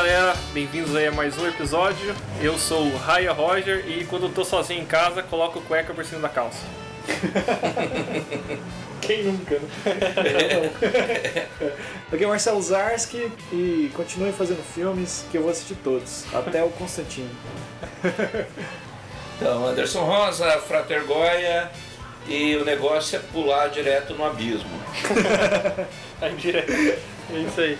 galera, 0.00 0.34
bem-vindos 0.54 0.96
aí 0.96 1.08
a 1.08 1.12
mais 1.12 1.36
um 1.36 1.46
episódio. 1.46 2.14
Eu 2.40 2.56
sou 2.56 2.86
o 2.86 2.96
Raya 2.96 3.32
Roger 3.32 3.86
e 3.86 4.06
quando 4.06 4.24
eu 4.24 4.32
tô 4.32 4.46
sozinho 4.46 4.80
em 4.80 4.86
casa, 4.86 5.22
coloco 5.22 5.60
cueca 5.60 5.92
por 5.92 6.02
cima 6.06 6.22
da 6.22 6.28
calça. 6.30 6.64
Quem 9.02 9.24
nunca, 9.24 9.56
né? 9.56 9.68
Aqui 12.10 12.24
é 12.24 12.26
o 12.26 12.30
Marcelo 12.30 12.62
Zarski 12.62 13.30
e 13.52 13.90
continue 13.94 14.32
fazendo 14.32 14.62
filmes 14.62 15.26
que 15.30 15.36
eu 15.36 15.42
vou 15.42 15.50
assistir 15.50 15.74
todos, 15.84 16.24
até 16.32 16.64
o 16.64 16.70
Constantino. 16.70 17.28
Então, 19.36 19.66
Anderson 19.66 20.04
Rosa, 20.04 20.50
Frater 20.60 21.04
Goya 21.04 21.70
e 22.26 22.56
o 22.56 22.64
negócio 22.64 23.16
é 23.16 23.20
pular 23.34 23.68
direto 23.68 24.14
no 24.14 24.24
abismo. 24.24 24.70
Aí 26.22 26.32
direto. 26.40 26.72
É 26.72 27.38
isso 27.38 27.60
aí. 27.60 27.78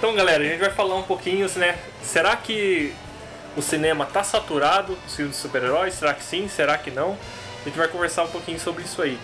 Então, 0.00 0.14
galera, 0.14 0.42
a 0.42 0.46
gente 0.46 0.60
vai 0.60 0.70
falar 0.70 0.96
um 0.96 1.02
pouquinho, 1.02 1.46
né? 1.56 1.78
Será 2.02 2.34
que 2.34 2.90
o 3.54 3.60
cinema 3.60 4.06
tá 4.06 4.24
saturado 4.24 4.94
dos 4.94 5.14
filmes 5.14 5.36
de 5.36 5.42
super-heróis? 5.42 5.92
Será 5.92 6.14
que 6.14 6.24
sim? 6.24 6.48
Será 6.48 6.78
que 6.78 6.90
não? 6.90 7.18
A 7.60 7.64
gente 7.68 7.76
vai 7.76 7.86
conversar 7.86 8.24
um 8.24 8.28
pouquinho 8.28 8.58
sobre 8.58 8.82
isso 8.82 9.02
aí. 9.02 9.18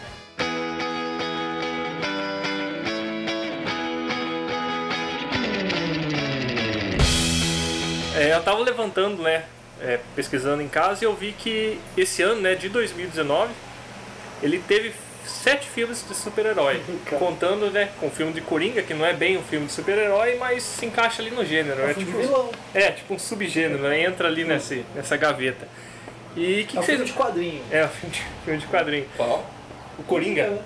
É, 8.15 8.35
eu 8.35 8.43
tava 8.43 8.61
levantando, 8.61 9.23
né, 9.23 9.47
é, 9.81 9.99
pesquisando 10.15 10.61
em 10.61 10.69
casa 10.69 11.05
e 11.05 11.07
eu 11.07 11.15
vi 11.15 11.33
que 11.33 11.81
esse 11.97 12.21
ano, 12.21 12.43
né, 12.43 12.55
de 12.55 12.69
2019, 12.69 13.51
ele 14.43 14.59
teve 14.59 14.93
sete 15.29 15.69
filmes 15.69 16.05
de 16.07 16.15
super-herói, 16.15 16.83
contando, 17.19 17.71
né, 17.71 17.91
com 18.01 18.07
o 18.07 18.11
filme 18.11 18.33
de 18.33 18.41
Coringa, 18.41 18.83
que 18.83 18.95
não 18.95 19.05
é 19.05 19.13
bem 19.13 19.37
um 19.37 19.43
filme 19.43 19.67
de 19.67 19.73
super-herói, 19.73 20.37
mas 20.37 20.63
se 20.63 20.87
encaixa 20.87 21.23
ali 21.23 21.31
no 21.31 21.45
gênero, 21.45 21.83
É 21.83 21.95
filme 21.95 22.05
tipo, 22.05 22.19
vilão, 22.19 22.51
é, 22.75 22.91
tipo 22.91 23.15
um 23.15 23.19
subgênero, 23.19 23.83
né? 23.83 24.03
Entra 24.03 24.29
ali 24.29 24.45
nesse, 24.45 24.85
nessa 24.95 25.17
gaveta. 25.17 25.69
E 26.37 26.63
o 26.63 26.67
que, 26.67 26.77
é 26.77 26.81
um 26.81 26.83
que 26.83 26.87
filme 26.87 27.05
vocês... 27.05 27.05
de 27.05 27.13
quadrinho. 27.13 27.63
É, 27.71 27.85
um 27.85 27.89
filme 27.89 28.15
de, 28.15 28.23
filme 28.45 28.61
de 28.61 28.67
quadrinho. 28.67 29.07
Qual? 29.17 29.51
O 29.99 30.03
Coringa, 30.03 30.61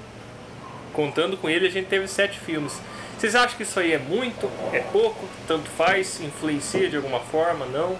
contando 0.92 1.36
com 1.36 1.48
ele, 1.48 1.66
a 1.66 1.70
gente 1.70 1.86
teve 1.86 2.08
sete 2.08 2.38
filmes. 2.38 2.81
Vocês 3.16 3.34
acham 3.34 3.56
que 3.56 3.62
isso 3.62 3.78
aí 3.78 3.92
é 3.92 3.98
muito? 3.98 4.50
É 4.72 4.81
pouco? 4.81 5.28
Tanto 5.47 5.69
faz? 5.70 6.20
Influencia 6.20 6.88
de 6.88 6.97
alguma 6.97 7.20
forma? 7.20 7.66
Não? 7.66 7.98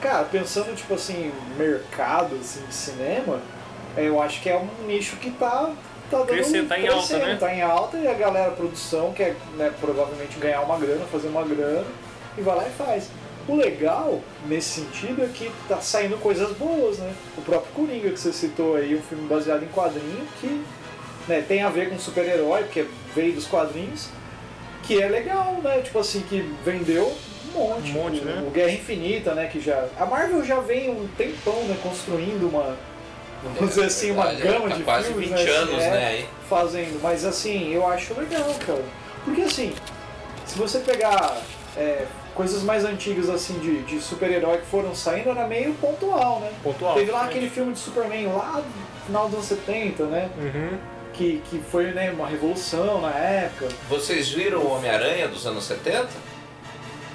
Cara, 0.00 0.24
pensando 0.24 0.74
tipo 0.74 0.94
assim, 0.94 1.32
mercado 1.56 2.36
assim, 2.40 2.64
de 2.66 2.74
cinema, 2.74 3.40
é, 3.40 3.57
eu 4.04 4.20
acho 4.20 4.40
que 4.40 4.48
é 4.48 4.56
um 4.56 4.86
nicho 4.86 5.16
que 5.16 5.30
tá, 5.30 5.72
tá 6.10 6.18
dando 6.18 6.26
Crescendo, 6.26 6.68
tá 6.68 6.78
em 6.78 6.88
alta, 6.88 7.18
né? 7.18 7.36
Tá 7.38 7.54
em 7.54 7.62
alta 7.62 7.96
e 7.98 8.08
a 8.08 8.14
galera, 8.14 8.48
a 8.48 8.52
produção, 8.52 9.12
quer 9.12 9.36
né, 9.56 9.72
provavelmente 9.80 10.38
ganhar 10.38 10.60
uma 10.62 10.78
grana, 10.78 11.04
fazer 11.06 11.28
uma 11.28 11.44
grana, 11.44 11.86
e 12.36 12.40
vai 12.40 12.56
lá 12.56 12.66
e 12.66 12.70
faz. 12.70 13.10
O 13.48 13.56
legal, 13.56 14.20
nesse 14.46 14.80
sentido, 14.80 15.24
é 15.24 15.26
que 15.26 15.50
tá 15.66 15.80
saindo 15.80 16.18
coisas 16.18 16.54
boas, 16.56 16.98
né? 16.98 17.12
O 17.36 17.40
próprio 17.40 17.72
Coringa 17.72 18.10
que 18.10 18.20
você 18.20 18.32
citou 18.32 18.76
aí, 18.76 18.94
um 18.94 19.00
filme 19.00 19.26
baseado 19.26 19.62
em 19.62 19.68
quadrinho, 19.68 20.26
que 20.38 20.62
né, 21.26 21.42
tem 21.46 21.62
a 21.62 21.70
ver 21.70 21.88
com 21.88 21.98
super-herói, 21.98 22.64
porque 22.64 22.86
veio 23.14 23.32
dos 23.32 23.46
quadrinhos, 23.46 24.08
que 24.82 25.00
é 25.00 25.08
legal, 25.08 25.60
né? 25.62 25.80
Tipo 25.80 25.98
assim, 25.98 26.20
que 26.28 26.40
vendeu 26.64 27.06
um 27.54 27.58
monte. 27.58 27.90
Um 27.90 27.94
monte, 27.94 28.20
o, 28.20 28.24
né? 28.24 28.44
o 28.46 28.50
Guerra 28.50 28.72
Infinita, 28.72 29.34
né? 29.34 29.46
Que 29.46 29.60
já. 29.60 29.88
A 29.98 30.06
Marvel 30.06 30.44
já 30.44 30.60
vem 30.60 30.90
um 30.90 31.06
tempão, 31.16 31.62
né, 31.64 31.76
construindo 31.82 32.48
uma. 32.48 32.76
Vamos 33.42 33.70
dizer 33.70 33.84
assim, 33.84 34.10
uma 34.10 34.32
gama 34.32 34.68
tá 34.68 34.76
de 34.76 34.82
quase 34.82 35.08
filmes, 35.08 35.28
20 35.30 35.38
né, 35.38 35.50
anos, 35.50 35.82
é, 35.82 35.90
né. 35.90 36.26
Fazendo. 36.48 37.00
Mas 37.02 37.24
assim, 37.24 37.72
eu 37.72 37.86
acho 37.86 38.14
legal, 38.14 38.54
cara. 38.66 38.84
Porque 39.24 39.42
assim, 39.42 39.74
se 40.44 40.58
você 40.58 40.78
pegar 40.80 41.40
é, 41.76 42.04
coisas 42.34 42.62
mais 42.62 42.84
antigas 42.84 43.28
assim 43.28 43.58
de, 43.58 43.82
de 43.82 44.00
super-herói 44.00 44.58
que 44.58 44.66
foram 44.66 44.94
saindo, 44.94 45.30
era 45.30 45.46
meio 45.46 45.74
pontual, 45.74 46.40
né? 46.40 46.50
Pontual. 46.62 46.94
Teve 46.94 47.10
lá 47.10 47.24
né? 47.24 47.30
aquele 47.30 47.50
filme 47.50 47.72
de 47.72 47.78
Superman 47.78 48.26
lá 48.28 48.62
no 48.64 49.06
final 49.06 49.26
dos 49.26 49.34
anos 49.34 49.46
70, 49.46 50.04
né? 50.04 50.30
Uhum. 50.36 50.78
Que, 51.12 51.42
que 51.50 51.58
foi 51.58 51.86
né, 51.86 52.10
uma 52.12 52.28
revolução 52.28 53.00
na 53.00 53.10
época. 53.10 53.68
Vocês 53.88 54.28
viram 54.28 54.60
o 54.60 54.72
Homem-Aranha 54.72 55.26
dos 55.26 55.46
anos 55.46 55.64
70? 55.64 56.08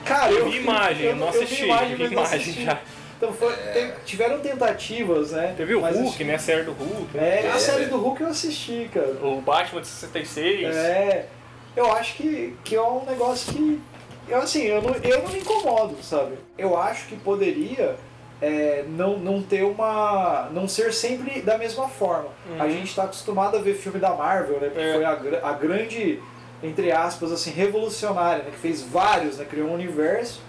Cara, 0.03 0.31
Eu 0.31 0.49
vi 0.49 0.57
imagem, 0.57 1.05
eu 1.05 1.15
não 1.15 1.31
vi 1.31 1.43
assisti. 1.43 1.63
imagem, 1.63 1.91
Eu 1.91 1.97
vi 1.97 2.03
mas 2.03 2.11
não 2.11 2.37
imagem 2.37 2.65
já. 2.65 2.79
Então 3.23 3.33
foi- 3.33 3.53
É. 3.53 3.93
tiveram 4.05 4.39
tentativas, 4.39 5.31
né? 5.31 5.53
Teve 5.55 5.75
o 5.75 5.81
Mas, 5.81 5.95
Hulk, 5.95 6.09
assim, 6.15 6.23
né? 6.25 6.35
A 6.35 6.39
série 6.39 6.63
do 6.63 6.73
Hulk. 6.73 7.15
né? 7.17 7.45
É, 7.45 7.51
a 7.51 7.55
É. 7.55 7.59
série 7.59 7.85
do 7.85 7.97
Hulk 7.97 8.21
eu 8.21 8.27
assisti, 8.27 8.89
cara. 8.93 9.15
O 9.23 9.39
Batman 9.39 9.79
de 9.79 9.87
66. 9.87 10.75
É, 10.75 11.27
eu 11.73 11.89
acho 11.93 12.15
que, 12.15 12.53
que 12.65 12.75
é 12.75 12.81
um 12.81 13.05
negócio 13.05 13.53
que. 13.53 13.81
Eu, 14.27 14.39
assim, 14.39 14.63
eu 14.63 14.81
não, 14.81 14.93
eu 14.95 15.23
não 15.23 15.29
me 15.29 15.39
incomodo, 15.39 15.95
sabe? 16.03 16.33
Eu 16.57 16.77
acho 16.77 17.07
que 17.07 17.15
poderia 17.15 17.95
é, 18.41 18.83
não, 18.89 19.17
não 19.17 19.41
ter 19.41 19.63
uma. 19.63 20.49
não 20.51 20.67
ser 20.67 20.91
sempre 20.93 21.41
da 21.41 21.57
mesma 21.57 21.87
forma. 21.87 22.27
A 22.59 22.63
Uhum. 22.65 22.69
gente 22.71 22.93
tá 22.93 23.03
acostumado 23.03 23.55
a 23.55 23.61
ver 23.61 23.73
filme 23.75 23.99
da 23.99 24.09
Marvel, 24.13 24.59
né? 24.59 24.69
Que 24.73 24.81
É. 24.81 24.93
foi 24.95 25.05
a, 25.05 25.11
a 25.49 25.53
grande, 25.53 26.19
entre 26.61 26.91
aspas, 26.91 27.31
assim, 27.31 27.51
revolucionária, 27.51 28.43
né? 28.43 28.51
Que 28.51 28.57
fez 28.59 28.81
vários, 28.81 29.37
né? 29.37 29.45
Criou 29.49 29.69
um 29.69 29.73
universo 29.75 30.41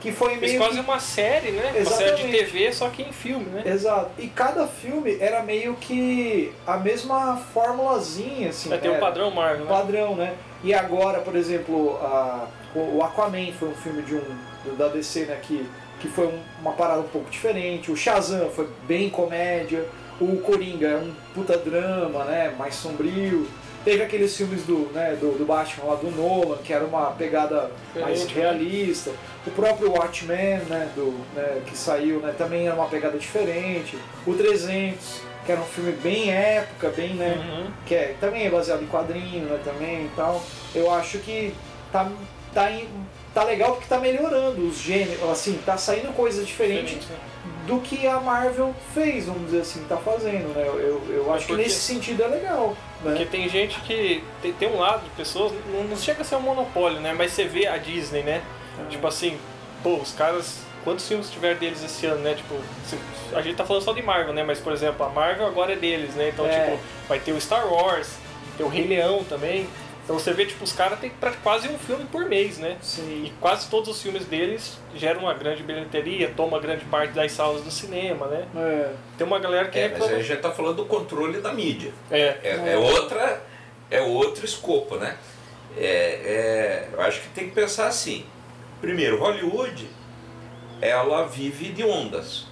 que 0.00 0.10
foi 0.12 0.36
Fez 0.36 0.52
meio. 0.52 0.58
quase 0.58 0.74
que- 0.76 0.80
uma 0.84 0.98
série, 1.00 1.50
né? 1.52 1.72
Uma 1.76 1.84
série 1.90 2.16
de 2.16 2.22
Exatamente. 2.22 2.30
TV, 2.52 2.72
só 2.72 2.88
que 2.88 3.02
em 3.02 3.12
filme, 3.12 3.44
né? 3.50 3.62
Exato. 3.66 4.10
E 4.18 4.26
cada 4.28 4.66
filme 4.66 5.16
era 5.20 5.42
meio 5.42 5.74
que 5.74 6.52
a 6.66 6.76
mesma 6.76 7.36
formulazinha, 7.52 8.50
assim. 8.50 8.68
Vai 8.68 8.78
ter 8.78 8.90
um 8.90 8.98
padrão 9.00 9.30
Marvel, 9.30 9.64
né? 9.64 9.70
padrão, 9.70 10.16
né? 10.16 10.34
E 10.62 10.74
agora, 10.74 11.20
por 11.20 11.34
exemplo, 11.36 11.96
a- 12.02 12.46
o 12.74 13.02
Aquaman 13.02 13.52
foi 13.58 13.68
um 13.68 13.74
filme 13.74 14.02
de 14.02 14.14
um 14.14 14.76
da 14.76 14.88
DC, 14.88 15.24
né, 15.24 15.38
que, 15.42 15.66
que 16.00 16.08
foi 16.08 16.26
um- 16.26 16.40
uma 16.60 16.72
parada 16.72 17.00
um 17.00 17.08
pouco 17.08 17.30
diferente. 17.30 17.90
O 17.90 17.96
Shazam 17.96 18.50
foi 18.50 18.68
bem 18.86 19.08
comédia. 19.10 19.84
O 20.20 20.36
Coringa 20.40 20.86
é 20.86 20.96
um 20.96 21.12
puta 21.34 21.56
drama, 21.56 22.24
né, 22.24 22.54
mais 22.58 22.74
sombrio. 22.74 23.48
Teve 23.84 24.02
aqueles 24.02 24.36
filmes 24.36 24.62
do, 24.64 24.90
né, 24.92 25.16
do, 25.18 25.38
do 25.38 25.44
Batman 25.46 25.86
lá 25.90 25.94
do 25.96 26.10
Nolan, 26.10 26.58
que 26.58 26.72
era 26.72 26.84
uma 26.84 27.12
pegada 27.12 27.70
mais 27.94 28.20
Diferente, 28.20 28.34
né? 28.34 28.40
realista. 28.42 29.10
O 29.46 29.50
próprio 29.52 29.90
Watchmen, 29.92 30.58
né, 30.68 30.90
do, 30.94 31.14
né, 31.34 31.62
que 31.66 31.76
saiu, 31.76 32.20
né, 32.20 32.34
também 32.36 32.66
era 32.66 32.74
uma 32.76 32.86
pegada 32.88 33.16
diferente. 33.16 33.96
O 34.26 34.34
300, 34.34 35.22
que 35.46 35.52
era 35.52 35.60
um 35.60 35.64
filme 35.64 35.92
bem 35.92 36.30
época, 36.30 36.90
bem, 36.90 37.14
né, 37.14 37.36
Uhum. 37.38 37.70
que 37.86 37.94
é, 37.94 38.14
também 38.20 38.44
é 38.46 38.50
baseado 38.50 38.82
em 38.82 38.86
quadrinho, 38.86 39.46
né, 39.46 39.58
também 39.64 40.04
e 40.04 40.10
tal. 40.14 40.42
Eu 40.74 40.92
acho 40.92 41.16
que 41.18 41.54
tá, 41.90 42.06
tá, 42.52 42.70
em- 42.70 42.86
tá 43.32 43.44
legal 43.44 43.72
porque 43.72 43.88
tá 43.88 43.98
melhorando 43.98 44.60
os 44.68 44.76
gêneros, 44.78 45.26
assim, 45.30 45.58
tá 45.64 45.78
saindo 45.78 46.12
coisas 46.14 46.46
diferentes 46.46 46.98
Diferente, 46.98 47.12
né? 47.12 47.18
do 47.66 47.80
que 47.80 48.06
a 48.06 48.20
Marvel 48.20 48.74
fez, 48.92 49.24
vamos 49.24 49.46
dizer 49.46 49.60
assim, 49.62 49.82
tá 49.88 49.96
fazendo, 49.96 50.54
né? 50.54 50.64
Eu, 50.66 50.78
eu, 50.80 51.02
eu 51.14 51.32
acho 51.32 51.46
que 51.46 51.54
nesse 51.54 51.80
sentido 51.80 52.22
é 52.24 52.26
legal, 52.26 52.76
Porque 53.02 53.24
né? 53.24 53.28
tem 53.30 53.48
gente 53.48 53.80
que 53.80 54.22
tem, 54.42 54.52
tem 54.52 54.68
um 54.68 54.78
lado 54.78 55.02
de 55.04 55.10
pessoas, 55.10 55.52
não, 55.72 55.84
não 55.84 55.96
chega 55.96 56.22
a 56.22 56.24
ser 56.24 56.36
um 56.36 56.40
monopólio, 56.40 57.00
né? 57.00 57.14
Mas 57.16 57.32
você 57.32 57.44
vê 57.44 57.66
a 57.66 57.76
Disney, 57.78 58.22
né? 58.22 58.42
Tipo 58.88 59.06
assim, 59.06 59.38
pô, 59.82 59.96
os 59.96 60.12
caras. 60.12 60.58
Quantos 60.82 61.06
filmes 61.06 61.28
tiver 61.30 61.56
deles 61.56 61.84
esse 61.84 62.06
ano, 62.06 62.22
né? 62.22 62.34
Tipo, 62.34 62.54
a 63.34 63.42
gente 63.42 63.54
tá 63.56 63.66
falando 63.66 63.82
só 63.82 63.92
de 63.92 64.00
Marvel, 64.00 64.32
né? 64.32 64.42
Mas, 64.42 64.58
por 64.58 64.72
exemplo, 64.72 65.04
a 65.04 65.10
Marvel 65.10 65.46
agora 65.46 65.74
é 65.74 65.76
deles, 65.76 66.14
né? 66.14 66.30
Então, 66.30 66.46
É. 66.46 66.70
tipo, 66.70 66.80
vai 67.06 67.18
ter 67.18 67.32
o 67.32 67.40
Star 67.40 67.70
Wars, 67.70 68.14
tem 68.56 68.64
o 68.64 68.68
Rei 68.68 68.86
Leão 68.86 69.22
também. 69.24 69.68
Então 70.10 70.18
você 70.18 70.32
vê, 70.32 70.44
tipo, 70.44 70.64
os 70.64 70.72
caras 70.72 70.98
têm 70.98 71.08
pra- 71.08 71.30
quase 71.40 71.68
um 71.68 71.78
filme 71.78 72.04
por 72.06 72.24
mês, 72.24 72.58
né? 72.58 72.76
Sim. 72.82 73.26
E 73.26 73.32
quase 73.40 73.70
todos 73.70 73.88
os 73.90 74.02
filmes 74.02 74.24
deles 74.24 74.76
geram 74.92 75.20
uma 75.20 75.34
grande 75.34 75.62
bilheteria, 75.62 76.32
toma 76.36 76.58
grande 76.58 76.84
parte 76.86 77.12
das 77.12 77.30
salas 77.30 77.62
do 77.62 77.70
cinema, 77.70 78.26
né? 78.26 78.44
É, 78.56 78.92
Tem 79.16 79.24
uma 79.24 79.38
galera 79.38 79.68
que 79.68 79.78
É, 79.78 79.82
mas 79.84 79.92
reclama. 80.00 80.16
aí 80.16 80.22
já 80.24 80.36
tá 80.36 80.50
falando 80.50 80.78
do 80.78 80.86
controle 80.86 81.40
da 81.40 81.52
mídia. 81.52 81.92
É, 82.10 82.38
É, 82.42 82.72
é 82.72 82.76
outra, 82.76 83.40
é 83.88 84.00
outro 84.00 84.44
escopo, 84.44 84.96
né? 84.96 85.16
É, 85.76 85.84
é, 85.84 86.88
eu 86.92 87.00
acho 87.02 87.20
que 87.20 87.28
tem 87.28 87.48
que 87.48 87.54
pensar 87.54 87.86
assim. 87.86 88.26
Primeiro, 88.80 89.16
Hollywood, 89.20 89.88
ela 90.82 91.24
vive 91.28 91.68
de 91.68 91.84
ondas, 91.84 92.48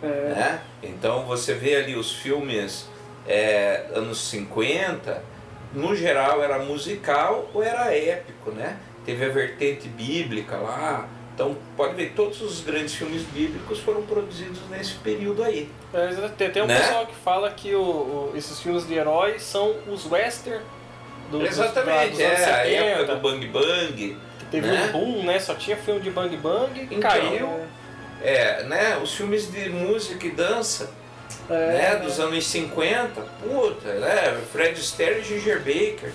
é, 0.00 0.06
né? 0.06 0.60
Então 0.80 1.24
você 1.24 1.54
vê 1.54 1.74
ali 1.74 1.96
os 1.96 2.12
filmes 2.12 2.88
é, 3.26 3.86
anos 3.94 4.20
50, 4.28 5.24
no 5.74 5.94
geral 5.94 6.42
era 6.42 6.58
musical 6.58 7.50
ou 7.54 7.62
era 7.62 7.94
épico, 7.96 8.50
né? 8.50 8.76
Teve 9.04 9.24
a 9.24 9.28
vertente 9.28 9.88
bíblica 9.88 10.56
lá. 10.56 11.08
Então 11.34 11.56
pode 11.76 11.94
ver, 11.94 12.12
todos 12.14 12.40
os 12.42 12.60
grandes 12.60 12.94
filmes 12.94 13.22
bíblicos 13.22 13.78
foram 13.80 14.02
produzidos 14.02 14.60
nesse 14.70 14.94
período 14.96 15.42
aí. 15.42 15.68
É, 15.94 16.08
tem 16.36 16.48
até 16.48 16.62
um 16.62 16.66
Né? 16.66 16.78
pessoal 16.78 17.06
que 17.06 17.14
fala 17.14 17.50
que 17.50 17.74
o, 17.74 17.80
o- 17.80 18.32
esses 18.36 18.60
filmes 18.60 18.86
de 18.86 18.94
heróis 18.94 19.42
são 19.42 19.74
os 19.88 20.04
western 20.10 20.62
do, 21.30 21.38
dos- 21.38 21.48
Exatamente, 21.48 22.10
dos 22.12 22.20
anos 22.20 22.38
é 22.40 22.44
a 22.44 22.56
70, 22.64 22.84
época 22.84 23.14
do 23.16 23.20
Bang 23.22 23.46
Bang. 23.48 24.16
teve 24.50 24.66
né? 24.66 24.84
um 24.84 24.92
boom, 24.92 25.22
né? 25.24 25.38
Só 25.40 25.54
tinha 25.54 25.76
filme 25.76 26.00
de 26.00 26.10
Bang 26.10 26.36
Bang, 26.36 26.82
Então, 26.90 27.00
caiu. 27.00 27.48
É, 28.22 28.62
né? 28.64 28.98
Os 29.02 29.14
filmes 29.14 29.50
de 29.50 29.68
música 29.70 30.26
e 30.26 30.30
dança, 30.30 30.90
é, 31.50 31.54
né? 31.54 31.96
Dos 31.96 32.18
anos 32.20 32.46
50, 32.46 33.20
puta, 33.42 33.94
né? 33.94 34.40
Fred 34.52 34.78
Astaire 34.78 35.20
e 35.20 35.24
Ginger 35.24 35.58
Baker. 35.58 36.12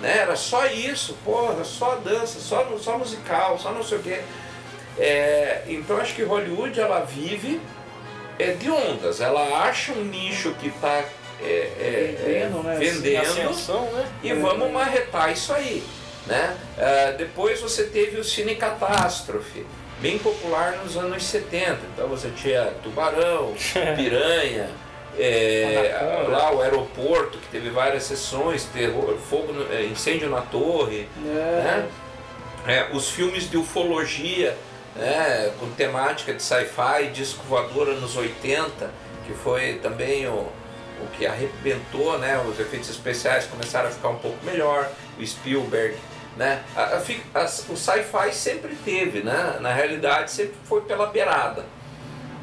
né? 0.00 0.18
Era 0.18 0.36
só 0.36 0.66
isso, 0.66 1.16
porra, 1.24 1.62
só 1.64 1.96
dança, 1.96 2.38
só, 2.40 2.66
só 2.78 2.98
musical, 2.98 3.58
só 3.58 3.72
não 3.72 3.82
sei 3.82 3.98
o 3.98 4.02
quê. 4.02 4.20
É, 4.98 5.62
então 5.68 5.96
acho 5.98 6.14
que 6.14 6.22
Hollywood 6.22 6.78
ela 6.78 7.00
vive 7.00 7.60
é, 8.38 8.52
de 8.52 8.70
ondas, 8.70 9.20
ela 9.20 9.64
acha 9.64 9.92
um 9.92 10.04
nicho 10.04 10.54
que 10.54 10.68
está 10.68 11.04
é, 11.42 11.44
é, 11.44 12.14
Vendendo, 12.18 12.62
né? 12.62 12.76
vendendo 12.78 13.22
Ascensão, 13.22 13.84
né? 13.92 14.06
e 14.22 14.30
É. 14.30 14.34
vamos 14.34 14.70
marretar 14.70 15.32
isso 15.32 15.52
aí. 15.54 15.82
Né? 16.26 16.56
Ah, 16.78 17.12
depois 17.16 17.60
você 17.60 17.84
teve 17.84 18.20
o 18.20 18.24
Cine 18.24 18.54
Catástrofe, 18.56 19.64
bem 20.00 20.18
popular 20.18 20.78
nos 20.82 20.96
anos 20.96 21.24
70. 21.24 21.78
Então 21.94 22.08
você 22.08 22.30
tinha 22.30 22.72
Tubarão, 22.82 23.54
Piranha, 23.96 24.68
é, 25.18 26.24
lá 26.28 26.52
o 26.54 26.60
aeroporto, 26.62 27.38
que 27.38 27.48
teve 27.48 27.70
várias 27.70 28.04
sessões, 28.04 28.64
terror, 28.64 29.16
fogo, 29.18 29.52
no- 29.52 29.72
é, 29.72 29.84
incêndio 29.84 30.28
na 30.30 30.40
torre, 30.40 31.06
É. 31.24 31.28
né? 31.28 31.88
É, 32.66 32.88
os 32.94 33.08
filmes 33.10 33.48
de 33.50 33.56
ufologia, 33.56 34.56
né, 34.94 35.50
com 35.58 35.70
temática 35.70 36.32
de 36.34 36.42
sci-fi, 36.42 37.06
disco 37.12 37.42
voador 37.48 37.88
anos 37.88 38.16
80, 38.16 38.90
que 39.26 39.32
foi 39.32 39.74
também 39.82 40.26
o, 40.26 40.32
o 40.32 41.06
que 41.16 41.26
arrebentou, 41.26 42.18
né, 42.18 42.38
os 42.46 42.60
efeitos 42.60 42.90
especiais 42.90 43.46
começaram 43.46 43.88
a 43.88 43.90
ficar 43.92 44.10
um 44.10 44.18
pouco 44.18 44.36
melhor, 44.44 44.90
o 45.18 45.26
Spielberg, 45.26 45.96
né, 46.36 46.62
a- 46.76 46.96
a 47.34 47.40
as- 47.42 47.66
o 47.68 47.76
sci-fi 47.76 48.32
sempre 48.32 48.74
teve, 48.84 49.22
né, 49.22 49.58
na 49.60 49.72
realidade 49.72 50.30
sempre 50.30 50.54
foi 50.64 50.80
pela 50.82 51.06
beirada, 51.06 51.64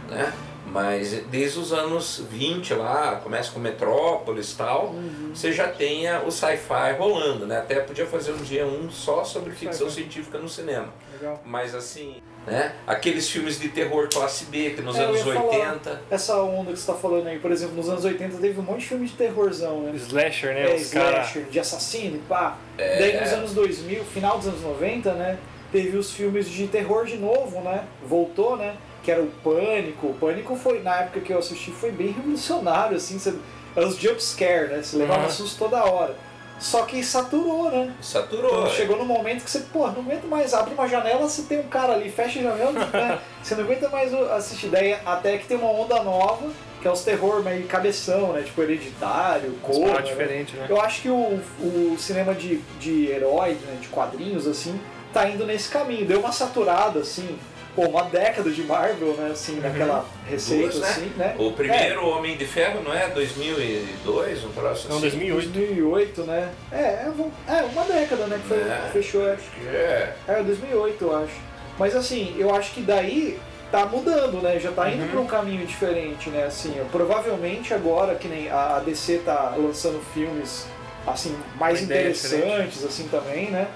né, 0.10 0.34
mas 0.66 1.12
desde 1.28 1.60
os 1.60 1.72
anos 1.72 2.24
20 2.30 2.74
lá, 2.74 3.16
começa 3.24 3.52
com 3.52 3.60
Metrópolis 3.60 4.52
e 4.52 4.58
tal, 4.58 4.88
Uhum. 4.88 5.32
você 5.34 5.52
já 5.54 5.68
tenha 5.70 6.22
o 6.24 6.32
sci-fi 6.32 6.92
rolando, 7.00 7.48
né? 7.48 7.58
Até 7.60 7.80
podia 7.80 8.06
fazer 8.06 8.34
um 8.34 8.44
dia 8.44 8.66
um 8.66 8.92
só 8.92 9.24
sobre 9.24 9.54
ficção 9.54 9.90
científica 9.90 10.38
no 10.38 10.50
cinema. 10.50 10.90
Legal. 11.14 11.42
Mas 11.46 11.74
assim, 11.74 12.22
né? 12.48 12.74
Aqueles 12.88 13.30
filmes 13.30 13.60
de 13.60 13.70
terror 13.70 14.08
classe 14.12 14.46
B 14.46 14.72
que 14.72 14.82
nos 14.82 14.98
É, 14.98 15.04
anos 15.04 15.18
ia 15.18 15.34
falar. 15.34 15.44
80. 15.74 16.02
Essa 16.10 16.38
onda 16.42 16.72
que 16.72 16.80
você 16.80 16.88
tá 16.92 16.98
falando 16.98 17.28
aí, 17.28 17.38
por 17.40 17.52
exemplo, 17.52 17.76
nos 17.76 17.90
anos 17.90 18.06
80 18.06 18.38
teve 18.38 18.60
um 18.60 18.64
monte 18.64 18.80
de 18.80 18.86
filme 18.88 19.06
de 19.06 19.14
terrorzão, 19.14 19.82
né? 19.82 19.92
Slasher, 19.96 20.54
né? 20.54 20.72
É, 20.72 20.76
Os 20.76 20.82
slasher, 20.84 21.44
de 21.52 21.60
assassino 21.60 22.20
pá. 22.28 22.58
É. 22.78 23.00
Daí 23.00 23.20
nos 23.22 23.34
anos 23.34 23.54
2000, 23.54 24.04
final 24.06 24.38
dos 24.38 24.48
anos 24.48 24.62
90, 24.62 25.14
né? 25.14 25.38
Teve 25.72 25.98
os 25.98 26.12
filmes 26.12 26.50
de 26.50 26.66
terror 26.68 27.06
de 27.06 27.18
novo, 27.18 27.60
né? 27.62 27.84
Voltou, 28.04 28.56
né? 28.56 28.76
Que 29.04 29.12
era 29.12 29.22
o 29.22 29.28
Pânico. 29.44 30.08
O 30.08 30.14
Pânico 30.14 30.56
foi, 30.56 30.82
na 30.82 31.02
época 31.02 31.20
que 31.20 31.34
eu 31.34 31.40
assisti, 31.40 31.72
foi 31.72 31.92
bem 31.92 32.08
revolucionário, 32.12 32.96
assim. 32.96 33.20
Você, 33.20 33.34
era 33.76 33.86
os 33.86 33.98
jump 33.98 34.24
scare, 34.24 34.70
né? 34.70 34.82
Você 34.82 34.96
levava 34.98 35.24
Uhum. 35.26 35.30
susto 35.30 35.60
toda 35.60 35.84
hora. 35.84 36.16
Só 36.60 36.84
que 36.84 37.04
saturou, 37.04 37.70
né? 37.70 37.94
Saturou. 38.02 38.52
Então 38.52 38.68
é. 38.68 38.70
chegou 38.70 38.98
no 38.98 39.06
momento 39.06 39.44
que 39.44 39.52
você, 39.52 39.60
pô, 39.60 39.88
não 39.88 40.02
aguenta 40.02 40.28
mais, 40.28 40.54
abre 40.54 40.74
uma 40.74 40.88
janela, 40.88 41.22
você 41.22 41.44
tem 41.44 41.60
um 41.60 41.68
cara 41.68 41.94
ali, 41.94 42.10
fecha 42.10 42.40
a 42.40 42.44
janela, 42.44 42.72
né? 42.94 43.20
você 43.42 43.56
não 43.56 43.64
aguenta 43.64 43.90
mais 43.90 44.14
assistir. 44.14 44.68
Daí 44.68 44.98
até 45.06 45.38
que 45.38 45.48
tem 45.48 45.58
uma 45.58 45.70
onda 45.70 46.02
nova, 46.02 46.50
que 46.82 46.88
é 46.88 46.92
os 46.92 47.04
terror 47.04 47.44
meio 47.44 47.66
cabeção, 47.68 48.34
né? 48.34 48.42
Tipo 48.42 48.64
hereditário, 48.64 49.54
cor. 49.62 49.88
caras 49.88 50.10
né? 50.12 50.46
né? 50.54 50.66
Eu 50.68 50.82
acho 50.82 51.02
que 51.02 51.10
o, 51.10 51.40
o 51.60 51.96
cinema 52.00 52.34
de, 52.34 52.58
de 52.80 53.08
herói, 53.08 53.52
né, 53.54 53.78
de 53.80 53.88
quadrinhos, 53.88 54.48
assim, 54.48 54.80
tá 55.14 55.30
indo 55.30 55.46
nesse 55.46 55.70
caminho. 55.70 56.06
Deu 56.06 56.20
uma 56.20 56.32
saturada, 56.32 57.00
assim, 57.00 57.38
pô, 57.78 57.84
uma 57.84 58.06
década 58.06 58.50
de 58.50 58.64
Marvel, 58.64 59.14
né, 59.14 59.30
assim, 59.32 59.60
naquela 59.60 60.04
receita, 60.28 60.64
Duas, 60.64 60.80
né? 60.80 60.90
assim, 60.90 61.12
né? 61.16 61.36
O 61.38 61.52
primeiro 61.52 62.08
Homem 62.10 62.36
de 62.36 62.44
Ferro 62.46 62.82
não 62.84 62.92
é 62.92 63.08
2002, 63.10 64.44
um 64.46 64.50
troço 64.50 64.88
Não, 64.90 64.98
assim? 64.98 65.02
2008. 65.10 65.50
2008, 65.52 66.22
né? 66.24 66.50
É, 66.72 66.76
é, 67.06 67.12
um- 67.16 67.32
é 67.48 67.62
uma 67.62 67.84
década, 67.84 68.26
né, 68.26 68.40
que 68.42 68.48
foi, 68.48 68.58
É. 68.58 68.90
fechou, 68.92 69.28
é. 69.28 69.34
Acho 69.34 69.44
que 69.52 69.68
é. 69.68 70.16
É, 70.28 70.42
2008, 70.44 71.04
eu 71.06 71.16
acho. 71.18 71.34
Mas 71.78 71.96
assim, 71.96 72.36
eu 72.40 72.54
acho 72.56 72.72
que 72.74 72.82
daí 72.82 73.38
tá 73.72 73.86
mudando, 73.86 74.42
né? 74.42 74.60
Já 74.60 74.72
tá 74.72 74.90
indo 74.90 75.04
Uhum. 75.04 75.10
pra 75.10 75.20
um 75.20 75.28
caminho 75.28 75.64
diferente, 75.68 76.30
né? 76.32 76.46
Assim, 76.46 76.74
provavelmente 76.92 77.74
agora 77.76 78.16
que 78.16 78.28
nem 78.28 78.50
a 78.50 78.82
DC 78.84 79.20
tá 79.24 79.54
lançando 79.56 80.02
filmes 80.14 80.66
assim 81.06 81.38
mais 81.60 81.80
Uma 81.80 81.86
interessantes 81.86 82.84
assim 82.84 83.08
também, 83.10 83.52
né? 83.52 83.68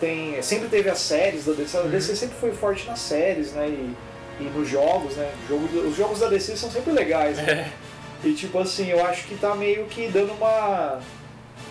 Tem, 0.00 0.40
sempre 0.42 0.68
teve 0.68 0.90
as 0.90 0.98
séries 0.98 1.44
da 1.46 1.52
DC, 1.52 1.76
a 1.76 1.80
Uhum. 1.82 1.90
DC 1.90 2.16
sempre 2.16 2.36
foi 2.38 2.52
forte 2.52 2.86
nas 2.86 2.98
séries, 2.98 3.52
né? 3.52 3.68
E, 3.68 3.94
e 4.40 4.44
nos 4.44 4.68
jogos, 4.68 5.14
né? 5.16 5.30
Jogo- 5.48 5.68
os 5.88 5.96
jogos 5.96 6.18
da 6.20 6.28
DC 6.28 6.56
são 6.56 6.70
sempre 6.70 6.92
legais, 6.92 7.36
né? 7.38 7.70
É. 8.24 8.26
E 8.28 8.32
tipo 8.34 8.58
assim, 8.58 8.88
eu 8.90 9.04
acho 9.06 9.26
que 9.26 9.36
tá 9.36 9.54
meio 9.54 9.84
que 9.86 10.08
dando 10.08 10.32
uma 10.32 11.00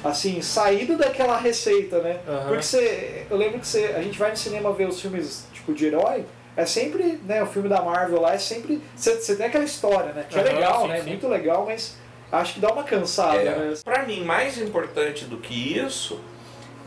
assim, 0.03 0.41
saída 0.41 0.95
daquela 0.95 1.37
receita, 1.37 1.99
né? 1.99 2.19
Aham. 2.27 2.47
Porque 2.47 2.63
você, 2.63 3.25
eu 3.29 3.37
lembro 3.37 3.59
que 3.59 3.67
você, 3.67 3.93
a 3.95 4.01
gente 4.01 4.17
vai 4.19 4.31
no 4.31 4.37
cinema 4.37 4.71
ver 4.73 4.87
os 4.87 4.99
filmes 5.01 5.45
tipo 5.53 5.73
de 5.73 5.85
herói, 5.87 6.25
é 6.55 6.65
sempre, 6.65 7.19
né, 7.25 7.41
o 7.41 7.47
filme 7.47 7.67
da 7.67 7.81
Marvel 7.81 8.21
lá 8.21 8.33
é 8.35 8.37
sempre, 8.37 8.81
você, 8.95 9.35
tem 9.35 9.45
aquela 9.47 9.63
história, 9.63 10.13
né? 10.13 10.25
Que 10.29 10.37
é 10.37 10.41
Aham, 10.43 10.53
legal, 10.53 10.81
sim, 10.83 10.87
né? 10.89 11.01
sim. 11.01 11.09
Muito 11.09 11.27
legal, 11.27 11.65
mas 11.65 11.95
acho 12.31 12.53
que 12.55 12.59
dá 12.59 12.71
uma 12.71 12.83
cansada, 12.83 13.39
É. 13.39 13.55
né? 13.57 13.73
Para 13.83 14.03
mim, 14.03 14.23
mais 14.23 14.57
importante 14.57 15.25
do 15.25 15.37
que 15.37 15.77
isso, 15.79 16.19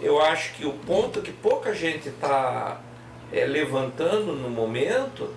eu 0.00 0.20
acho 0.20 0.54
que 0.54 0.66
o 0.66 0.72
ponto 0.72 1.22
que 1.22 1.32
pouca 1.32 1.74
gente 1.74 2.08
está 2.08 2.80
levantando 3.32 4.32
no 4.34 4.48
momento 4.48 5.34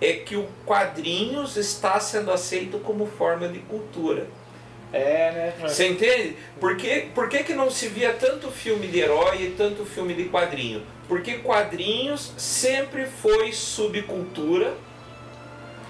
é 0.00 0.14
que 0.14 0.36
o 0.36 0.48
quadrinhos 0.64 1.56
está 1.56 2.00
sendo 2.00 2.30
aceito 2.30 2.78
como 2.78 3.06
forma 3.06 3.48
de 3.48 3.58
cultura. 3.60 4.26
É, 4.92 5.30
né? 5.30 5.54
É. 5.60 5.68
Você 5.68 5.88
entende? 5.88 6.36
Por 6.58 6.76
que, 6.76 7.08
por 7.14 7.28
que, 7.28 7.44
que 7.44 7.54
não 7.54 7.70
se 7.70 7.88
via 7.88 8.12
tanto 8.12 8.50
filme 8.50 8.86
de 8.88 9.00
herói 9.00 9.42
e 9.42 9.50
tanto 9.50 9.84
filme 9.84 10.14
de 10.14 10.24
quadrinho? 10.24 10.82
Porque 11.06 11.34
quadrinhos 11.38 12.32
sempre 12.36 13.06
foi 13.06 13.52
subcultura, 13.52 14.74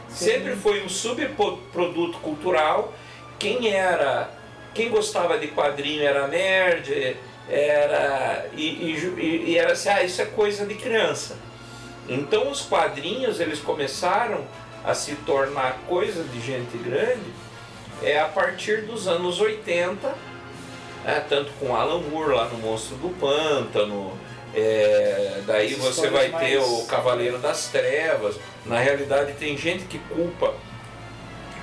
Sim. 0.09 0.25
sempre 0.27 0.57
foi 0.57 0.83
um 0.83 0.89
subproduto 0.89 2.19
cultural. 2.19 2.93
Quem 3.39 3.69
era, 3.73 4.31
quem 4.75 4.91
gostava 4.91 5.39
de 5.39 5.49
quadrinho 5.49 6.03
era 6.03 6.27
nerd, 6.27 7.17
era 7.49 8.47
e, 8.57 8.63
e 8.67 9.51
e- 9.53 9.59
era 9.59 9.73
assim, 9.73 9.89
ah, 9.89 10.03
isso 10.03 10.21
é 10.23 10.25
coisa 10.27 10.67
de 10.67 10.75
criança. 10.75 11.37
Então 12.09 12.51
os 12.51 12.61
quadrinhos 12.63 13.41
eles 13.41 13.61
começaram 13.61 14.45
a 14.85 14.95
se 14.95 15.15
tornar 15.27 15.79
coisa 15.89 16.25
de 16.25 16.41
gente 16.41 16.77
grande 16.79 17.31
é 18.03 18.19
a 18.19 18.27
partir 18.27 18.83
dos 18.83 19.07
anos 19.07 19.41
80, 19.41 20.09
né, 21.05 21.25
tanto 21.29 21.51
com 21.61 21.75
Alan 21.77 22.01
Moore 22.01 22.35
lá 22.35 22.45
no 22.47 22.59
Monstro 22.59 22.97
do 22.97 23.11
Pântano, 23.11 24.19
é, 24.55 25.43
daí 25.47 25.75
As 25.75 25.79
você 25.79 26.09
vai 26.09 26.27
histórias 26.27 26.51
ter 26.51 26.59
mais- 26.59 26.83
o 26.83 26.87
Cavaleiro 26.87 27.39
das 27.39 27.69
Trevas. 27.69 28.37
Na 28.67 28.79
realidade 28.79 29.35
tem 29.35 29.57
gente 29.57 29.85
que 29.85 29.99
culpa 29.99 30.55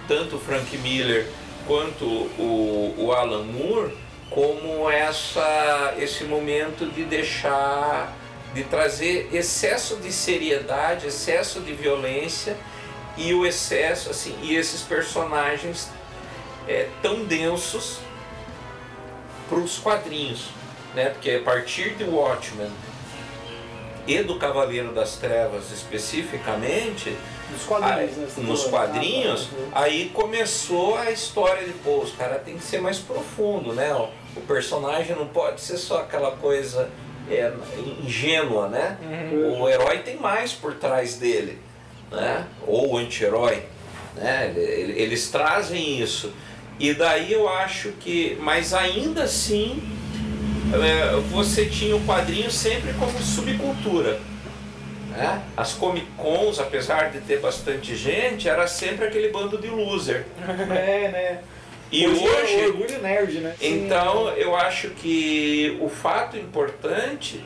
tanto 0.08 0.36
o 0.38 0.40
Frank 0.40 0.78
Miller 0.78 1.28
quanto 1.66 2.06
o, 2.06 2.96
o 2.98 3.12
Alan 3.12 3.44
Moore 3.44 3.94
como 4.30 4.90
essa, 4.90 5.96
esse 5.98 6.24
momento 6.24 6.86
de 6.92 7.04
deixar, 7.04 8.14
de 8.54 8.64
trazer 8.64 9.30
excesso 9.34 9.98
de 9.98 10.12
seriedade, 10.12 11.08
excesso 11.08 11.62
de 11.62 11.74
violência 11.74 12.58
e 13.18 13.34
o 13.34 13.46
excesso, 13.46 14.10
assim, 14.10 14.38
e 14.42 14.56
esses 14.56 14.82
personagens 14.82 15.90
é, 16.68 16.88
tão 17.02 17.24
densos 17.24 18.00
para 19.50 19.60
os 19.60 19.80
quadrinhos, 19.80 20.50
né? 20.94 21.10
Porque 21.10 21.32
a 21.32 21.42
partir 21.42 21.96
de 21.96 22.04
Watchmen 22.04 22.70
e 24.06 24.22
do 24.24 24.38
Cavaleiro 24.38 24.94
das 24.94 25.16
Trevas 25.16 25.72
especificamente, 25.72 27.16
Nos 27.52 27.64
quadrinhos, 27.64 28.18
Aí, 28.18 28.20
né? 28.20 28.28
Nos 28.38 28.64
quadrinhos, 28.66 29.46
tá. 29.46 29.82
aí 29.82 30.10
começou 30.14 30.98
a 30.98 31.12
história 31.12 31.66
de, 31.66 31.74
pô, 31.74 32.00
os 32.00 32.12
caras 32.12 32.44
tem 32.44 32.58
que 32.58 32.64
ser 32.64 32.82
mais 32.82 33.00
profundo, 33.00 33.74
né? 33.74 33.90
O 34.38 34.42
personagem 34.48 35.16
não 35.16 35.28
pode 35.28 35.62
ser 35.62 35.78
só 35.78 36.02
aquela 36.02 36.32
coisa 36.32 36.90
é, 37.30 37.52
ingênua, 38.04 38.68
né? 38.70 38.98
Uhum. 39.02 39.62
O 39.62 39.70
herói 39.70 40.00
tem 40.00 40.16
mais 40.18 40.54
por 40.54 40.74
trás 40.76 41.16
dele, 41.16 41.60
né? 42.12 42.46
Ou 42.66 42.94
o 42.94 42.98
anti-herói, 42.98 43.64
né? 44.16 44.54
Ele- 44.56 44.72
ele- 44.72 45.02
Eles 45.02 45.30
trazem 45.30 46.00
isso. 46.02 46.32
E 46.80 46.94
daí 46.94 47.34
eu 47.34 47.50
acho 47.50 47.90
que, 48.00 48.38
mas 48.40 48.74
ainda 48.74 49.24
assim, 49.24 49.82
é, 50.74 51.20
você 51.32 51.66
tinha 51.66 51.96
o 51.96 52.06
quadrinho 52.06 52.52
sempre 52.52 52.94
como 52.94 53.18
subcultura. 53.22 54.20
Né? 55.10 55.42
As 55.58 55.74
Comic 55.74 56.06
Cons, 56.16 56.60
apesar 56.60 57.10
de 57.10 57.20
ter 57.22 57.40
bastante 57.40 57.96
gente, 57.96 58.48
era 58.48 58.68
sempre 58.68 59.06
aquele 59.08 59.30
bando 59.30 59.58
de 59.58 59.68
loser. 59.68 60.26
É, 60.70 61.10
né? 61.12 61.40
E 61.92 62.04
é 62.04 62.08
o 62.08 62.12
hoje, 62.12 62.66
orgulho 62.66 63.02
nerd, 63.02 63.40
né? 63.40 63.56
então 63.62 64.30
eu 64.32 64.56
acho 64.56 64.90
que 64.90 65.78
o 65.82 65.88
fato 65.88 66.36
importante, 66.36 67.46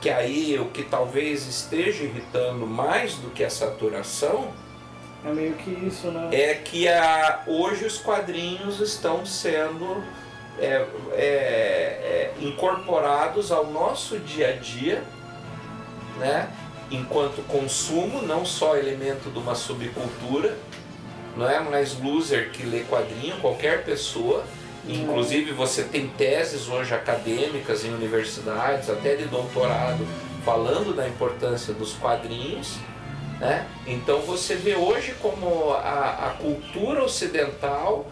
que 0.00 0.10
aí 0.10 0.58
o 0.58 0.66
que 0.66 0.82
talvez 0.82 1.46
esteja 1.46 2.04
irritando 2.04 2.66
mais 2.66 3.14
do 3.14 3.30
que 3.30 3.42
a 3.42 3.48
saturação, 3.50 4.52
É 5.24 5.32
meio 5.32 5.54
que 5.54 5.70
isso, 5.70 6.08
né? 6.08 6.28
é 6.30 6.54
que 6.54 6.86
a, 6.88 7.42
hoje 7.46 7.86
os 7.86 7.98
quadrinhos 7.98 8.80
estão 8.80 9.24
sendo 9.24 10.04
é, 10.58 10.84
é, 11.12 11.16
é, 11.16 12.32
incorporados 12.40 13.50
ao 13.50 13.66
nosso 13.66 14.18
dia 14.18 14.50
a 14.50 14.52
dia, 14.52 15.02
né? 16.18 16.50
enquanto 16.90 17.42
consumo, 17.48 18.20
não 18.20 18.44
só 18.44 18.76
elemento 18.76 19.30
de 19.30 19.38
uma 19.38 19.54
subcultura, 19.54 20.56
não 21.36 21.48
é 21.48 21.60
mais 21.60 21.98
loser 21.98 22.50
que 22.50 22.64
lê 22.64 22.80
quadrinho, 22.80 23.36
qualquer 23.40 23.84
pessoa. 23.84 24.44
Inclusive 24.86 25.52
você 25.52 25.84
tem 25.84 26.08
teses 26.08 26.68
hoje 26.68 26.92
acadêmicas 26.92 27.84
em 27.84 27.90
universidades, 27.94 28.90
até 28.90 29.14
de 29.14 29.26
doutorado, 29.26 30.06
falando 30.44 30.94
da 30.94 31.08
importância 31.08 31.72
dos 31.72 31.92
quadrinhos. 31.94 32.76
Né? 33.38 33.66
Então 33.86 34.20
você 34.20 34.54
vê 34.54 34.74
hoje 34.74 35.14
como 35.20 35.72
a, 35.72 36.28
a 36.28 36.36
cultura 36.40 37.02
ocidental 37.04 38.06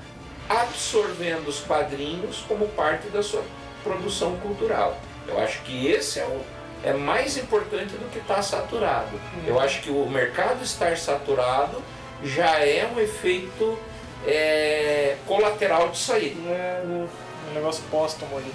absorvendo 0.48 1.48
os 1.48 1.60
quadrinhos 1.60 2.44
como 2.48 2.66
parte 2.68 3.08
da 3.08 3.22
sua 3.22 3.42
produção 3.84 4.36
cultural. 4.38 4.98
Eu 5.28 5.38
acho 5.38 5.62
que 5.62 5.86
esse 5.86 6.18
é, 6.18 6.24
o, 6.24 6.40
é 6.82 6.92
mais 6.92 7.36
importante 7.36 7.92
do 7.92 8.10
que 8.10 8.18
estar 8.18 8.36
tá 8.36 8.42
saturado. 8.42 9.14
Uhum. 9.14 9.42
Eu 9.46 9.60
acho 9.60 9.80
que 9.82 9.90
o 9.90 10.08
mercado 10.08 10.64
estar 10.64 10.96
saturado 10.96 11.80
já 12.24 12.58
é 12.58 12.90
um 12.94 13.00
efeito 13.00 13.78
é, 14.26 15.16
colateral 15.26 15.88
disso 15.88 16.12
aí. 16.12 16.36
É, 16.46 16.82
né? 16.84 17.08
um 17.50 17.54
negócio 17.54 17.82
póstumo 17.90 18.36
ali. 18.36 18.52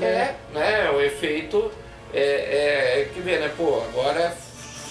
É, 0.00 0.34
né? 0.52 0.90
O 0.90 1.00
efeito 1.00 1.70
é, 2.12 2.20
é, 2.20 3.00
é 3.00 3.10
que 3.12 3.20
vê, 3.20 3.38
né? 3.38 3.50
Pô, 3.56 3.80
agora 3.88 4.30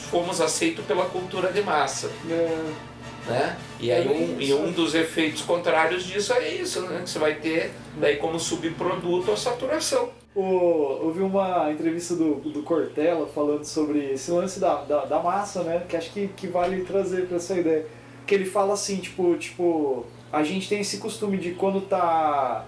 fomos 0.10 0.40
aceitos 0.40 0.86
pela 0.86 1.06
cultura 1.06 1.52
de 1.52 1.62
massa. 1.62 2.10
É. 2.30 2.94
Né? 3.26 3.58
E 3.80 3.92
aí 3.92 4.08
um, 4.08 4.42
e 4.42 4.54
um 4.54 4.72
dos 4.72 4.94
efeitos 4.94 5.42
contrários 5.44 6.04
disso 6.04 6.34
é 6.34 6.50
isso, 6.50 6.82
né? 6.82 7.02
Que 7.04 7.10
você 7.10 7.20
vai 7.20 7.36
ter 7.36 7.72
daí 7.98 8.18
como 8.18 8.38
subproduto 8.40 9.32
a 9.32 9.38
saturação. 9.38 10.10
O, 10.36 11.00
eu 11.04 11.12
vi 11.12 11.22
uma 11.22 11.72
entrevista 11.72 12.16
do, 12.16 12.36
do 12.36 12.64
Cortella 12.64 13.28
falando 13.28 13.64
sobre 13.64 14.14
esse 14.14 14.32
lance 14.32 14.60
da, 14.60 14.82
da, 14.82 15.06
da 15.06 15.20
massa, 15.20 15.64
né? 15.64 15.84
Que 15.88 15.96
acho 15.96 16.12
que, 16.12 16.28
que 16.30 16.48
vale 16.48 16.84
trazer 16.84 17.28
para 17.28 17.38
essa 17.38 17.58
ideia. 17.58 17.86
Que 18.26 18.36
ele 18.36 18.46
fala 18.46 18.74
assim, 18.74 18.98
tipo, 18.98 19.36
tipo, 19.38 20.06
a 20.32 20.44
gente 20.44 20.68
tem 20.70 20.80
esse 20.82 20.98
costume 20.98 21.38
de 21.38 21.52
quando 21.52 21.82
tá. 21.82 22.66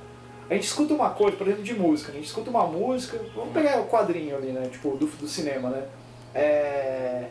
A 0.49 0.53
gente 0.53 0.63
escuta 0.63 0.93
uma 0.93 1.09
coisa, 1.09 1.35
por 1.35 1.47
exemplo, 1.47 1.63
de 1.63 1.73
música, 1.73 2.11
a 2.11 2.15
gente 2.15 2.25
escuta 2.25 2.49
uma 2.51 2.67
música, 2.67 3.19
vamos 3.35 3.51
pegar 3.51 3.79
o 3.79 3.87
quadrinho 3.87 4.35
ali, 4.35 4.51
né? 4.51 4.69
Tipo, 4.71 4.95
do, 4.95 5.07
do 5.07 5.27
cinema, 5.27 5.69
né? 5.69 5.83
É, 6.35 7.23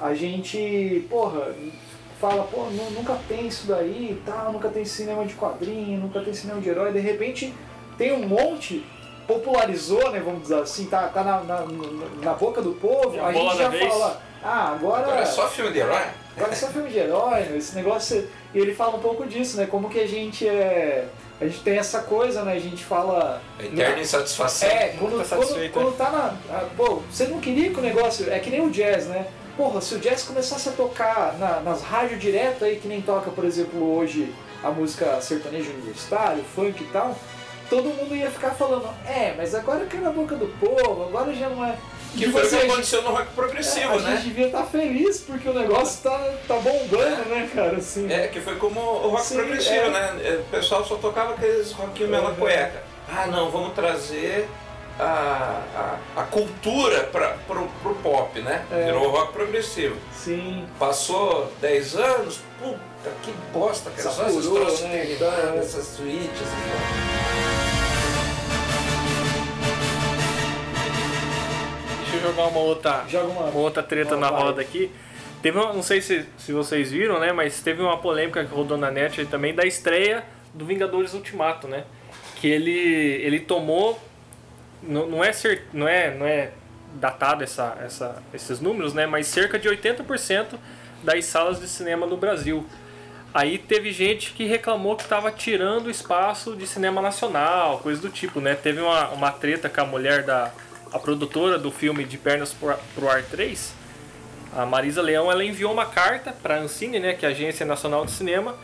a 0.00 0.12
gente, 0.14 1.06
porra, 1.08 1.54
fala, 2.20 2.44
pô, 2.44 2.64
nunca 2.94 3.18
tem 3.28 3.46
isso 3.46 3.66
daí 3.66 4.12
e 4.12 4.22
tal, 4.24 4.52
nunca 4.52 4.68
tem 4.68 4.84
cinema 4.84 5.24
de 5.24 5.34
quadrinho, 5.34 6.00
nunca 6.00 6.20
tem 6.20 6.32
cinema 6.34 6.60
de 6.60 6.68
herói, 6.68 6.92
de 6.92 6.98
repente 6.98 7.54
tem 7.96 8.12
um 8.12 8.26
monte, 8.26 8.84
popularizou, 9.26 10.10
né, 10.10 10.20
vamos 10.20 10.42
dizer 10.42 10.56
assim, 10.56 10.86
tá, 10.86 11.08
tá 11.08 11.22
na, 11.22 11.40
na, 11.42 11.66
na 12.22 12.34
boca 12.34 12.60
do 12.60 12.72
povo, 12.72 13.20
a, 13.20 13.28
a 13.28 13.32
gente 13.32 13.56
já 13.56 13.70
fala, 13.70 14.22
ah, 14.42 14.72
agora... 14.72 15.02
Agora 15.02 15.20
é 15.20 15.26
só 15.26 15.48
filme 15.48 15.72
de 15.72 15.78
herói? 15.78 16.04
Agora 16.36 16.52
é 16.52 16.54
só 16.54 16.68
filme 16.68 16.90
de 16.90 16.98
herói, 16.98 17.40
né, 17.40 17.56
esse 17.56 17.74
negócio... 17.74 18.28
E 18.54 18.58
ele 18.58 18.74
fala 18.74 18.96
um 18.96 19.00
pouco 19.00 19.26
disso, 19.26 19.56
né, 19.56 19.66
como 19.66 19.88
que 19.88 20.00
a 20.00 20.06
gente 20.06 20.46
é... 20.46 21.08
A 21.38 21.44
gente 21.44 21.60
tem 21.60 21.76
essa 21.76 22.00
coisa, 22.00 22.42
né? 22.44 22.54
A 22.54 22.58
gente 22.58 22.82
fala. 22.82 23.42
Eterna 23.60 24.00
insatisfação. 24.00 24.68
É, 24.70 24.94
quando, 24.98 25.22
tá 25.22 25.36
quando, 25.36 25.72
quando 25.72 25.96
tá 25.96 26.10
na. 26.10 26.34
Ah, 26.50 26.66
pô, 26.74 27.02
você 27.10 27.26
não 27.26 27.40
queria 27.40 27.70
que 27.70 27.78
o 27.78 27.82
negócio. 27.82 28.32
É 28.32 28.38
que 28.38 28.48
nem 28.48 28.62
o 28.62 28.70
jazz, 28.70 29.06
né? 29.06 29.26
Porra, 29.54 29.82
se 29.82 29.94
o 29.94 29.98
jazz 29.98 30.22
começasse 30.22 30.66
a 30.70 30.72
tocar 30.72 31.36
na, 31.38 31.60
nas 31.60 31.82
rádios 31.82 32.20
direto 32.20 32.64
aí, 32.64 32.76
que 32.76 32.88
nem 32.88 33.02
toca, 33.02 33.30
por 33.30 33.44
exemplo, 33.44 33.96
hoje 33.96 34.32
a 34.62 34.70
música 34.70 35.20
sertaneja 35.20 35.70
universitário, 35.70 36.42
funk 36.54 36.82
e 36.82 36.86
tal, 36.86 37.14
todo 37.68 37.84
mundo 37.90 38.16
ia 38.16 38.30
ficar 38.30 38.50
falando, 38.50 38.88
é, 39.06 39.34
mas 39.36 39.54
agora 39.54 39.84
caiu 39.84 40.04
na 40.04 40.10
boca 40.10 40.36
do 40.36 40.46
povo, 40.58 41.04
agora 41.04 41.34
já 41.34 41.50
não 41.50 41.62
é. 41.64 41.76
Que 42.16 42.30
foi 42.30 42.46
o 42.46 42.48
que 42.48 42.56
aconteceu 42.56 43.02
no 43.02 43.10
rock 43.10 43.26
progressivo, 43.34 43.92
é, 43.92 43.96
a 43.96 44.00
né? 44.00 44.12
A 44.12 44.16
gente 44.16 44.28
devia 44.28 44.46
estar 44.46 44.62
tá 44.62 44.66
feliz 44.66 45.20
porque 45.20 45.48
o 45.48 45.54
negócio 45.54 46.02
tá, 46.02 46.34
tá 46.48 46.54
bombando, 46.56 47.02
é. 47.02 47.24
né, 47.28 47.50
cara? 47.54 47.76
Assim. 47.76 48.10
É, 48.10 48.28
que 48.28 48.40
foi 48.40 48.56
como 48.56 48.80
o 48.80 49.08
rock 49.10 49.26
Sim, 49.26 49.36
progressivo, 49.36 49.86
é. 49.86 49.90
né? 49.90 50.20
É, 50.24 50.36
o 50.36 50.44
pessoal 50.50 50.84
só 50.84 50.96
tocava 50.96 51.34
aqueles 51.34 51.72
rockinho 51.72 52.08
mela 52.08 52.34
cueca. 52.34 52.82
Ah, 53.08 53.26
não, 53.26 53.50
vamos 53.50 53.74
trazer 53.74 54.48
a, 54.98 55.62
a, 56.16 56.20
a 56.20 56.24
cultura 56.24 57.04
para 57.04 57.36
pro, 57.46 57.68
pro 57.82 57.94
pop, 57.96 58.40
né? 58.40 58.64
É. 58.72 58.86
Virou 58.86 59.10
rock 59.10 59.32
progressivo. 59.32 59.96
Sim. 60.12 60.66
Passou 60.78 61.52
10 61.60 61.96
anos, 61.96 62.40
puta 62.58 62.80
que 63.22 63.32
bosta, 63.52 63.90
cara. 63.90 64.10
Só 64.10 64.26
esses 64.26 64.46
troços 64.46 64.80
né? 64.82 65.16
essas 65.58 65.86
suítes. 65.86 66.30
Deixa 66.30 67.55
jogar 72.26 72.46
uma 72.46 72.60
outra, 72.60 73.04
Joga 73.08 73.28
uma, 73.28 73.44
uma 73.44 73.60
outra 73.60 73.82
treta 73.82 74.16
na 74.16 74.28
roda 74.28 74.60
aqui. 74.60 74.90
Teve 75.42 75.58
uma, 75.58 75.72
não 75.72 75.82
sei 75.82 76.00
se, 76.00 76.26
se 76.38 76.52
vocês 76.52 76.90
viram, 76.90 77.20
né? 77.20 77.32
Mas 77.32 77.60
teve 77.60 77.82
uma 77.82 77.98
polêmica 77.98 78.44
que 78.44 78.54
rodou 78.54 78.76
na 78.76 78.90
net 78.90 79.24
também 79.26 79.54
da 79.54 79.64
estreia 79.64 80.24
do 80.52 80.64
Vingadores 80.64 81.14
Ultimato, 81.14 81.68
né? 81.68 81.84
Que 82.36 82.48
ele, 82.48 82.70
ele 82.70 83.40
tomou 83.40 84.00
não, 84.82 85.06
não, 85.06 85.24
é, 85.24 85.32
cer 85.32 85.66
não, 85.72 85.86
é, 85.86 86.14
não 86.14 86.26
é 86.26 86.50
datado 86.94 87.44
essa, 87.44 87.76
essa, 87.84 88.22
esses 88.32 88.60
números, 88.60 88.94
né? 88.94 89.06
Mas 89.06 89.26
cerca 89.26 89.58
de 89.58 89.68
80% 89.68 90.58
das 91.02 91.24
salas 91.24 91.60
de 91.60 91.68
cinema 91.68 92.06
no 92.06 92.16
Brasil. 92.16 92.66
Aí 93.34 93.58
teve 93.58 93.92
gente 93.92 94.32
que 94.32 94.44
reclamou 94.44 94.96
que 94.96 95.02
estava 95.02 95.30
tirando 95.30 95.86
o 95.86 95.90
espaço 95.90 96.56
de 96.56 96.66
cinema 96.66 97.02
nacional, 97.02 97.80
coisa 97.80 98.00
do 98.00 98.08
tipo, 98.08 98.40
né? 98.40 98.54
Teve 98.54 98.80
uma, 98.80 99.10
uma 99.10 99.30
treta 99.30 99.68
com 99.68 99.80
a 99.82 99.84
mulher 99.84 100.22
da 100.22 100.50
a 100.92 100.98
produtora 100.98 101.58
do 101.58 101.70
filme 101.70 102.04
De 102.04 102.16
Pernas 102.16 102.54
pro 102.94 103.08
Ar 103.08 103.22
3, 103.22 103.72
a 104.56 104.64
Marisa 104.64 105.02
Leão, 105.02 105.30
ela 105.30 105.44
enviou 105.44 105.72
uma 105.72 105.86
carta 105.86 106.32
para 106.32 106.56
a 106.56 106.58
Ancine, 106.58 106.98
né, 106.98 107.12
que 107.12 107.26
é 107.26 107.28
a 107.28 107.32
Agência 107.32 107.66
Nacional 107.66 108.06
de 108.06 108.12
Cinema, 108.12 108.54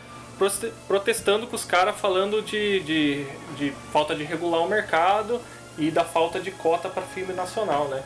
protestando 0.87 1.45
com 1.45 1.55
os 1.55 1.63
caras 1.63 1.95
falando 1.95 2.41
de, 2.41 2.79
de, 2.81 3.25
de 3.57 3.73
falta 3.91 4.15
de 4.15 4.23
regular 4.23 4.61
o 4.61 4.67
mercado 4.67 5.39
e 5.77 5.91
da 5.91 6.03
falta 6.03 6.39
de 6.39 6.51
cota 6.51 6.89
para 6.89 7.03
filme 7.03 7.33
nacional, 7.33 7.87
né? 7.87 8.03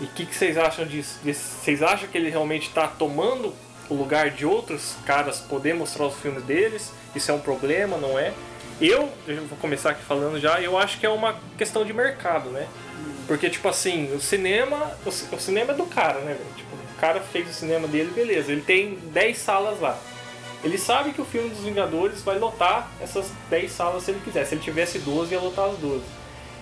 E 0.00 0.04
o 0.04 0.08
que, 0.08 0.26
que, 0.26 0.34
vocês 0.34 0.58
acham 0.58 0.84
disso? 0.84 1.20
Vocês 1.24 1.82
acham 1.82 2.08
que 2.08 2.18
ele 2.18 2.28
realmente 2.28 2.66
está 2.68 2.88
tomando 2.88 3.54
o 3.88 3.94
lugar 3.94 4.30
de 4.30 4.44
outros 4.44 4.96
caras 5.06 5.38
poder 5.38 5.74
mostrar 5.74 6.06
os 6.06 6.16
filmes 6.16 6.42
deles? 6.42 6.92
Isso 7.14 7.30
é 7.30 7.34
um 7.34 7.40
problema, 7.40 7.96
não 7.96 8.18
é? 8.18 8.32
Eu, 8.80 9.08
eu 9.28 9.46
vou 9.46 9.56
começar 9.58 9.90
aqui 9.90 10.02
falando 10.02 10.40
já, 10.40 10.60
eu 10.60 10.76
acho 10.76 10.98
que 10.98 11.06
é 11.06 11.08
uma 11.08 11.36
questão 11.56 11.84
de 11.84 11.92
mercado, 11.92 12.50
né? 12.50 12.66
Porque, 13.26 13.48
tipo 13.48 13.68
assim, 13.68 14.14
o 14.14 14.20
cinema. 14.20 14.92
O, 15.04 15.08
o 15.08 15.40
cinema 15.40 15.72
é 15.72 15.76
do 15.76 15.86
cara, 15.86 16.20
né, 16.20 16.36
Tipo, 16.56 16.74
o 16.74 17.00
cara 17.00 17.20
fez 17.20 17.48
o 17.48 17.52
cinema 17.52 17.88
dele, 17.88 18.10
beleza. 18.14 18.52
Ele 18.52 18.60
tem 18.60 18.98
10 19.12 19.36
salas 19.38 19.80
lá. 19.80 19.98
Ele 20.62 20.78
sabe 20.78 21.12
que 21.12 21.20
o 21.20 21.24
filme 21.24 21.50
dos 21.50 21.60
Vingadores 21.60 22.22
vai 22.22 22.38
lotar 22.38 22.90
essas 23.00 23.30
10 23.50 23.70
salas 23.70 24.02
se 24.02 24.10
ele 24.10 24.20
quiser. 24.24 24.44
Se 24.46 24.54
ele 24.54 24.62
tivesse 24.62 24.98
12, 24.98 25.34
ia 25.34 25.40
lotar 25.40 25.66
as 25.66 25.76
12. 25.78 26.02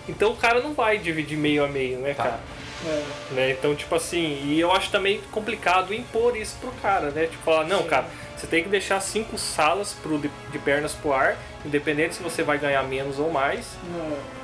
Então 0.09 0.33
o 0.33 0.37
cara 0.37 0.61
não 0.61 0.75
vai 0.75 0.99
dividir 0.99 1.38
meio 1.38 1.64
a 1.64 1.69
meio, 1.69 1.99
né, 1.99 2.14
tá. 2.14 2.25
cara? 2.25 2.40
É. 2.85 3.35
Né? 3.35 3.50
Então, 3.52 3.75
tipo 3.76 3.95
assim, 3.95 4.40
e 4.45 4.59
eu 4.59 4.73
acho 4.73 4.90
também 4.90 5.21
complicado 5.31 5.95
impor 5.95 6.37
isso 6.37 6.57
pro 6.61 6.73
cara, 6.83 7.11
né? 7.11 7.26
Tipo, 7.26 7.45
falar, 7.45 7.64
não, 7.64 7.83
Sim. 7.83 7.88
cara, 7.88 8.07
você 8.42 8.49
tem 8.49 8.64
que 8.64 8.68
deixar 8.68 9.00
cinco 9.00 9.38
salas 9.38 9.94
pro, 10.02 10.18
de, 10.18 10.28
de, 10.50 10.58
pernas 10.58 10.94
pro 10.94 11.12
ar, 11.12 11.38
independente 11.64 12.16
se 12.16 12.22
você 12.25 12.42
vai 12.42 12.58
ganhar 12.58 12.82
menos 12.82 13.20
ou 13.20 13.30
mais, 13.30 13.66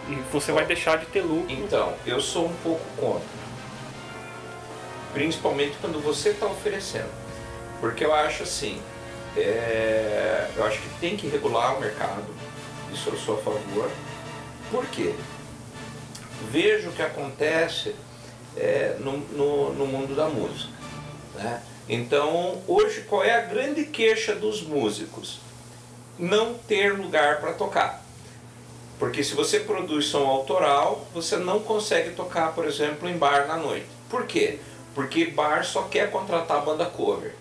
é. 0.08 0.12
e 0.12 0.14
você 0.32 0.52
vai 0.52 0.64
deixar 0.64 0.98
de 0.98 1.06
ter 1.06 1.22
lucro. 1.22 1.52
Então, 1.52 1.92
eu 2.06 2.20
sou 2.20 2.46
um 2.46 2.54
pouco 2.62 2.84
contra. 2.96 3.26
Principalmente 5.12 5.76
quando 5.80 6.00
você 6.00 6.28
está 6.28 6.46
oferecendo. 6.46 7.10
Porque 7.80 8.04
eu 8.04 8.14
acho 8.14 8.44
assim, 8.44 8.80
é, 9.36 10.48
eu 10.56 10.64
acho 10.64 10.80
que 10.80 10.88
tem 11.00 11.16
que 11.16 11.26
regular 11.26 11.76
o 11.76 11.80
mercado, 11.80 12.26
isso 12.92 13.08
eu 13.08 13.16
sou 13.16 13.34
a 13.34 13.42
favor. 13.42 13.90
Por 14.70 14.86
quê? 14.86 15.12
vejo 16.52 16.90
o 16.90 16.92
que 16.92 17.02
acontece 17.02 17.96
é, 18.56 18.96
no, 19.00 19.18
no, 19.18 19.74
no, 19.74 19.86
mundo 19.86 20.14
da 20.14 20.28
música. 20.28 20.72
Né? 21.34 21.60
Então, 21.88 22.60
hoje, 22.66 23.02
qual 23.08 23.24
é 23.24 23.34
a 23.34 23.40
grande 23.40 23.86
queixa 23.86 24.34
dos 24.34 24.62
músicos? 24.62 25.40
Não 26.18 26.54
ter 26.54 26.92
lugar 26.92 27.40
para 27.40 27.54
tocar. 27.54 28.04
Porque 28.98 29.24
se 29.24 29.34
você 29.34 29.60
produz 29.60 30.06
som 30.06 30.26
autoral, 30.26 31.06
você 31.14 31.36
não 31.36 31.60
consegue 31.60 32.10
tocar, 32.10 32.52
por 32.52 32.66
exemplo, 32.66 33.08
em 33.08 33.16
bar 33.16 33.46
na 33.46 33.56
noite. 33.56 33.86
Por 34.10 34.26
quê? 34.26 34.58
Porque 34.94 35.26
bar 35.26 35.64
só 35.64 35.82
quer 35.84 36.10
contratar 36.10 36.64
banda 36.64 36.84
cover. 36.84 37.34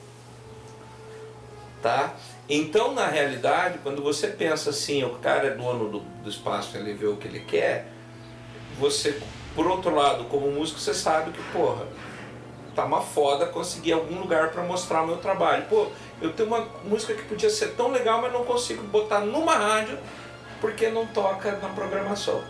Tá? 1.82 2.16
Então, 2.48 2.94
na 2.94 3.08
realidade, 3.08 3.80
quando 3.84 4.02
você 4.02 4.28
pensa 4.28 4.70
assim, 4.70 5.04
o 5.04 5.16
cara 5.16 5.48
é 5.48 5.52
dono 5.52 5.90
do, 5.90 6.00
do 6.00 6.30
espaço, 6.30 6.78
ele 6.78 6.94
vê 6.94 7.08
o 7.08 7.18
que 7.18 7.28
ele 7.28 7.42
quer, 7.42 7.88
você, 8.80 9.20
por 9.56 9.68
outro 9.68 9.94
lado, 9.94 10.26
como 10.26 10.50
músico, 10.52 10.80
você 10.80 10.94
sabe 10.94 11.32
que, 11.32 11.42
porra, 11.52 11.86
tá 12.78 12.86
uma 12.86 13.02
foda 13.02 13.48
conseguir 13.48 13.94
algum 13.94 14.20
lugar 14.20 14.52
para 14.52 14.62
mostrar 14.62 15.02
o 15.02 15.08
meu 15.08 15.18
trabalho. 15.18 15.66
Pô, 15.68 15.88
eu 16.22 16.32
tenho 16.32 16.48
uma 16.48 16.68
música 16.86 17.16
que 17.16 17.24
podia 17.24 17.50
ser 17.50 17.70
tão 17.70 17.92
legal, 17.92 18.22
mas 18.22 18.32
não 18.32 18.46
consigo 18.46 18.84
botar 18.84 19.22
numa 19.22 19.56
rádio 19.56 19.98
porque 20.62 20.88
não 20.88 21.08
toca 21.08 21.54
na 21.54 21.70
programação. 21.70 22.44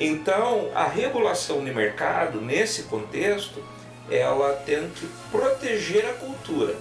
Então, 0.00 0.68
a 0.74 0.84
regulação 0.84 1.64
de 1.64 1.72
mercado, 1.72 2.40
nesse 2.40 2.84
contexto, 2.84 3.62
ela 4.10 4.52
tem 4.66 4.90
que 4.90 5.08
proteger 5.30 6.06
a 6.06 6.12
cultura. 6.14 6.74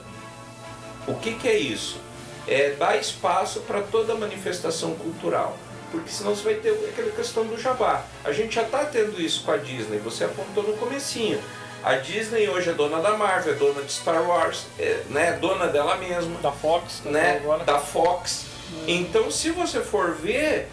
O 1.08 1.14
que, 1.16 1.36
que 1.36 1.48
é 1.48 1.58
isso? 1.58 2.00
É 2.48 2.72
dar 2.72 2.98
espaço 2.98 3.60
para 3.62 3.82
toda 3.82 4.16
manifestação 4.16 4.96
cultural. 4.96 5.56
Porque 5.92 6.10
senão 6.10 6.34
você 6.36 6.44
vai 6.44 6.56
ter 6.56 6.72
aquela 6.90 7.12
questão 7.12 7.46
do 7.46 7.60
jabá. 7.60 8.04
A 8.24 8.32
gente 8.32 8.56
já 8.56 8.64
está 8.64 8.86
tendo 8.86 9.22
isso 9.22 9.44
com 9.44 9.52
a 9.52 9.58
Disney, 9.58 10.00
você 10.00 10.24
apontou 10.24 10.64
no 10.64 10.74
comecinho. 10.78 11.40
A 11.84 11.96
Disney 11.96 12.48
hoje 12.48 12.70
é 12.70 12.74
dona 12.74 13.02
da 13.02 13.18
Marvel, 13.18 13.54
é 13.54 13.56
dona 13.56 13.82
de 13.82 13.92
Star 13.92 14.22
Wars, 14.28 14.68
é 14.78 15.02
né, 15.10 15.34
dona 15.34 15.68
dela 15.68 15.96
mesma. 15.98 16.40
Da 16.40 16.52
Fox, 16.52 17.02
né? 17.06 17.38
Agora. 17.38 17.64
Da 17.64 17.80
Fox. 17.80 18.46
Hum. 18.72 18.84
Então, 18.88 19.32
se 19.32 19.50
você 19.50 19.82
for 19.82 20.14
ver, 20.14 20.70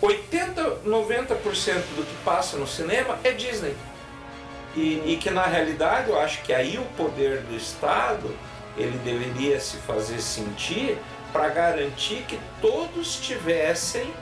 80, 0.00 0.80
90% 0.86 1.74
do 1.96 2.06
que 2.06 2.14
passa 2.24 2.56
no 2.56 2.66
cinema 2.66 3.18
é 3.24 3.32
Disney. 3.32 3.74
E, 4.76 5.02
e, 5.06 5.18
que 5.20 5.30
na 5.30 5.44
realidade 5.44 6.10
eu 6.10 6.18
acho 6.18 6.42
que 6.42 6.52
aí 6.52 6.78
o 6.78 6.84
poder 6.96 7.40
do 7.42 7.56
Estado 7.56 8.34
ele 8.76 8.98
deveria 8.98 9.60
se 9.60 9.76
fazer 9.78 10.20
sentir 10.20 10.98
para 11.32 11.48
garantir 11.48 12.24
que 12.26 12.38
todos 12.60 13.16
tivessem 13.16 14.12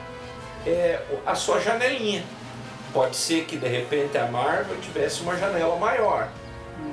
é, 0.67 1.01
a 1.25 1.35
sua 1.35 1.59
janelinha. 1.59 2.23
Pode 2.92 3.16
ser 3.16 3.44
que 3.44 3.56
de 3.56 3.68
repente 3.68 4.18
a 4.18 4.26
Marvel 4.26 4.76
tivesse 4.80 5.22
uma 5.22 5.37
janela 5.37 5.76
maior, 5.76 6.28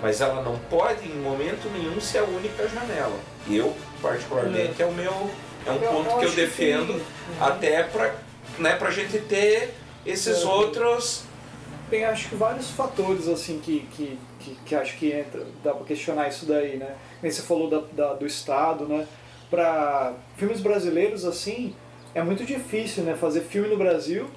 mas 0.02 0.22
ela 0.22 0.42
não 0.42 0.58
pode 0.70 1.06
em 1.08 1.16
momento 1.16 1.70
nenhum 1.72 2.00
ser 2.00 2.20
a 2.20 2.24
única 2.24 2.68
janela. 2.68 3.18
Eu 3.50 3.76
particularmente 4.02 4.82
é, 4.82 4.86
o 4.86 4.94
meu 4.94 5.30
é 5.66 5.72
um 5.72 5.80
ponto 5.80 6.20
que 6.20 6.26
eu 6.26 6.32
defendo 6.32 6.94
que... 6.94 7.44
até 7.44 7.84
para 7.84 8.16
né, 8.58 8.78
a 8.80 8.92
gente 8.92 9.20
ter 9.20 9.74
esses 10.06 10.42
é. 10.42 10.46
outros 10.46 11.24
tem 11.90 12.06
acho 12.06 12.30
que 12.30 12.36
vários 12.36 12.70
fatores 12.70 13.28
assim 13.28 13.60
que, 13.60 13.80
que, 13.92 14.20
que, 14.40 14.58
que 14.66 14.76
acho 14.76 14.98
que 14.98 15.12
entra, 15.12 15.46
dá 15.64 15.74
para 15.74 15.86
questionar 15.86 16.28
isso 16.28 16.46
daí, 16.46 16.78
né? 16.78 16.96
Você 17.22 17.42
falou 17.42 17.70
da, 17.70 17.82
da, 17.92 18.14
do 18.14 18.26
Estado, 18.26 18.86
né? 18.86 19.08
Para 19.50 20.14
filmes 20.38 20.62
brasileiros 20.62 21.26
assim, 21.26 21.76
é 22.14 22.22
muito 22.22 22.46
difícil, 22.46 23.04
né? 23.04 23.16
Fazer 23.16 23.42
filme 23.42 23.68
no 23.68 23.78
Brasil. 23.78 24.30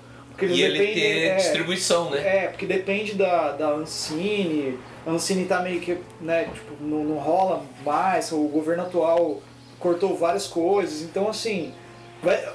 Porque 0.46 0.60
e 0.60 0.62
ele 0.62 0.78
ter 0.78 1.26
é, 1.26 1.36
distribuição, 1.36 2.10
né? 2.10 2.44
É, 2.44 2.46
porque 2.48 2.66
depende 2.66 3.14
da, 3.14 3.52
da 3.52 3.68
Ancine. 3.70 4.78
A 5.06 5.10
Ancine 5.10 5.44
tá 5.44 5.60
meio 5.60 5.80
que, 5.80 5.98
né, 6.20 6.44
tipo, 6.52 6.74
não, 6.80 7.04
não 7.04 7.16
rola 7.16 7.64
mais, 7.84 8.30
o 8.32 8.42
governo 8.48 8.84
atual 8.84 9.40
cortou 9.78 10.16
várias 10.16 10.46
coisas. 10.46 11.02
Então, 11.02 11.28
assim, 11.28 11.72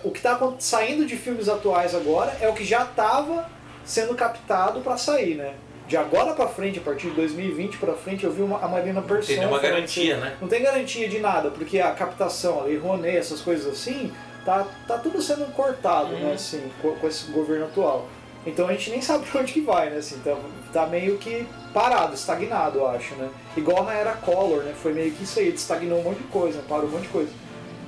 o 0.04 0.12
que 0.12 0.18
está 0.20 0.40
saindo 0.60 1.06
de 1.06 1.16
filmes 1.18 1.50
atuais 1.50 1.94
agora 1.94 2.36
é 2.40 2.48
o 2.48 2.54
que 2.54 2.64
já 2.64 2.84
estava 2.84 3.50
sendo 3.84 4.16
captado 4.16 4.82
para 4.82 4.98
sair, 4.98 5.36
né? 5.36 5.54
De 5.88 5.96
agora 5.96 6.34
para 6.34 6.48
frente, 6.48 6.80
a 6.80 6.82
partir 6.82 7.10
de 7.10 7.16
2020 7.16 7.78
para 7.78 7.94
frente, 7.94 8.26
eu 8.26 8.32
vi 8.32 8.42
uma, 8.42 8.60
a 8.60 8.68
Marina 8.68 9.02
Persson. 9.02 9.36
Tem 9.36 9.46
uma 9.46 9.60
garantia, 9.60 10.16
assim, 10.16 10.24
né? 10.24 10.38
Não 10.42 10.48
tem 10.48 10.62
garantia 10.62 11.08
de 11.08 11.20
nada, 11.20 11.50
porque 11.50 11.80
a 11.80 11.92
captação, 11.92 12.60
a 12.60 12.64
Lei 12.64 12.78
Rouanet, 12.78 13.16
essas 13.16 13.40
coisas 13.40 13.72
assim, 13.72 14.12
tá, 14.48 14.66
tá 14.88 14.98
tudo 14.98 15.22
sendo 15.22 15.54
cortado, 15.54 16.14
né, 16.14 16.20
uhum. 16.20 16.28
né, 16.28 16.34
assim, 16.36 16.72
com, 16.82 16.96
com, 16.96 17.08
esse 17.08 17.30
governo 17.30 17.66
atual. 17.66 18.08
Então 18.46 18.66
a 18.66 18.72
gente 18.72 18.92
nem 18.92 19.02
sabe 19.02 19.26
pra 19.30 19.42
onde 19.42 19.52
que 19.52 19.60
vai, 19.60 19.90
né, 19.90 19.98
assim, 19.98 20.18
tá, 20.20 20.38
tá 20.72 20.88
meio 20.88 21.18
que 21.18 21.46
parado, 21.74 22.16
estagnado, 22.16 22.80
eu 22.80 22.88
acho, 22.88 23.14
né. 23.16 23.30
Igual 23.58 23.84
na 23.84 23.94
era 23.94 24.14
Collor, 24.14 24.64
né, 24.64 24.74
foi 24.82 24.94
meio 24.94 25.12
que 25.12 25.26
isso 25.26 25.38
aí, 25.40 25.50
estagnou 25.50 26.00
um 26.00 26.04
monte 26.04 26.20
de 26.20 26.30
coisa, 26.30 26.64
parou 26.70 26.86
um 26.86 26.92
monte 26.92 27.04
de 27.04 27.10
coisa. 27.10 27.32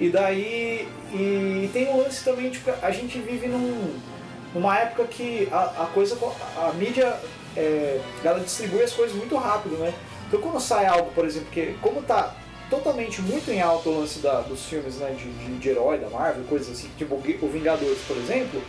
E 0.02 0.10
daí, 0.10 0.88
e 1.14 1.70
tem 1.72 1.90
um 1.90 1.98
lance 1.98 2.26
também, 2.26 2.50
tipo, 2.50 2.70
a 2.82 2.92
gente 2.92 3.20
vive 3.20 3.48
num 3.48 3.98
numa 4.54 4.80
época 4.80 5.06
que 5.06 5.48
a, 5.52 5.84
a 5.84 5.86
coisa, 5.94 6.18
a, 6.58 6.74
mídia, 6.74 7.16
é, 7.56 8.02
ela 8.24 8.40
distribui 8.40 8.82
as 8.82 8.92
coisas 8.92 9.16
muito 9.16 9.36
rápido, 9.36 9.78
né? 9.78 9.94
Então 10.28 10.42
quando 10.42 10.60
sai 10.60 10.88
algo, 10.88 11.12
por 11.12 11.24
exemplo, 11.24 11.50
que 11.52 11.76
como 11.82 12.02
tá 12.02 12.34
totalmente 12.70 13.22
muito 13.22 13.50
em 13.52 13.62
alta 13.62 13.90
o 13.90 14.00
lance 14.00 14.20
da, 14.20 14.42
dos 14.42 14.66
filmes 14.66 14.98
né, 14.98 15.12
de, 15.12 15.30
de, 15.32 15.58
de, 15.58 15.70
herói, 15.70 15.98
da 15.98 16.10
Marvel, 16.10 16.44
coisas 16.48 16.70
assim, 16.72 16.90
tipo 16.98 17.16
o 17.16 17.48
Vingadores, 17.50 18.00
por 18.08 18.18
exemplo, 18.18 18.62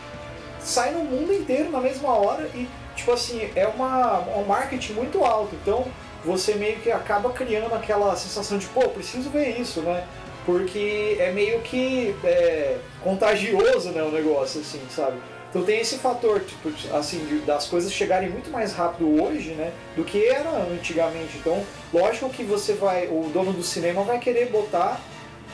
sai 0.58 0.92
no 0.92 1.04
mundo 1.04 1.32
inteiro 1.32 1.70
na 1.70 1.80
mesma 1.80 2.10
hora 2.10 2.48
e, 2.54 2.68
tipo 2.96 3.12
assim, 3.12 3.50
é 3.54 3.66
uma, 3.66 4.20
um 4.36 4.44
marketing 4.44 4.94
muito 4.94 5.24
alto. 5.24 5.54
Então 5.62 5.86
você 6.24 6.54
meio 6.54 6.78
que 6.80 6.90
acaba 6.90 7.30
criando 7.30 7.74
aquela 7.74 8.14
sensação 8.16 8.58
de, 8.58 8.66
pô, 8.66 8.88
preciso 8.88 9.30
ver 9.30 9.58
isso, 9.60 9.80
né? 9.80 10.06
Porque 10.44 11.16
é 11.18 11.30
meio 11.32 11.60
que 11.60 12.14
é, 12.24 12.78
contagioso 13.02 13.90
né, 13.90 14.02
o 14.02 14.10
negócio, 14.10 14.60
assim, 14.60 14.80
sabe? 14.90 15.18
Então 15.50 15.64
tem 15.64 15.80
esse 15.80 15.98
fator, 15.98 16.40
tipo, 16.40 16.70
assim, 16.96 17.24
de, 17.26 17.38
das 17.40 17.66
coisas 17.66 17.92
chegarem 17.92 18.30
muito 18.30 18.50
mais 18.50 18.72
rápido 18.72 19.20
hoje, 19.20 19.50
né, 19.50 19.72
do 19.96 20.04
que 20.04 20.24
era 20.24 20.48
antigamente. 20.72 21.38
Então, 21.38 21.62
lógico 21.92 22.30
que 22.30 22.44
você 22.44 22.74
vai, 22.74 23.08
o 23.08 23.28
dono 23.32 23.52
do 23.52 23.62
cinema 23.62 24.04
vai 24.04 24.20
querer 24.20 24.48
botar, 24.48 25.00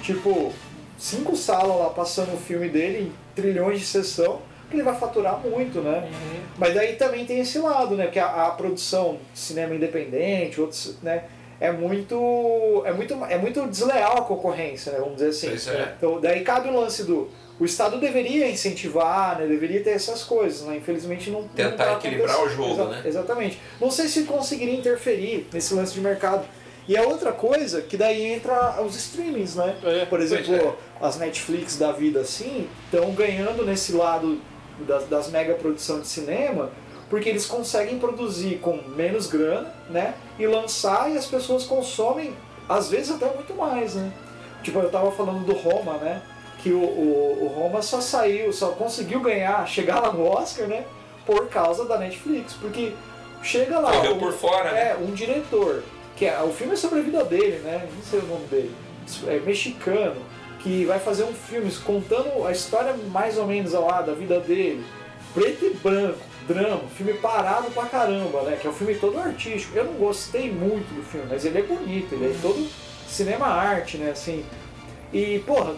tipo, 0.03 0.53
cinco 0.99 1.35
salas 1.35 1.79
lá 1.79 1.89
passando 1.89 2.35
o 2.35 2.37
filme 2.37 2.69
dele 2.69 3.05
em 3.05 3.13
trilhões 3.35 3.81
de 3.81 3.87
sessão, 3.87 4.43
porque 4.61 4.77
ele 4.77 4.83
vai 4.83 4.99
faturar 4.99 5.41
muito, 5.41 5.81
né? 5.81 6.11
Uhum. 6.13 6.41
Mas 6.59 6.75
daí 6.75 6.97
também 6.97 7.25
tem 7.25 7.41
esse 7.41 7.59
lado, 7.59 7.95
né, 7.97 8.05
porque 8.05 8.19
a, 8.19 8.49
a 8.49 8.51
produção 8.51 9.19
de 9.33 9.39
cinema 9.39 9.75
independente, 9.75 10.61
outros, 10.61 10.97
né, 11.03 11.25
é 11.59 11.73
muito, 11.73 12.83
é 12.85 12.93
muito, 12.93 13.15
é 13.25 13.39
muito 13.39 13.67
desleal 13.67 14.19
a 14.19 14.23
concorrência, 14.23 14.93
né, 14.93 14.99
vamos 14.99 15.17
dizer 15.17 15.29
assim. 15.55 15.71
É. 15.71 15.95
Então, 15.97 16.21
daí 16.21 16.43
cabe 16.43 16.69
o 16.69 16.79
lance 16.79 17.03
do 17.05 17.31
o 17.59 17.65
Estado 17.65 17.99
deveria 17.99 18.51
incentivar, 18.51 19.39
né? 19.39 19.47
deveria 19.47 19.83
ter 19.83 19.91
essas 19.91 20.23
coisas, 20.23 20.67
né? 20.67 20.77
infelizmente 20.77 21.31
não 21.31 21.49
Tentar 21.49 21.69
não 21.71 21.77
tá 21.77 21.93
equilibrar 21.95 22.43
o 22.43 22.49
jogo, 22.51 22.73
Exa 22.73 22.85
né? 22.85 23.03
Exatamente. 23.05 23.61
Não 23.81 23.91
sei 23.91 24.09
se 24.09 24.25
conseguiria 24.25 24.75
interferir 24.75 25.49
nesse 25.53 25.73
lance 25.73 25.95
de 25.95 26.01
mercado. 26.01 26.47
E 26.89 26.97
a 26.97 27.03
outra 27.03 27.33
coisa, 27.33 27.81
que 27.81 27.97
daí 27.97 28.23
entra 28.27 28.81
os 28.83 28.95
streamings, 28.95 29.57
né? 29.57 29.77
É, 29.83 30.05
Por 30.05 30.21
exemplo, 30.21 30.55
é. 30.55 30.75
as 31.01 31.19
Netflix 31.19 31.77
da 31.77 31.93
vida 31.93 32.21
assim, 32.21 32.69
estão 32.85 33.11
ganhando 33.13 33.65
nesse 33.65 33.93
lado 33.93 34.41
das, 34.81 35.05
das 35.09 35.31
mega 35.31 35.55
produções 35.55 36.03
de 36.03 36.09
cinema, 36.09 36.71
porque 37.09 37.29
eles 37.29 37.47
conseguem 37.47 37.99
produzir 37.99 38.59
com 38.59 38.77
menos 38.77 39.27
grana, 39.27 39.73
né? 39.89 40.15
E 40.39 40.47
lançar 40.47 41.11
e 41.11 41.17
as 41.17 41.27
pessoas 41.27 41.65
consomem, 41.65 42.35
às 42.69 42.89
vezes 42.89 43.11
até 43.11 43.27
muito 43.35 43.55
mais, 43.55 43.95
né? 43.95 44.13
Tipo, 44.63 44.79
eu 44.81 44.91
tava 44.91 45.11
falando 45.11 45.45
do 45.45 45.55
Roma, 45.55 45.95
né? 45.95 46.23
Que 46.67 46.73
o, 46.73 46.81
o, 46.81 47.45
o, 47.45 47.47
Roma 47.47 47.81
só 47.81 48.01
saiu, 48.01 48.53
só 48.53 48.71
conseguiu 48.71 49.21
ganhar, 49.21 49.65
chegar 49.69 50.01
lá 50.01 50.13
no 50.13 50.25
Oscar, 50.25 50.67
né? 50.67 50.85
Por 51.25 51.49
causa 51.49 51.85
da 51.85 51.97
Netflix. 51.97 52.55
Porque 52.55 52.93
chega 53.41 53.79
lá. 53.79 53.93
Correu 53.93 54.17
por 54.17 54.33
fora, 54.33 54.73
né? 54.73 54.91
É, 54.91 54.97
um 54.97 55.13
diretor, 55.13 55.85
que 56.17 56.27
é, 56.27 56.43
o 56.43 56.51
filme 56.51 56.73
é 56.73 56.77
sobre 56.77 56.99
a 56.99 57.03
vida 57.03 57.23
dele, 57.23 57.61
né? 57.61 57.89
Não 57.95 58.03
sei 58.03 58.19
o 58.19 58.27
nome 58.27 58.47
dele. 58.49 58.75
É 59.29 59.39
mexicano, 59.39 60.17
que 60.59 60.85
vai 60.87 60.99
fazer 60.99 61.23
um 61.23 61.33
filme 61.33 61.71
contando 61.85 62.45
a 62.45 62.51
história 62.51 62.97
mais 63.13 63.39
ou 63.39 63.47
menos 63.47 63.73
lá 63.73 64.03
da 64.03 64.13
vida 64.13 64.41
dele. 64.41 64.85
Preto 65.33 65.67
e 65.67 65.71
branco, 65.71 66.19
drama, 66.49 66.83
filme 66.97 67.15
parado 67.15 67.71
pra 67.71 67.87
caramba, 67.87 68.43
né? 68.43 68.59
Que 68.61 68.67
é 68.67 68.71
um 68.71 68.75
filme 68.75 68.97
todo 68.97 69.21
artístico. 69.21 69.79
Eu 69.79 69.85
não 69.85 69.93
gostei 69.93 70.51
muito 70.51 70.93
do 70.93 71.05
filme, 71.05 71.29
mas 71.31 71.45
ele 71.45 71.61
é 71.61 71.63
bonito, 71.63 72.13
ele 72.13 72.33
é 72.33 72.37
todo 72.43 72.69
cinema 73.07 73.47
arte, 73.47 73.99
né? 73.99 74.11
Assim. 74.11 74.45
E, 75.13 75.39
porra, 75.47 75.77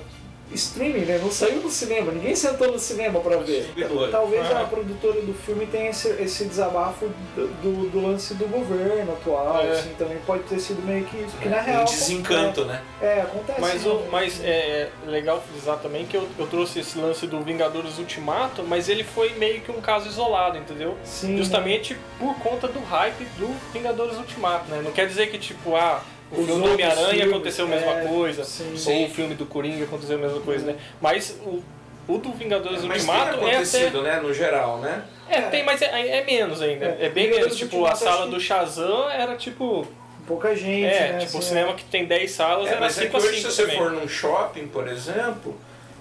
streaming, 0.52 1.04
né? 1.04 1.18
Não 1.22 1.30
saiu 1.30 1.61
do 1.61 1.70
cinema, 1.70 2.12
ninguém 2.12 2.34
sentou 2.34 2.72
no 2.72 2.78
cinema 2.78 3.20
para 3.20 3.37
ver. 3.38 3.70
Talvez 4.11 4.50
ah. 4.50 4.62
a 4.62 4.64
produtora 4.64 5.20
do 5.20 5.34
filme 5.34 5.66
tenha 5.66 5.90
esse, 5.90 6.08
esse 6.20 6.44
desabafo 6.44 7.08
do, 7.37 7.90
do, 7.90 8.00
lance 8.00 8.34
do 8.34 8.46
governo 8.46 9.12
atual, 9.12 9.61
é. 9.61 9.70
assim, 9.72 9.90
também 9.98 10.18
pode 10.26 10.44
ter 10.44 10.58
sido 10.58 10.82
meio 10.82 11.04
que 11.04 11.18
isso. 11.18 11.37
Que 11.37 11.48
na 11.48 11.61
real. 11.61 11.82
Um 11.82 11.84
desencanto, 11.84 12.64
né? 12.64 12.82
É, 13.00 13.20
acontece. 13.20 13.61
Mas, 13.61 13.87
o, 13.87 14.02
mas 14.11 14.42
é, 14.42 14.48
é 14.48 14.90
legal 15.06 15.42
frisar 15.52 15.78
também 15.78 16.06
que 16.06 16.16
eu, 16.16 16.26
eu 16.38 16.46
trouxe 16.46 16.80
esse 16.80 16.98
lance 16.98 17.26
do 17.26 17.40
Vingadores 17.42 17.98
Ultimato, 17.98 18.62
mas 18.62 18.88
ele 18.88 19.04
foi 19.04 19.34
meio 19.34 19.61
que 19.61 19.70
um 19.70 19.80
caso 19.80 20.08
isolado, 20.08 20.58
entendeu? 20.58 20.96
Sim. 21.04 21.37
Justamente 21.37 21.96
por 22.18 22.34
conta 22.38 22.68
do 22.68 22.80
hype 22.80 23.24
do 23.38 23.48
Vingadores 23.72 24.16
Ultimato, 24.16 24.70
né? 24.70 24.80
Não 24.82 24.92
quer 24.92 25.06
dizer 25.06 25.30
que, 25.30 25.38
tipo, 25.38 25.76
ah 25.76 26.02
o 26.31 26.37
filme 26.37 26.62
do 26.62 26.73
Homem-Aranha 26.73 27.27
aconteceu 27.27 27.64
a 27.64 27.69
mesma 27.69 28.01
é, 28.01 28.07
coisa. 28.07 28.45
Sim, 28.45 28.77
sim. 28.77 28.93
Ou 28.93 29.07
o 29.07 29.11
filme 29.11 29.35
do 29.35 29.47
Coringa 29.47 29.85
aconteceu 29.85 30.17
a 30.17 30.21
mesma 30.21 30.41
coisa, 30.41 30.67
né? 30.67 30.77
Mas 31.01 31.38
o, 31.43 31.62
o 32.07 32.19
do 32.19 32.33
Vingadores 32.33 32.85
mas 32.85 33.03
Ultimato 33.03 33.38
tem 33.38 33.51
acontecido, 33.51 33.99
é 33.99 34.01
até... 34.01 34.17
né? 34.17 34.21
No 34.21 34.35
geral, 34.35 34.79
né? 34.79 35.05
É, 35.29 35.43
tem, 35.43 35.64
mas 35.64 35.81
é, 35.83 36.19
é 36.19 36.25
menos 36.25 36.61
ainda. 36.61 36.97
É, 37.01 37.07
é 37.07 37.09
bem 37.09 37.31
menos. 37.31 37.57
Tipo, 37.57 37.87
a 37.87 37.95
sala 37.95 38.27
do 38.27 38.38
Shazam 38.41 39.11
era 39.11 39.37
tipo. 39.37 39.87
Pouca 40.27 40.55
gente. 40.55 40.85
É, 40.85 41.12
né, 41.12 41.19
tipo, 41.21 41.37
o 41.37 41.38
assim, 41.38 41.49
cinema 41.49 41.73
que 41.73 41.85
tem 41.85 42.05
10 42.05 42.31
salas 42.31 42.69
é, 42.69 42.73
era 42.73 42.81
mas 42.81 42.93
5 42.93 43.07
é 43.07 43.09
que 43.09 43.27
hoje, 43.27 43.41
se 43.41 43.51
você 43.51 43.62
também. 43.62 43.79
for 43.79 43.91
num 43.91 44.07
shopping, 44.07 44.69
por 44.69 44.87
exemplo, 44.87 45.59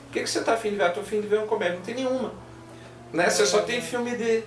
o 0.10 0.12
que, 0.12 0.22
que 0.22 0.30
você 0.30 0.44
tá 0.44 0.54
afim 0.54 0.72
de 0.72 0.76
ver? 0.76 0.86
Eu 0.86 0.94
tô 0.94 1.00
afim 1.00 1.22
de 1.22 1.28
ver 1.28 1.38
uma 1.38 1.48
comédia. 1.48 1.76
Não 1.76 1.82
tem 1.82 1.96
nenhuma. 1.96 2.34
Né? 3.14 3.30
Você 3.30 3.46
só 3.46 3.62
tem 3.62 3.82
filme 3.82 4.18
de 4.18 4.44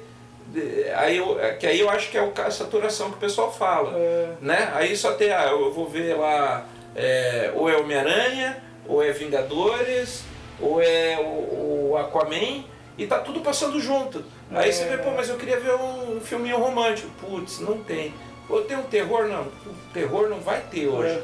aí 0.96 1.16
eu, 1.16 1.40
é, 1.40 1.52
que 1.54 1.66
aí 1.66 1.80
eu 1.80 1.88
acho 1.88 2.10
que 2.10 2.18
é 2.18 2.32
a 2.44 2.50
saturação 2.50 3.10
que 3.10 3.16
o 3.16 3.20
pessoal 3.20 3.52
fala. 3.52 3.96
É. 3.96 4.32
Né? 4.40 4.70
Aí 4.74 4.96
só 4.96 5.12
tem, 5.12 5.30
ah, 5.32 5.48
eu 5.50 5.72
vou 5.72 5.88
ver 5.88 6.14
lá, 6.16 6.66
é, 6.94 7.52
ou 7.54 7.68
é 7.68 7.76
Homem-Aranha, 7.76 8.62
ou 8.86 9.02
é 9.02 9.12
Vingadores, 9.12 10.24
ou 10.60 10.82
é 10.82 11.18
o, 11.18 11.90
o, 11.90 11.96
Aquaman, 11.96 12.64
e 12.98 13.06
tá 13.06 13.18
tudo 13.18 13.40
passando 13.40 13.80
junto. 13.80 14.24
Aí 14.52 14.72
você 14.72 14.84
vê, 14.84 14.98
pô, 14.98 15.12
mas 15.12 15.28
eu 15.28 15.36
queria 15.36 15.58
ver 15.60 15.74
um 15.74 16.20
filminho 16.20 16.58
romântico. 16.58 17.08
Putz, 17.20 17.60
não 17.60 17.78
tem. 17.78 18.12
Pô, 18.50 18.60
tem 18.62 18.76
um 18.76 18.82
terror? 18.82 19.28
Não, 19.28 19.42
o 19.42 19.74
terror 19.94 20.28
não 20.28 20.40
vai 20.40 20.60
ter 20.62 20.88
hoje. 20.88 21.22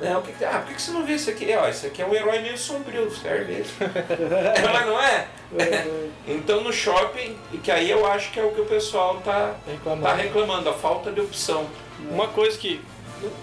É, 0.00 0.06
É, 0.12 0.16
o 0.16 0.22
que? 0.22 0.44
Ah, 0.44 0.62
por 0.64 0.72
que 0.72 0.80
você 0.80 0.92
não 0.92 1.04
vê 1.04 1.14
isso 1.14 1.28
aqui? 1.28 1.52
Ó, 1.56 1.68
isso 1.68 1.86
aqui 1.88 2.00
é 2.00 2.06
um 2.06 2.14
herói 2.14 2.38
meio 2.38 2.56
sombrio, 2.56 3.10
serve 3.10 3.54
esse. 3.60 3.72
Mas 4.72 4.86
não 4.86 5.00
é? 5.02 5.26
é, 5.58 5.62
é. 5.64 5.86
Então 6.28 6.62
no 6.62 6.72
shopping, 6.72 7.36
e 7.52 7.58
que 7.58 7.72
aí 7.72 7.90
eu 7.90 8.06
acho 8.06 8.30
que 8.30 8.38
é 8.38 8.44
o 8.44 8.50
que 8.52 8.60
o 8.60 8.64
pessoal 8.66 9.16
tá, 9.24 9.56
Reclamando. 9.66 10.02
tá 10.06 10.14
reclamando, 10.14 10.68
a 10.68 10.72
falta 10.72 11.10
de 11.10 11.20
opção. 11.20 11.66
Uma 12.12 12.28
coisa 12.28 12.56
que, 12.56 12.80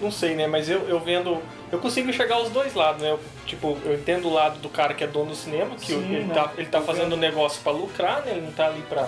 não- 0.00 0.10
sei, 0.10 0.34
né, 0.34 0.46
mas 0.46 0.70
eu, 0.70 0.88
eu 0.88 0.98
vendo, 0.98 1.42
eu 1.70 1.78
consigo 1.78 2.08
enxergar 2.08 2.40
os 2.40 2.48
dois 2.48 2.72
lados, 2.72 3.02
né? 3.02 3.10
Eu, 3.10 3.20
tipo, 3.44 3.76
eu 3.84 3.92
entendo 3.96 4.28
o 4.28 4.32
lado 4.32 4.58
do 4.60 4.70
cara 4.70 4.94
que 4.94 5.04
é 5.04 5.06
dono 5.06 5.30
do 5.32 5.36
cinema, 5.36 5.76
que 5.76 5.88
Sim, 5.88 6.14
ele, 6.14 6.24
né? 6.24 6.32
tá, 6.34 6.52
ele 6.56 6.68
tá 6.68 6.80
fazendo 6.80 7.08
entendo. 7.08 7.20
negócio 7.20 7.60
pra 7.62 7.70
lucrar, 7.72 8.22
né? 8.24 8.30
Ele 8.32 8.40
não 8.46 8.52
tá 8.52 8.68
ali 8.68 8.80
pra... 8.88 9.06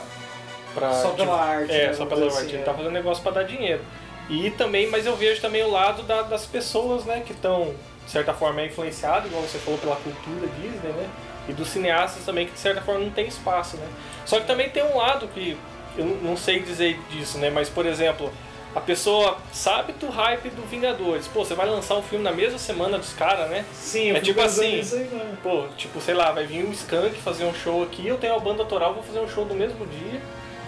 pra 0.75 0.93
Só 0.93 1.05
tipo, 1.13 1.17
pela 1.25 1.41
arte. 1.43 1.73
É, 1.73 1.87
né, 1.87 1.93
só 1.95 2.05
pela 2.05 2.27
arte. 2.27 2.37
assim, 2.37 2.49
ele 2.49 2.59
é. 2.59 2.65
tá 2.65 2.75
fazendo 2.75 2.91
negócio 2.93 3.23
pra 3.23 3.33
dar 3.33 3.45
dinheiro. 3.45 3.81
E 4.29 4.51
também, 4.51 4.89
mas 4.91 5.07
eu 5.07 5.17
vejo 5.17 5.41
também 5.41 5.63
o 5.63 5.71
lado 5.71 6.03
da- 6.03 6.23
das 6.23 6.45
pessoas, 6.45 7.05
né, 7.05 7.23
que 7.25 7.33
estão, 7.33 7.75
de 8.05 8.11
certa 8.11 8.35
forma, 8.35 8.61
é 8.61 8.67
influenciado, 8.67 9.27
igual 9.27 9.43
você 9.43 9.59
falou, 9.59 9.79
pela 9.79 9.97
cultura 9.97 10.47
Disney, 10.61 10.93
né? 10.93 11.09
E 11.49 11.53
dos 11.53 11.69
cineastas 11.69 12.25
também, 12.27 12.47
que 12.47 12.53
de 12.53 12.59
certa 12.59 12.83
forma 12.83 13.01
não 13.01 13.11
tem 13.11 13.27
espaço, 13.27 13.77
né? 13.79 13.87
Só 14.27 14.39
que 14.39 14.47
também 14.47 14.69
tem 14.69 14.83
um 14.85 14.99
lado 14.99 15.27
que 15.29 15.57
eu 15.97 16.05
não- 16.05 16.37
sei 16.37 16.61
dizer 16.61 16.99
disso, 17.11 17.39
né? 17.39 17.49
Mas, 17.49 17.71
por 17.71 17.87
exemplo, 17.87 18.31
a 18.75 18.81
pessoa 18.81 19.39
sabe 19.51 19.95
do 19.95 20.11
hype 20.11 20.51
do 20.51 20.63
Vingadores. 20.69 21.27
Pô, 21.27 21.43
você 21.43 21.55
vai 21.55 21.67
lançar 21.67 21.95
um 21.95 22.03
filme 22.03 22.23
na 22.23 22.31
mesma 22.33 22.59
semana 22.59 22.99
dos 22.99 23.15
caras, 23.15 23.49
né? 23.49 23.65
Sim, 23.73 24.09
eu 24.11 24.17
É 24.17 24.21
tipo 24.21 24.41
assim, 24.43 24.75
aí, 24.81 25.05
né? 25.11 25.37
Pô, 25.43 25.65
tipo, 25.79 25.99
sei 26.03 26.13
lá, 26.15 26.31
vai 26.33 26.45
vir 26.47 26.65
um 26.67 26.71
Skank 26.71 27.15
fazer 27.17 27.45
um 27.47 27.55
show 27.55 27.83
aqui, 27.83 28.07
eu 28.07 28.19
tenho 28.19 28.35
a 28.35 28.39
banda 28.39 28.63
autoral, 28.63 28.93
vou 28.93 29.03
fazer 29.03 29.21
um 29.21 29.29
show 29.29 29.47
no 29.47 29.55
mesmo 29.55 29.87
dia. 29.87 30.21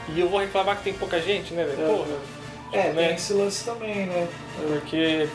E 0.09 0.19
eu 0.19 0.31
vou 0.31 0.41
reclamar 0.41 0.79
que 0.79 0.85
tem 0.85 0.95
pouca 0.95 1.21
gente, 1.21 1.53
né, 1.53 1.63
velho? 1.63 1.77
Porra. 1.87 2.40
É, 2.73 2.93
né? 2.93 3.07
tem 3.09 3.15
esse 3.17 3.33
lance 3.33 3.65
também, 3.65 4.07
né? 4.07 4.29
Porque 4.69 5.29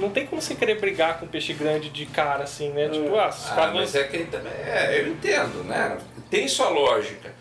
não 0.00 0.10
tem 0.10 0.26
como 0.26 0.42
você 0.42 0.54
querer 0.54 0.80
brigar 0.80 1.18
com 1.18 1.26
um 1.26 1.28
peixe 1.28 1.52
grande 1.52 1.88
de 1.90 2.06
cara, 2.06 2.44
assim, 2.44 2.70
né? 2.70 2.88
Tipo, 2.88 3.14
ah, 3.16 3.26
Ah, 3.28 3.54
caras 3.54 3.74
mas 3.74 3.94
é 3.94 4.04
que 4.04 4.24
também, 4.24 4.52
é, 4.52 5.00
eu 5.00 5.08
entendo, 5.08 5.62
né? 5.64 5.98
Tem 6.28 6.48
sua 6.48 6.68
lógica. 6.68 7.32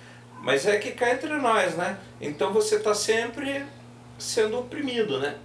Mas 0.42 0.66
é 0.66 0.78
que 0.78 0.92
cá 0.92 1.12
entre 1.12 1.34
nós, 1.36 1.76
né? 1.76 1.98
Então 2.22 2.54
você 2.54 2.76
está 2.76 2.94
sempre 2.94 3.66
sendo 4.18 4.60
oprimido, 4.60 5.20
né? 5.20 5.36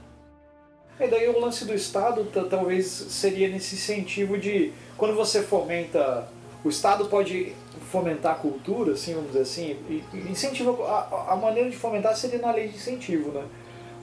E 1.01 1.09
daí 1.09 1.29
o 1.29 1.41
lance 1.41 1.65
do 1.65 1.75
Estado 1.75 2.25
ta- 2.27 2.45
talvez 2.45 2.87
seria 2.87 3.49
nesse 3.49 3.75
incentivo 3.75 4.39
de 4.39 4.73
quando 4.97 5.15
você 5.15 5.43
fomenta. 5.43 6.29
O 6.63 6.69
Estado 6.69 7.07
pode 7.07 7.55
fomentar 7.91 8.33
a 8.33 8.37
cultura, 8.37 8.93
assim, 8.93 9.13
vamos 9.15 9.33
dizer 9.33 9.43
assim, 9.43 9.77
e 9.89 10.05
e 10.15 10.31
incentiva. 10.31 10.71
A, 10.87 11.33
a 11.33 11.37
maneira 11.37 11.69
de 11.69 11.77
fomentar 11.77 12.17
seria 12.17 12.39
na 12.39 12.53
lei 12.53 12.69
de 12.69 12.77
incentivo, 12.77 13.33
né? 13.33 13.45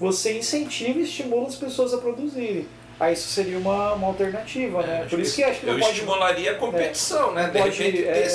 Você 0.02 0.36
incentiva 0.36 0.98
e 0.98 1.04
estimula 1.04 1.48
as 1.48 1.54
pessoas 1.56 1.94
a 1.94 1.98
produzirem. 2.00 2.68
Aí 3.00 3.14
isso 3.14 3.28
seria 3.30 3.56
uma, 3.60 3.94
uma 3.94 4.08
alternativa, 4.08 4.82
né? 4.82 5.02
Acho 5.02 5.10
Por 5.12 5.20
isso 5.20 5.36
que 5.36 5.44
acho 5.44 5.60
que 5.60 5.68
eu 5.68 5.78
pode. 5.78 5.92
estimularia 5.92 6.52
a 6.54 6.56
competição, 6.56 7.32
né? 7.34 7.52
De 7.54 7.60
pode, 7.60 7.84
repente 7.84 8.04
é. 8.08 8.28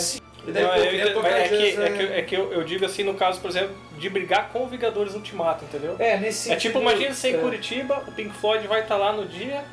E 0.47 0.53
Não, 0.53 0.61
eu 0.61 1.23
mas 1.23 1.35
é, 1.35 1.49
que, 1.49 1.57
jazz, 1.59 1.79
é 1.81 1.91
que, 1.91 2.03
é 2.05 2.23
que 2.23 2.37
eu, 2.37 2.53
eu 2.53 2.63
digo 2.63 2.87
assim, 2.87 3.03
no 3.03 3.15
caso, 3.15 3.41
por 3.41 3.51
exemplo, 3.51 3.75
de 3.99 4.09
brigar 4.09 4.51
com 4.53 4.63
o 4.63 4.69
Vingadores 4.69 5.15
Ultimato, 5.15 5.65
entendeu? 5.65 5.97
É, 5.99 6.17
nesse 6.19 6.53
É 6.53 6.55
tipo, 6.55 6.79
imagina 6.79 7.13
você 7.13 7.31
em 7.31 7.35
é. 7.35 7.39
Curitiba, 7.39 8.05
o 8.07 8.13
Pink 8.13 8.33
Floyd 8.37 8.65
vai 8.69 8.83
estar 8.83 8.97
lá 8.97 9.13
no 9.13 9.27
dia, 9.27 9.65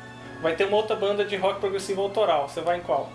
vai 0.42 0.56
ter 0.56 0.64
uma 0.64 0.76
outra 0.76 0.96
banda 0.96 1.24
de 1.24 1.36
rock 1.36 1.60
progressivo 1.60 2.02
autoral. 2.02 2.48
Você 2.48 2.60
vai 2.60 2.78
em 2.78 2.80
qual? 2.80 3.08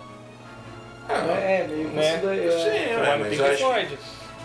Ah, 1.06 1.34
É, 1.38 1.66
meio 1.68 1.90
que 1.90 1.96
Né? 1.96 2.14
isso 2.16 2.26
daí. 2.26 2.46
é. 2.46 2.50
Sim, 2.50 2.92
é, 2.92 2.96
vai 2.96 3.18
no 3.18 3.24
mas 3.26 3.36
Pink 3.36 3.50
que- 3.50 3.56
Floyd. 3.58 3.98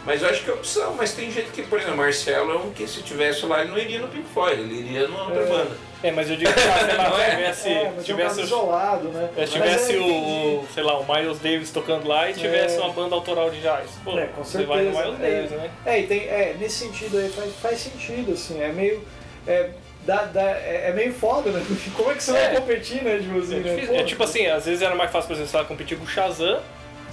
Mas 0.05 0.21
eu 0.21 0.29
acho 0.29 0.43
que 0.43 0.49
é 0.49 0.53
opção, 0.53 0.93
mas 0.95 1.13
tem 1.13 1.31
gente 1.31 1.49
que, 1.49 1.63
por 1.63 1.79
exemplo, 1.79 1.97
Marcelo 1.97 2.51
é 2.51 2.57
um 2.57 2.71
que 2.71 2.87
se 2.87 3.01
tivesse 3.01 3.43
lá 3.45 3.61
ele 3.61 3.71
não 3.71 3.77
iria 3.77 3.99
no 3.99 4.07
Pink 4.07 4.27
Floyd, 4.33 4.61
ele 4.61 4.75
iria 4.81 5.07
numa 5.07 5.23
outra 5.23 5.41
É. 5.41 5.45
banda. 5.47 5.71
É, 6.03 6.11
mas 6.11 6.29
eu 6.29 6.35
digo 6.37 6.53
que 6.53 6.59
ah, 6.59 6.85
sei 6.85 6.95
lá, 6.97 7.09
Não 7.09 7.19
é? 7.19 7.25
se 7.25 7.35
tivesse, 7.35 7.69
É, 7.69 7.83
é 7.85 7.89
um 7.97 8.03
tivesse, 8.03 8.41
isolado, 8.41 9.07
né? 9.09 9.29
se 9.33 9.39
Mas 9.39 9.51
tivesse 9.51 9.93
eu 9.95 10.03
o, 10.03 10.59
o, 10.63 10.67
sei 10.73 10.83
lá, 10.83 10.99
o 10.99 11.05
Miles 11.11 11.39
Davis 11.39 11.71
tocando 11.71 12.07
lá 12.07 12.29
e 12.29 12.33
tivesse 12.35 12.77
É. 12.77 12.81
uma 12.81 12.93
banda 12.93 13.15
autoral 13.15 13.49
de 13.49 13.59
jazz. 13.61 13.89
Pô, 14.03 14.17
É, 14.19 14.27
com 14.27 14.43
você 14.43 14.63
vai 14.63 14.83
no 14.83 14.93
certeza, 14.93 15.09
Miles 15.11 15.21
é. 15.23 15.31
Davis, 15.41 15.51
né? 15.51 15.71
É, 15.87 15.99
e 15.99 16.03
tem, 16.07 16.19
é, 16.27 16.55
nesse 16.59 16.85
sentido 16.85 17.17
aí 17.17 17.29
faz, 17.29 17.51
faz 17.59 17.79
sentido, 17.79 18.33
assim, 18.33 18.61
é 18.61 18.67
meio. 18.67 19.03
É, 19.47 19.69
dá, 20.05 20.25
dá, 20.25 20.41
é, 20.51 20.89
é 20.89 20.93
meio 20.93 21.13
foda, 21.13 21.49
né? 21.49 21.65
Como 21.97 22.11
é 22.11 22.13
que 22.13 22.23
você 22.23 22.31
É. 22.37 22.49
vai 22.49 22.55
competir, 22.57 23.03
né, 23.03 23.17
tipo 23.17 23.39
assim, 23.39 23.55
É, 23.55 23.59
né? 23.87 23.97
É 24.01 24.03
tipo 24.03 24.23
assim, 24.23 24.45
às 24.45 24.65
vezes 24.65 24.83
era 24.83 24.93
mais 24.93 25.09
fácil, 25.09 25.29
por 25.29 25.33
exemplo, 25.41 25.57
lá, 25.59 25.65
competir 25.65 25.97
com 25.97 26.03
o 26.03 26.07
Shazam 26.07 26.59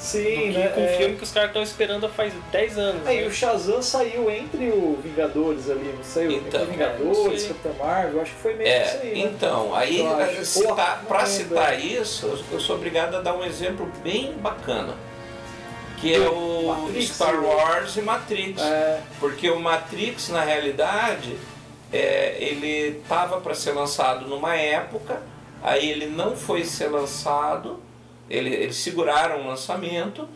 Sim, 0.03 0.19
do 0.49 0.53
que 0.53 0.59
né? 0.59 0.69
com 0.75 0.81
um 0.81 0.85
é. 0.85 0.97
filme 0.97 1.17
que 1.17 1.23
os 1.23 1.31
caras 1.31 1.51
estão 1.51 1.63
esperando 1.63 2.09
faz 2.09 2.35
10 2.51 2.79
anos. 2.79 3.07
Aí 3.07 3.21
né? 3.21 3.27
o 3.29 3.33
Shazam 3.33 3.81
saiu 3.81 4.29
entre 4.29 4.69
o 4.71 4.99
Vingadores 5.03 5.71
ali, 5.71 5.95
não 5.97 6.03
saiu? 6.03 6.33
Então, 6.33 6.63
entre 6.63 6.73
Vingadores, 6.73 7.35
é, 7.35 7.39
sei. 7.39 7.49
Capitão 7.49 7.75
Marvel, 7.87 8.21
acho 8.23 8.33
que 8.33 8.41
foi 8.41 8.55
meio 8.55 8.69
É, 8.69 8.83
isso 8.85 8.97
aí, 9.01 9.15
né? 9.25 9.31
então, 9.33 9.75
aí 9.75 10.01
Eu 10.01 10.17
acho. 10.17 10.45
citar, 10.45 11.05
não 11.09 11.27
citar 11.27 11.81
isso, 11.81 12.27
eu- 12.27 12.39
eu 12.53 12.61
sou 12.61 12.77
obrigado 12.77 13.15
a 13.17 13.21
dar 13.21 13.35
um 13.35 13.45
exemplo 13.45 13.89
bem 14.03 14.33
bacana. 14.35 14.95
Que 15.99 16.15
é 16.15 16.29
o 16.29 16.67
Matrix, 16.67 17.15
Star 17.15 17.41
né? 17.41 17.47
Wars 17.47 17.97
e 17.97 18.03
Matrix. 18.03 18.61
É, 18.61 19.01
Porque 19.21 19.49
o 19.49 19.61
Matrix, 19.61 20.31
na 20.31 20.41
realidade, 20.43 21.37
é, 21.93 22.37
ele 22.41 22.99
estava 23.03 23.41
para 23.41 23.55
ser 23.55 23.71
lançado 23.71 24.27
numa 24.27 24.57
época, 24.57 25.23
aí 25.63 25.89
ele 25.89 26.07
não 26.07 26.35
foi 26.37 26.65
ser 26.65 26.89
lançado, 26.89 27.79
ele, 28.33 28.55
eles 28.55 28.77
seguraram 28.77 29.43
o 29.43 29.47
lançamento, 29.47 30.29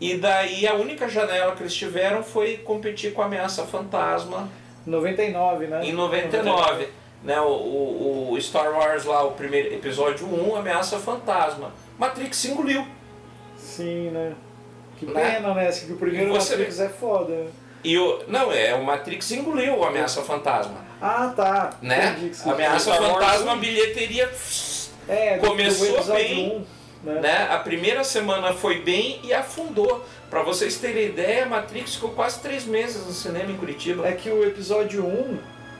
e 0.00 0.16
daí 0.16 0.66
a 0.66 0.74
única 0.74 1.08
janela 1.08 1.54
que 1.54 1.62
eles 1.62 1.74
tiveram 1.74 2.22
foi 2.22 2.56
competir 2.58 3.12
com 3.14 3.22
a 3.22 3.26
Ameaça 3.26 3.64
Fantasma 3.64 4.48
99, 4.86 5.66
né? 5.66 5.80
em 5.84 5.92
99. 5.92 6.88
Né, 7.22 7.40
o, 7.40 7.44
o, 7.46 8.32
o 8.32 8.40
Star 8.42 8.72
Wars 8.72 9.04
lá, 9.04 9.22
o 9.22 9.30
primeiro 9.30 9.72
episódio 9.72 10.26
1, 10.26 10.56
Ameaça 10.56 10.98
Fantasma. 10.98 11.72
Matrix 11.96 12.44
engoliu. 12.46 12.84
Sim, 13.56 14.10
né? 14.10 14.34
Que 14.98 15.06
Né? 15.06 15.34
pena, 15.34 15.54
né? 15.54 15.68
Assim, 15.68 15.86
que 15.86 15.92
o 15.92 15.96
primeiro 15.96 16.32
você 16.32 16.56
Matrix 16.56 16.80
é 16.80 16.88
foda. 16.88 17.32
né? 17.32 17.46
E 17.84 17.96
o, 17.96 18.24
não, 18.26 18.50
é, 18.52 18.74
o 18.74 18.84
Matrix 18.84 19.30
engoliu 19.30 19.78
o 19.78 19.84
Ameaça 19.84 20.20
Fantasma. 20.22 20.78
Ah, 21.00 21.32
tá. 21.34 21.74
Né? 21.80 22.16
Entendi 22.18 22.50
Ameaça 22.50 22.90
Wars 22.90 23.06
Fantasma, 23.06 23.52
a 23.52 23.56
bilheteria 23.56 24.28
É, 25.08 25.38
Começou 25.38 26.02
bem, 26.14 26.50
um, 26.56 26.64
né? 27.04 27.20
né? 27.20 27.48
A 27.50 27.58
primeira 27.58 28.04
semana 28.04 28.52
foi 28.52 28.80
bem 28.80 29.20
e 29.22 29.32
afundou. 29.32 30.04
Pra 30.30 30.42
vocês 30.42 30.76
terem 30.78 31.06
ideia, 31.06 31.44
Matrix 31.46 31.94
ficou 31.96 32.10
quase 32.10 32.40
três 32.40 32.64
meses 32.64 33.06
no 33.06 33.12
cinema 33.12 33.50
em 33.50 33.56
Curitiba. 33.56 34.06
É 34.08 34.12
que 34.12 34.30
o 34.30 34.42
episódio 34.44 35.04
1 35.04 35.38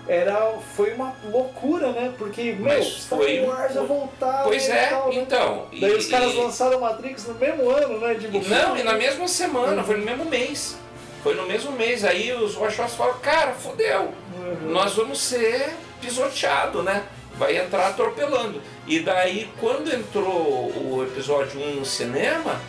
era, 0.08 0.52
foi 0.76 0.92
uma 0.92 1.14
loucura, 1.24 1.92
né? 1.92 2.12
Porque, 2.18 2.52
meu, 2.52 2.64
Mas 2.76 2.86
Star 3.04 3.18
foi- 3.18 3.40
Wars 3.40 3.74
ia 3.74 3.82
voltar 3.82 4.42
Pois 4.42 4.68
é, 4.68 4.86
tal, 4.88 5.08
né? 5.08 5.14
então. 5.14 5.66
Daí 5.80 5.92
e- 5.92 5.96
os 5.96 6.06
caras 6.06 6.32
e- 6.32 6.36
lançaram 6.36 6.80
Matrix 6.80 7.26
no 7.28 7.34
mesmo 7.34 7.70
ano, 7.70 7.98
né? 8.00 8.14
Tipo, 8.16 8.36
e 8.36 8.40
não, 8.48 8.76
e 8.76 8.82
na 8.82 8.94
mesma 8.94 9.26
semana, 9.28 9.76
Uhum. 9.80 9.84
foi 9.86 9.96
no 9.98 10.04
mesmo 10.04 10.24
mês. 10.26 10.76
Foi 11.22 11.34
no 11.34 11.46
mesmo 11.46 11.70
mês. 11.72 12.04
Aí 12.04 12.32
os 12.32 12.56
Wachos 12.56 12.94
falaram, 12.94 13.20
cara, 13.20 13.52
fodeu. 13.52 14.12
Uhum. 14.36 14.70
Nós 14.70 14.94
vamos 14.94 15.20
ser 15.20 15.72
pisoteado, 16.00 16.82
né? 16.82 17.04
Vai 17.42 17.56
entrar 17.56 17.88
atropelando. 17.88 18.62
E 18.86 19.00
daí, 19.00 19.50
quando 19.58 19.92
entrou 19.92 20.70
o 20.76 21.02
episódio 21.02 21.60
1 21.60 21.74
no 21.80 21.84
cinema, 21.84 22.60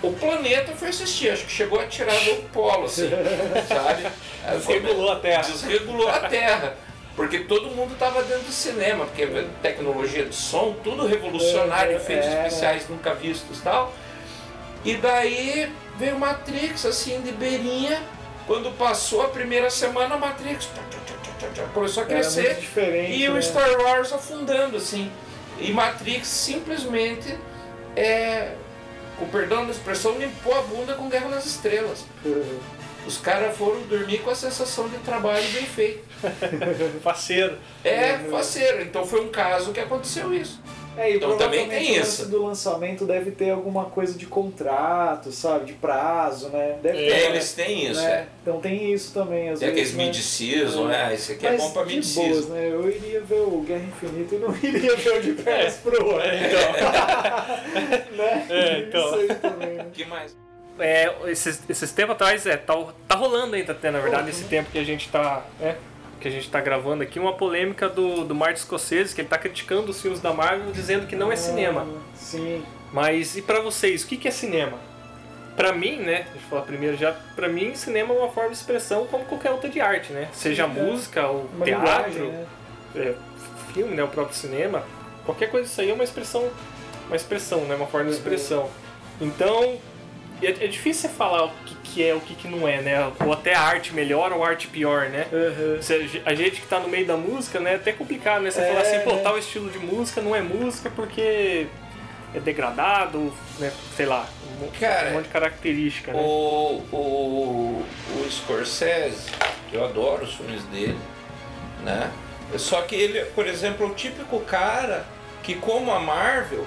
o 0.00 0.12
planeta 0.12 0.72
foi 0.72 0.90
assistir. 0.90 1.30
Acho 1.30 1.44
que 1.44 1.50
chegou 1.50 1.80
a 1.80 1.86
tirar 1.86 2.14
do 2.14 2.48
polo, 2.52 2.84
assim, 2.84 3.10
sabe? 3.66 4.06
Foi- 4.62 4.78
Desregulou 4.78 5.10
a 5.10 5.16
Terra. 5.16 5.42
desregulou 5.42 6.08
a 6.08 6.20
Terra. 6.20 6.76
Porque 7.16 7.40
todo 7.40 7.66
mundo 7.74 7.92
estava 7.94 8.22
dentro 8.22 8.44
do 8.44 8.52
cinema, 8.52 9.04
porque 9.04 9.26
tecnologia 9.60 10.24
de 10.24 10.34
som, 10.34 10.74
tudo 10.84 11.04
revolucionário, 11.06 11.92
É, 11.92 11.96
efeitos 11.96 12.28
é. 12.28 12.46
especiais 12.46 12.88
nunca 12.88 13.12
vistos 13.14 13.58
e 13.58 13.62
tal. 13.62 13.92
E 14.84 14.94
daí 14.94 15.70
veio 15.98 16.16
Matrix, 16.16 16.86
assim, 16.86 17.20
de 17.22 17.32
beirinha. 17.32 18.00
Quando 18.50 18.72
passou 18.72 19.22
a 19.22 19.28
primeira 19.28 19.70
semana, 19.70 20.16
Matrix 20.16 20.68
começou 21.72 22.02
a 22.02 22.06
crescer. 22.06 22.58
E 23.08 23.28
o 23.28 23.34
né? 23.34 23.42
Star 23.42 23.80
Wars 23.80 24.12
afundando, 24.12 24.76
assim. 24.76 25.08
E 25.60 25.70
Matrix 25.70 26.26
simplesmente, 26.26 27.38
é, 27.94 28.56
com 29.16 29.28
perdão 29.28 29.66
da 29.66 29.70
expressão, 29.70 30.18
limpou 30.18 30.52
a 30.58 30.62
bunda 30.62 30.94
com 30.94 31.08
Guerra 31.08 31.28
nas 31.28 31.46
Estrelas. 31.46 32.04
Uhum. 32.24 32.58
Os 33.06 33.18
caras 33.18 33.56
foram 33.56 33.82
dormir 33.82 34.18
com 34.18 34.30
a 34.30 34.34
sensação 34.34 34.88
de 34.88 34.98
trabalho 34.98 35.46
bem 35.52 35.66
feito. 35.66 36.02
Faceiro. 37.04 37.56
É 37.84 38.14
Uhum. 38.14 38.32
faceiro. 38.32 38.82
Então 38.82 39.06
foi 39.06 39.20
um 39.20 39.28
caso 39.28 39.72
que 39.72 39.78
aconteceu 39.78 40.34
isso. 40.34 40.60
É, 41.00 41.10
e 41.12 41.16
Então 41.16 41.36
também 41.38 41.68
tem 41.68 41.96
isso. 41.96 42.28
do 42.28 42.44
lançamento 42.44 43.04
deve 43.06 43.30
ter 43.30 43.50
alguma 43.50 43.86
coisa 43.86 44.16
de 44.18 44.26
contrato, 44.26 45.32
sabe? 45.32 45.64
De 45.66 45.72
prazo, 45.72 46.48
né? 46.50 46.76
Deve 46.82 46.98
É, 46.98 47.10
ter. 47.10 47.10
né? 47.22 47.26
Eles 47.30 47.52
têm 47.54 47.90
isso, 47.90 48.00
né? 48.02 48.10
é. 48.12 48.26
Então 48.42 48.60
tem 48.60 48.92
isso 48.92 49.12
também, 49.14 49.48
às 49.48 49.58
Tem 49.58 49.68
aqueles 49.68 49.90
vezes. 49.92 49.96
né? 49.98 50.04
mid-season, 50.06 50.84
né? 50.86 51.14
Esse 51.14 51.32
aqui 51.32 51.46
é 51.46 51.50
Mas 51.52 51.62
bom 51.62 51.70
pra 51.70 51.84
mid-season. 51.84 52.28
boas, 52.30 52.48
né? 52.48 52.68
Eu 52.70 52.88
iria 52.90 53.20
ver 53.22 53.40
o 53.40 53.60
Guerra 53.66 53.82
Infinita 53.84 54.34
e 54.34 54.38
não 54.38 54.54
iria 54.62 54.96
ver 54.96 55.18
o 55.18 55.22
de 55.22 55.32
pernas 55.42 55.74
pro 55.76 56.16
ar. 56.18 56.26
É, 56.26 56.46
então. 56.46 56.72
né? 58.16 58.46
É, 58.50 58.78
então. 58.80 59.06
Isso 59.06 59.14
aí 59.32 59.34
também, 59.36 59.68
né? 59.76 59.84
O 59.88 59.90
que 59.90 60.04
mais? 60.04 60.36
é, 60.78 61.12
esses, 61.26 61.60
esses 61.68 61.92
tempos 61.92 62.14
atrás, 62.14 62.46
é, 62.46 62.56
tá, 62.56 62.74
tá 63.06 63.14
rolando 63.14 63.54
ainda 63.54 63.72
até, 63.72 63.90
na 63.90 64.00
verdade, 64.00 64.30
esse 64.30 64.44
tempo 64.44 64.70
que 64.70 64.78
a 64.78 64.84
gente 64.84 65.08
tá. 65.10 65.44
É, 65.60 65.74
que 66.20 66.28
a 66.28 66.30
gente 66.30 66.48
tá 66.50 66.60
gravando 66.60 67.02
aqui, 67.02 67.18
uma 67.18 67.32
polêmica 67.32 67.88
do, 67.88 68.24
do 68.24 68.34
Martin 68.34 68.60
Scorsese, 68.60 69.14
que 69.14 69.20
ele 69.22 69.28
tá 69.28 69.38
criticando 69.38 69.90
os 69.90 70.00
filmes 70.00 70.20
da 70.20 70.32
Marvel, 70.32 70.70
dizendo 70.72 71.06
que 71.06 71.16
não 71.16 71.32
é 71.32 71.36
cinema. 71.36 71.86
Sim. 72.14 72.62
Mas 72.92 73.36
e 73.36 73.42
pra 73.42 73.60
vocês, 73.60 74.02
o 74.04 74.06
que, 74.06 74.16
que 74.16 74.28
é 74.28 74.30
cinema? 74.30 74.78
Pra 75.56 75.72
mim, 75.72 75.96
né, 75.96 76.22
deixa 76.32 76.46
eu 76.46 76.50
falar 76.50 76.62
primeiro 76.62 76.96
já, 76.96 77.12
pra 77.34 77.48
mim 77.48 77.74
cinema 77.74 78.14
é 78.14 78.18
uma 78.18 78.28
forma 78.30 78.50
de 78.50 78.56
expressão 78.56 79.06
como 79.06 79.24
qualquer 79.24 79.50
outra 79.50 79.68
de 79.68 79.80
arte, 79.80 80.12
né? 80.12 80.28
Seja 80.32 80.64
Sim, 80.66 80.78
é. 80.78 80.82
música, 80.82 81.26
ou 81.26 81.48
teatro, 81.64 82.28
né? 82.30 82.46
é, 82.96 83.14
filme, 83.74 83.94
né, 83.94 84.02
o 84.02 84.08
próprio 84.08 84.36
cinema, 84.36 84.84
qualquer 85.24 85.50
coisa 85.50 85.66
disso 85.66 85.80
aí 85.80 85.90
é 85.90 85.92
uma 85.94 86.04
expressão, 86.04 86.48
uma 87.08 87.16
expressão, 87.16 87.60
né, 87.62 87.74
uma 87.74 87.86
forma 87.86 88.06
de 88.08 88.12
Uhum. 88.12 88.18
expressão. 88.18 88.70
Então, 89.20 89.76
é, 90.46 90.50
é 90.50 90.66
difícil 90.66 91.08
você 91.08 91.16
falar 91.16 91.44
o 91.46 91.50
que, 91.66 91.74
que 91.84 92.06
é, 92.08 92.14
o 92.14 92.20
que, 92.20 92.34
que 92.34 92.48
não 92.48 92.66
é, 92.68 92.80
né? 92.80 93.12
Ou 93.24 93.32
até 93.32 93.54
a 93.54 93.60
arte 93.60 93.92
melhor 93.94 94.32
ou 94.32 94.44
a 94.44 94.48
arte 94.48 94.66
pior, 94.68 95.08
né? 95.08 95.26
Uhum. 95.32 95.76
Você- 95.76 96.22
A 96.24 96.34
gente 96.34 96.60
que 96.60 96.66
tá 96.66 96.78
no 96.80 96.88
meio 96.88 97.06
da 97.06 97.16
música, 97.16 97.58
né, 97.60 97.72
é 97.72 97.76
até 97.76 97.92
complicado, 97.92 98.42
né? 98.42 98.50
Você 98.50 98.60
É, 98.60 98.68
falar 98.68 98.80
assim, 98.80 99.00
pô, 99.00 99.12
né? 99.14 99.22
tal 99.22 99.38
estilo 99.38 99.70
de 99.70 99.78
música 99.78 100.20
não 100.20 100.34
é 100.34 100.40
música 100.40 100.90
porque 100.94 101.66
é 102.34 102.40
degradado, 102.40 103.32
né? 103.58 103.72
Sei 103.96 104.06
lá, 104.06 104.26
um, 104.62 104.68
Cara, 104.78 105.10
um 105.10 105.12
monte 105.14 105.24
de 105.24 105.30
característica, 105.30 106.12
né? 106.12 106.20
O, 106.22 106.82
o, 106.92 107.84
o 108.14 108.30
Scorsese, 108.30 109.30
eu 109.72 109.84
adoro 109.84 110.24
os 110.24 110.34
filmes 110.34 110.62
dele, 110.64 110.98
né? 111.82 112.10
Só 112.56 112.82
que 112.82 112.94
ele, 112.94 113.24
por 113.26 113.46
exemplo, 113.46 113.86
é 113.86 113.88
o 113.90 113.94
típico 113.94 114.40
cara 114.40 115.04
que, 115.42 115.54
como 115.54 115.92
a 115.92 115.98
Marvel 116.00 116.66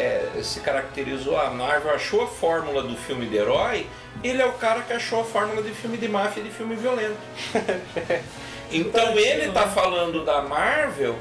é, 0.00 0.42
se 0.42 0.60
caracterizou, 0.60 1.38
a 1.38 1.50
Marvel 1.50 1.94
achou 1.94 2.22
a 2.22 2.26
fórmula 2.26 2.82
do 2.82 2.96
filme 2.96 3.26
de 3.26 3.36
herói, 3.36 3.86
ele 4.24 4.40
é 4.42 4.46
o 4.46 4.52
cara 4.52 4.82
que 4.82 4.92
achou 4.92 5.20
a 5.20 5.24
fórmula 5.24 5.62
de 5.62 5.70
filme 5.70 5.96
de 5.96 6.08
máfia 6.08 6.40
e 6.40 6.44
de 6.44 6.50
filme 6.50 6.74
violento. 6.74 7.18
então 8.72 8.92
Tarantino, 8.92 9.20
ele 9.20 9.52
tá 9.52 9.66
né? 9.66 9.72
falando 9.74 10.24
da 10.24 10.42
Marvel, 10.42 11.16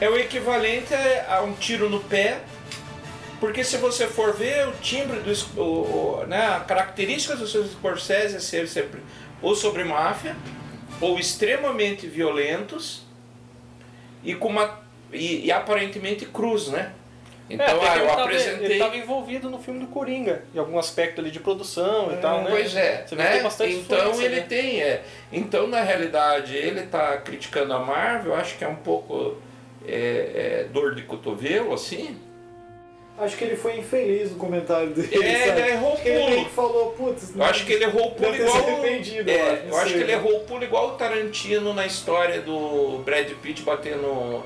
é 0.00 0.08
o 0.08 0.16
equivalente 0.16 0.92
a 1.28 1.40
um 1.42 1.52
tiro 1.54 1.88
no 1.88 2.00
pé 2.00 2.40
porque 3.40 3.62
se 3.62 3.76
você 3.76 4.06
for 4.06 4.32
ver 4.32 4.68
o 4.68 4.72
timbre 4.80 5.20
do 5.20 5.60
o, 5.60 6.20
o- 6.22 6.26
né, 6.26 6.46
a 6.46 6.60
característica 6.60 7.36
do 7.36 7.46
seu 7.46 7.62
Scorsese 7.66 8.36
é 8.36 8.40
ser 8.40 8.66
sempre 8.68 9.02
ou 9.42 9.54
sobre 9.54 9.84
máfia 9.84 10.34
ou 11.00 11.18
extremamente 11.18 12.06
violentos 12.06 13.02
e 14.22 14.34
com 14.34 14.48
uma 14.48 14.80
e, 15.12 15.46
e 15.46 15.52
aparentemente 15.52 16.24
cruz, 16.24 16.68
né? 16.68 16.92
Então, 17.48 17.66
É, 17.66 17.70
ah, 17.70 17.76
que 17.92 17.98
eu 17.98 18.02
ele 18.02 18.06
tava- 18.08 18.22
apresentei. 18.22 18.64
Ele 18.66 18.78
tava 18.78 18.96
envolvido 18.96 19.50
no 19.50 19.58
filme 19.58 19.80
do 19.80 19.86
Coringa, 19.88 20.42
em 20.54 20.58
algum 20.58 20.78
aspecto 20.78 21.20
ali 21.20 21.30
de 21.30 21.40
produção 21.40 22.10
e 22.12 22.16
tal, 22.16 22.42
né? 22.42 22.46
Pois 22.50 22.74
é, 22.74 23.04
Você 23.06 23.14
vê 23.14 23.22
que 23.22 23.28
né? 23.28 23.34
tem 23.34 23.42
bastante 23.42 23.74
então 23.74 24.22
ele 24.22 24.36
né? 24.36 24.46
tem, 24.48 24.80
é. 24.82 25.02
Então 25.30 25.66
na 25.66 25.82
realidade 25.82 26.56
ele 26.56 26.82
tá 26.86 27.18
criticando 27.18 27.74
a 27.74 27.78
Marvel, 27.78 28.34
acho 28.34 28.56
que 28.56 28.64
é 28.64 28.68
um 28.68 28.76
pouco 28.76 29.36
é, 29.86 30.62
é, 30.64 30.66
dor 30.72 30.94
de 30.94 31.02
cotovelo, 31.02 31.74
assim. 31.74 32.18
Acho 33.16 33.36
que 33.36 33.44
ele 33.44 33.56
foi 33.56 33.78
infeliz 33.78 34.32
no 34.32 34.38
comentário 34.38 34.88
dele. 34.90 35.24
É, 35.24 35.46
sabe? 35.46 35.60
ele 35.60 35.70
errou 35.70 35.90
o 35.90 35.92
Acho 35.94 36.02
que 36.02 36.08
ele 36.08 36.18
meio 36.18 36.30
pulo. 36.34 36.44
que 36.46 36.54
falou, 36.54 36.90
putz. 36.92 37.36
Eu 37.36 37.44
acho 37.44 37.64
que 37.66 37.72
ele 37.74 37.84
errou 37.84 38.06
o 38.08 38.10
pulo 38.12 38.34
igual. 38.34 38.56
é, 38.84 39.62
eu 39.68 39.76
acho, 39.76 39.88
sei, 39.88 39.98
que 39.98 40.02
ele 40.02 40.12
errou 40.12 40.36
o 40.38 40.40
pulo 40.40 40.64
igual 40.64 40.88
o 40.88 40.92
Tarantino 40.92 41.72
na 41.74 41.86
história 41.86 42.40
do 42.40 42.98
Brad 43.04 43.30
Pitt 43.40 43.62
batendo 43.62 44.42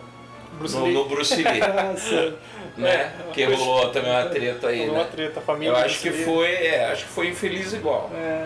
Bruce 0.58 0.76
no, 0.76 0.86
no 0.88 1.04
Bruce 1.06 1.36
Lee, 1.36 1.44
Nossa. 1.60 2.34
Né? 2.78 3.12
É, 3.28 3.32
que 3.32 3.42
uma 3.44 3.48
coisa- 3.56 3.64
rolou 3.64 3.88
também 3.90 4.10
uma 4.10 4.24
treta 4.26 4.68
aí, 4.68 4.78
Rolou 4.80 4.94
uma 4.94 5.04
né? 5.04 5.10
treta, 5.12 5.40
a 5.40 5.42
família 5.42 5.70
Eu 5.72 5.76
acho 5.76 6.00
que 6.00 6.10
foi, 6.12 6.48
é, 6.50 6.86
acho 6.86 7.04
que 7.04 7.10
foi 7.10 7.28
infeliz 7.28 7.72
igual. 7.72 8.10
É. 8.14 8.44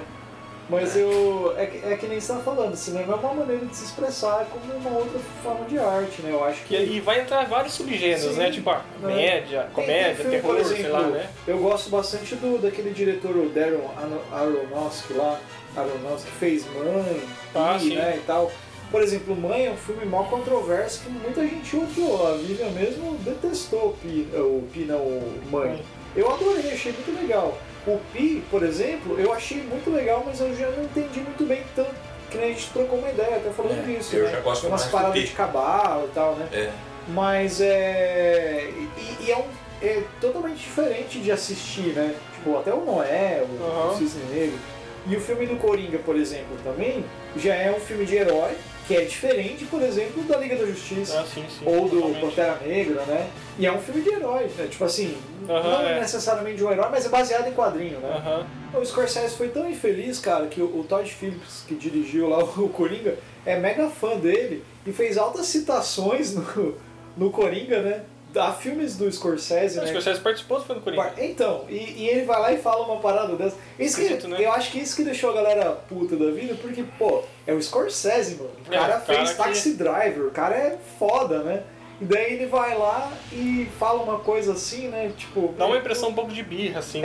Mas 0.71 0.97
eu. 0.97 1.53
É, 1.59 1.67
que- 1.67 1.85
é 1.85 1.97
que 1.97 2.07
nem 2.07 2.19
você 2.21 2.33
tá 2.33 2.39
falando, 2.39 2.75
cinema 2.77 3.13
é 3.13 3.17
uma 3.17 3.35
maneira 3.35 3.67
de 3.67 3.77
se 3.77 3.85
expressar 3.85 4.47
como 4.51 4.73
uma 4.75 4.97
outra 4.99 5.19
forma 5.43 5.67
de 5.67 5.77
arte, 5.79 6.23
né? 6.23 6.31
Eu 6.33 6.43
acho 6.45 6.63
que. 6.65 6.75
E, 6.75 6.97
e 6.97 7.01
vai 7.01 7.21
entrar 7.21 7.45
vários 7.47 7.75
subgêneros, 7.75 8.23
Sim, 8.35 8.39
né? 8.39 8.51
Tipo, 8.51 8.71
a 8.71 8.75
né? 8.77 8.83
comédia, 9.03 9.61
Tem- 9.63 9.71
comédia, 9.75 10.05
tem 10.07 10.15
filme, 10.17 10.31
terror, 10.41 10.57
por 10.57 10.65
sei 10.65 10.79
exemplo, 10.79 10.93
lá, 10.93 11.07
né? 11.09 11.27
Eu 11.47 11.59
gosto 11.59 11.91
bastante 11.91 12.37
do, 12.37 12.59
daquele 12.63 12.91
diretor, 12.91 13.37
o 13.37 13.49
Darren 13.51 13.81
Aro- 13.99 14.23
Aronofsky 14.33 15.13
lá, 15.15 15.39
Aronofsky, 15.77 16.31
que 16.31 16.37
fez 16.39 16.65
Mãe, 16.73 17.23
Ah, 17.55 17.77
sim. 17.79 17.97
né, 17.97 18.15
e 18.17 18.21
tal. 18.27 18.51
Por 18.93 19.03
exemplo, 19.03 19.35
Mãe 19.35 19.67
é 19.67 19.71
um 19.71 19.77
filme 19.77 20.05
mal 20.05 20.27
controverso 20.27 21.01
que 21.03 21.09
muita 21.11 21.41
gente 21.41 21.75
odiou. 21.75 22.29
A 22.29 22.37
Vivian 22.37 22.69
mesmo 22.71 23.17
detestou 23.25 23.89
o 23.89 23.93
Pi, 23.95 24.29
o 24.35 24.69
Pi 24.71 24.81
não, 24.81 24.99
o 24.99 25.41
Mãe. 25.51 25.83
Eu 26.15 26.31
adorei, 26.31 26.71
achei 26.73 26.93
muito 26.93 27.19
legal. 27.21 27.57
O 27.87 27.99
Pi, 28.13 28.45
por 28.51 28.63
exemplo, 28.63 29.19
eu 29.19 29.33
achei 29.33 29.63
muito 29.63 29.91
legal, 29.91 30.23
mas 30.27 30.41
eu 30.41 30.55
já 30.55 30.69
não 30.71 30.85
entendi 30.85 31.21
muito 31.21 31.43
bem 31.49 31.63
tanto. 31.75 31.95
Que 32.31 32.37
nem 32.37 32.51
a 32.51 32.53
gente 32.53 32.71
trocou 32.71 32.99
uma 32.99 33.09
ideia, 33.09 33.37
até 33.37 33.51
falando 33.51 33.79
É, 33.79 33.83
disso. 33.97 34.15
eu 34.15 34.25
né? 34.27 34.31
já 34.33 34.41
gosto 34.41 34.61
Tem 34.63 34.71
umas 34.71 34.81
mais 34.83 34.93
do 34.93 34.97
paradas 34.97 35.23
de 35.23 35.35
cabalo 35.35 36.05
e 36.07 36.15
tal, 36.15 36.35
né? 36.37 36.49
É. 36.53 36.71
Mas 37.09 37.61
é. 37.63 38.71
E, 38.77 39.25
e 39.25 39.31
é, 39.31 39.37
um, 39.39 39.45
é 39.83 40.03
totalmente 40.21 40.59
diferente 40.59 41.19
de 41.19 41.33
assistir, 41.33 41.95
né? 41.95 42.15
Tipo, 42.35 42.59
até 42.59 42.73
o 42.75 42.85
Noé, 42.85 43.43
o, 43.43 43.65
Aham. 43.65 43.93
o 43.93 43.97
Cisne 43.97 44.23
Negro. 44.33 44.59
E 45.07 45.17
o 45.17 45.21
filme 45.21 45.47
do 45.47 45.57
Coringa, 45.57 45.99
por 45.99 46.15
exemplo, 46.15 46.57
também 46.63 47.05
já 47.37 47.55
é 47.55 47.73
um 47.73 47.81
filme 47.81 48.05
de 48.07 48.15
herói, 48.17 48.53
que 48.93 48.97
é 48.99 49.05
diferente, 49.07 49.65
por 49.65 49.81
exemplo, 49.81 50.23
da 50.25 50.37
Liga 50.37 50.55
da 50.55 50.67
Justiça. 50.67 51.21
Ah, 51.21 51.25
sim, 51.25 51.45
sim. 51.49 51.65
ou 51.65 51.89
do. 51.89 52.21
Pantera 52.21 52.59
Negra, 52.65 53.03
né? 53.07 53.31
E 53.59 53.67
é 53.67 53.73
um 53.73 53.79
filme 53.79 54.03
de 54.03 54.11
herói, 54.11 54.51
né? 54.57 54.67
Tipo 54.69 54.85
assim, 54.85 55.17
Aham, 55.49 55.83
não 55.83 55.89
é. 55.89 56.01
necessariamente 56.01 56.63
um 56.63 56.71
herói, 56.71 56.89
mas 56.91 57.07
é 57.07 57.09
baseado 57.09 57.49
em 57.49 57.53
quadrinho, 57.53 57.99
né? 58.01 58.09
Aham. 58.17 58.47
O 58.79 58.85
Scorsese 58.85 59.35
foi 59.35 59.49
tão 59.49 59.69
infeliz, 59.69 60.19
cara, 60.19 60.47
que 60.47 60.61
o, 60.61 60.81
o 60.81 60.85
Todd 60.85 61.09
Phillips, 61.11 61.65
que 61.67 61.75
dirigiu 61.75 62.29
lá 62.29 62.45
o 62.45 62.69
Coringa, 62.69 63.17
é 63.47 63.59
mega 63.59 63.89
fã 63.89 64.17
dele 64.17 64.63
e 64.87 64.93
fez 64.93 65.17
altas 65.17 65.47
citações 65.47 66.35
no, 66.35 66.77
no 67.17 67.31
Coringa, 67.31 67.81
né? 67.81 68.03
Há 68.35 68.53
filmes 68.53 68.97
do 68.97 69.11
Scorsese, 69.11 69.79
O 69.79 69.83
né? 69.83 69.89
Scorsese 69.89 70.21
participou 70.21 70.59
do 70.59 70.65
filme 70.65 70.81
do 70.81 70.85
Coringa. 70.85 71.13
Então, 71.19 71.65
e, 71.69 71.75
e 72.03 72.09
ele 72.09 72.25
vai 72.25 72.41
lá 72.41 72.53
e 72.53 72.59
fala 72.59 72.85
uma 72.85 72.97
parada 73.01 73.35
dessa. 73.37 73.57
Isso 73.79 73.97
que, 74.01 74.27
né? 74.29 74.37
Eu 74.39 74.53
acho 74.53 74.71
que 74.71 74.79
isso 74.79 74.97
que 74.97 75.03
deixou 75.05 75.31
a 75.31 75.35
galera 75.35 75.73
puta 75.89 76.17
da 76.17 76.31
vida, 76.31 76.55
porque, 76.61 76.85
pô, 76.99 77.23
é 77.47 77.53
o 77.53 77.61
Scorsese, 77.63 78.37
mano. 78.37 78.51
O 78.69 78.73
É, 78.73 78.79
cara 78.79 78.97
o 78.99 79.01
fez 79.01 79.19
cara 79.19 79.31
que- 79.31 79.37
Taxi 79.37 79.75
Driver, 79.75 80.27
o 80.27 80.31
cara 80.31 80.55
é 80.57 80.79
foda, 80.99 81.41
né? 81.41 81.63
E 82.01 82.05
daí 82.05 82.33
ele 82.33 82.47
vai 82.47 82.77
lá 82.77 83.13
e 83.31 83.69
fala 83.79 84.03
uma 84.03 84.19
coisa 84.19 84.55
assim, 84.55 84.89
né? 84.89 85.13
Tipo. 85.17 85.55
Dá 85.57 85.67
uma 85.67 85.77
impressão 85.77 86.09
um 86.09 86.15
pouco 86.15 86.33
de 86.33 86.43
birra, 86.43 86.81
assim. 86.81 86.99
É, 86.99 87.03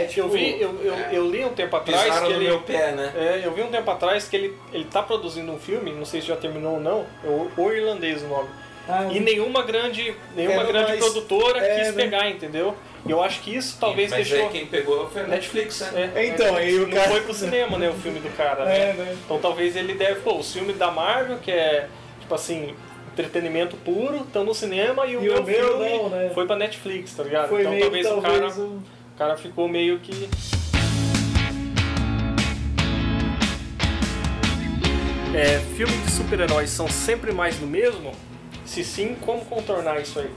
né? 0.00 0.04
tipo, 0.06 0.20
Eu 0.26 0.28
vi, 0.28 0.60
eu, 0.60 0.80
eu, 0.82 0.94
é. 0.94 1.08
eu 1.12 1.30
li 1.30 1.44
um 1.44 1.50
tempo 1.54 1.76
atrás 1.76 2.02
Pisaram 2.02 2.26
que 2.26 2.32
no 2.32 2.38
ele. 2.40 2.48
meu 2.48 2.60
pé, 2.62 2.90
né? 2.90 3.12
É, 3.14 3.46
eu 3.46 3.52
vi 3.54 3.62
um 3.62 3.68
tempo 3.70 3.88
atrás 3.88 4.26
que 4.26 4.34
ele, 4.34 4.56
ele 4.72 4.86
tá 4.86 5.04
produzindo 5.04 5.52
um 5.52 5.58
filme, 5.58 5.92
não 5.92 6.04
sei 6.04 6.20
se 6.20 6.26
já 6.26 6.36
terminou 6.36 6.74
ou 6.74 6.80
não, 6.80 7.06
é 7.22 7.28
o, 7.28 7.50
o 7.56 7.70
irlandês 7.72 8.22
o 8.24 8.26
nome. 8.26 8.48
Ah, 8.88 9.08
E 9.10 9.20
nenhuma 9.20 9.62
grande, 9.62 10.14
nenhuma 10.34 10.64
grande 10.64 10.88
mais- 10.92 11.04
produtora 11.04 11.58
é, 11.64 11.78
quis 11.84 11.94
né? 11.94 12.02
pegar, 12.02 12.28
entendeu? 12.28 12.74
E 13.06 13.10
eu 13.10 13.22
acho 13.22 13.40
que 13.40 13.54
isso 13.54 13.76
talvez 13.80 14.10
Mas 14.10 14.28
deixou. 14.28 14.46
aí 14.48 14.52
quem 14.52 14.66
pegou 14.66 15.08
foi 15.10 15.22
a 15.22 15.26
Netflix, 15.26 15.80
né? 15.92 16.10
É, 16.14 16.26
Então, 16.26 16.54
aí 16.56 16.74
o 16.76 16.86
não 16.88 16.96
cara- 16.96 17.10
foi 17.10 17.20
pro 17.22 17.32
cinema, 17.34 17.78
né, 17.78 17.88
o 17.88 17.94
filme 17.94 18.20
do 18.20 18.28
cara, 18.36 18.64
né? 18.64 18.90
É, 18.90 18.92
né? 18.94 19.16
Então 19.24 19.38
talvez 19.38 19.76
ele 19.76 19.94
deve, 19.94 20.20
pô, 20.20 20.36
os 20.38 20.52
filmes 20.52 20.76
da 20.76 20.90
Marvel, 20.90 21.38
que 21.38 21.50
é, 21.50 21.88
tipo 22.20 22.34
assim, 22.34 22.74
entretenimento 23.12 23.76
puro, 23.76 24.18
estão 24.18 24.44
no 24.44 24.54
cinema 24.54 25.06
e 25.06 25.16
o 25.16 25.20
E 25.20 25.24
meu 25.24 25.40
o 25.40 25.44
meu 25.44 25.68
filme 25.68 25.88
não, 25.98 26.08
né? 26.10 26.30
foi 26.34 26.46
pra 26.46 26.56
Netflix, 26.56 27.14
tá 27.14 27.22
ligado? 27.22 27.48
Foi 27.48 27.60
então 27.60 27.70
meio 27.72 27.82
talvez, 27.84 28.06
que 28.06 28.12
o, 28.12 28.20
cara, 28.22 28.32
talvez 28.34 28.58
um- 28.58 28.76
o 28.76 28.82
cara 29.18 29.36
ficou 29.36 29.68
meio 29.68 29.98
que. 30.00 30.28
É, 35.34 35.58
filmes 35.76 36.04
de 36.04 36.10
super-heróis 36.10 36.70
são 36.70 36.88
sempre 36.88 37.32
mais 37.32 37.56
do 37.56 37.66
mesmo? 37.66 38.12
Se 38.70 38.84
sim, 38.84 39.16
como 39.16 39.44
contornar 39.46 40.00
isso 40.00 40.20
aí? 40.20 40.30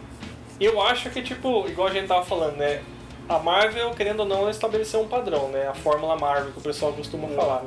Eu 0.59 0.81
acho 0.81 1.11
que, 1.11 1.21
tipo, 1.21 1.67
igual 1.67 1.87
a 1.87 1.91
gente 1.91 2.07
tava 2.07 2.25
falando, 2.25 2.55
né? 2.55 2.81
A 3.29 3.37
Marvel, 3.37 3.91
querendo 3.91 4.21
ou 4.21 4.25
não, 4.25 4.39
ela 4.39 4.49
estabeleceu 4.49 5.01
um 5.01 5.07
padrão, 5.07 5.49
né? 5.49 5.67
A 5.67 5.73
fórmula 5.75 6.15
Marvel, 6.15 6.51
que 6.51 6.57
o 6.57 6.61
pessoal 6.61 6.93
costuma 6.93 7.27
falar. 7.27 7.63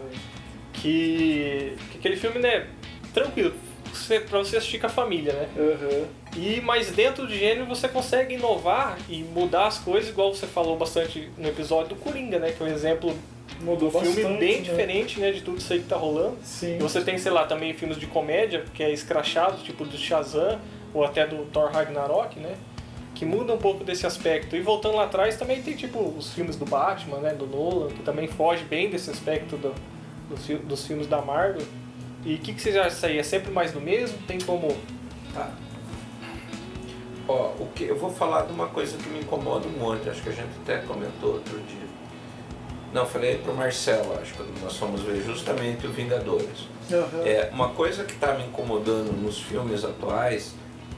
Que, 0.72 1.76
que 1.92 1.98
aquele 1.98 2.16
filme, 2.16 2.40
né? 2.40 2.66
Tranquilo, 3.14 3.55
você, 3.92 4.18
pra 4.18 4.40
você 4.40 4.57
assistir 4.57 4.81
com 4.81 4.88
a 4.88 4.90
família, 4.90 5.35
né? 5.35 5.48
Aham. 5.57 6.09
E, 6.37 6.61
mas 6.61 6.90
dentro 6.90 7.29
de 7.29 7.38
gênero 7.38 7.66
você 7.66 7.87
consegue 7.87 8.35
inovar 8.35 8.98
e 9.09 9.22
mudar 9.22 9.68
as 9.68 9.79
coisas, 9.79 10.11
igual 10.11 10.35
você 10.35 10.48
falou 10.48 10.76
bastante 10.76 11.31
no 11.38 11.46
episódio 11.46 11.90
do 11.90 11.94
Coringa, 11.94 12.40
né? 12.40 12.50
Que 12.50 12.61
é 12.61 12.66
um 12.66 12.68
exemplo 12.68 13.16
Mudou 13.61 13.90
do 13.90 13.98
filme 14.00 14.22
bastante, 14.22 14.38
bem 14.38 14.56
né? 14.56 14.62
diferente, 14.62 15.20
né? 15.20 15.32
De 15.32 15.40
tudo 15.40 15.59
isso 15.59 15.72
aí 15.72 15.80
que 15.80 15.88
tá 15.88 15.96
rolando. 15.96 16.37
Sim. 16.42 16.76
E 16.76 16.78
você 16.78 17.00
tem, 17.00 17.16
sei 17.16 17.32
lá, 17.32 17.46
também 17.46 17.72
filmes 17.72 17.98
de 17.98 18.06
comédia, 18.06 18.64
que 18.74 18.82
é 18.82 18.92
escrachado, 18.92 19.62
tipo 19.62 19.85
do 19.85 19.96
Shazam, 19.96 20.59
ou 20.92 21.04
até 21.04 21.26
do 21.26 21.44
Thor 21.46 21.70
Ragnarok, 21.70 22.38
né? 22.38 22.56
Que 23.14 23.24
muda 23.24 23.54
um 23.54 23.59
pouco 23.59 23.82
desse 23.82 24.06
aspecto. 24.06 24.54
E 24.56 24.61
voltando 24.61 24.96
lá 24.96 25.04
atrás, 25.04 25.37
também 25.37 25.62
tem, 25.62 25.74
tipo, 25.74 25.98
os 26.00 26.35
filmes 26.35 26.56
do 26.56 26.66
Batman, 26.66 27.18
né? 27.18 27.32
Do 27.32 27.46
Nolan, 27.46 27.88
que 27.88 28.02
também 28.02 28.28
foge 28.28 28.64
bem 28.64 28.90
desse 28.90 29.11
aspecto 29.11 29.56
do, 29.56 29.74
dos 30.28 30.46
dos 30.64 30.87
filmes 30.87 31.06
da 31.06 31.22
Marvel. 31.22 31.66
E 32.24 32.35
o 32.35 32.38
que, 32.38 32.52
que 32.52 32.61
vocês 32.61 32.76
acham 32.76 32.90
disso 32.90 33.06
aí? 33.06 33.18
É 33.18 33.22
sempre 33.22 33.50
mais 33.52 33.72
do 33.72 33.80
mesmo? 33.80 34.18
Tem 34.26 34.38
como... 34.40 34.76
Tá. 35.32 35.50
Ó, 37.28 37.52
o 37.59 37.68
que 37.74 37.85
eu 37.85 37.96
vou 37.96 38.11
falar 38.11 38.42
de 38.42 38.52
uma 38.52 38.66
coisa 38.66 38.96
que 38.98 39.09
me 39.09 39.20
incomoda 39.20 39.66
um 39.66 39.78
monte, 39.78 40.09
acho 40.09 40.22
que 40.22 40.28
a 40.28 40.32
gente 40.32 40.50
até 40.62 40.78
comentou 40.78 41.35
outro 41.35 41.59
dia. 41.61 41.86
Não, 42.96 43.04
falei 43.04 43.37
pro 43.37 43.52
Marcelo, 43.52 44.18
acho 44.18 44.32
que 44.32 44.38
quando 44.38 44.59
nós 44.62 44.74
fomos 44.78 45.02
ver 45.02 45.22
justamente 45.22 45.87
o 45.87 45.92
Vingadores. 45.92 46.66
Aham. 46.90 47.26
É, 47.26 47.50
uma 47.52 47.68
coisa 47.68 48.04
que 48.04 48.14
está 48.14 48.32
me 48.32 48.46
incomodando 48.46 49.12
nos 49.12 49.38
filmes 49.38 49.85
atuais, 49.85 50.54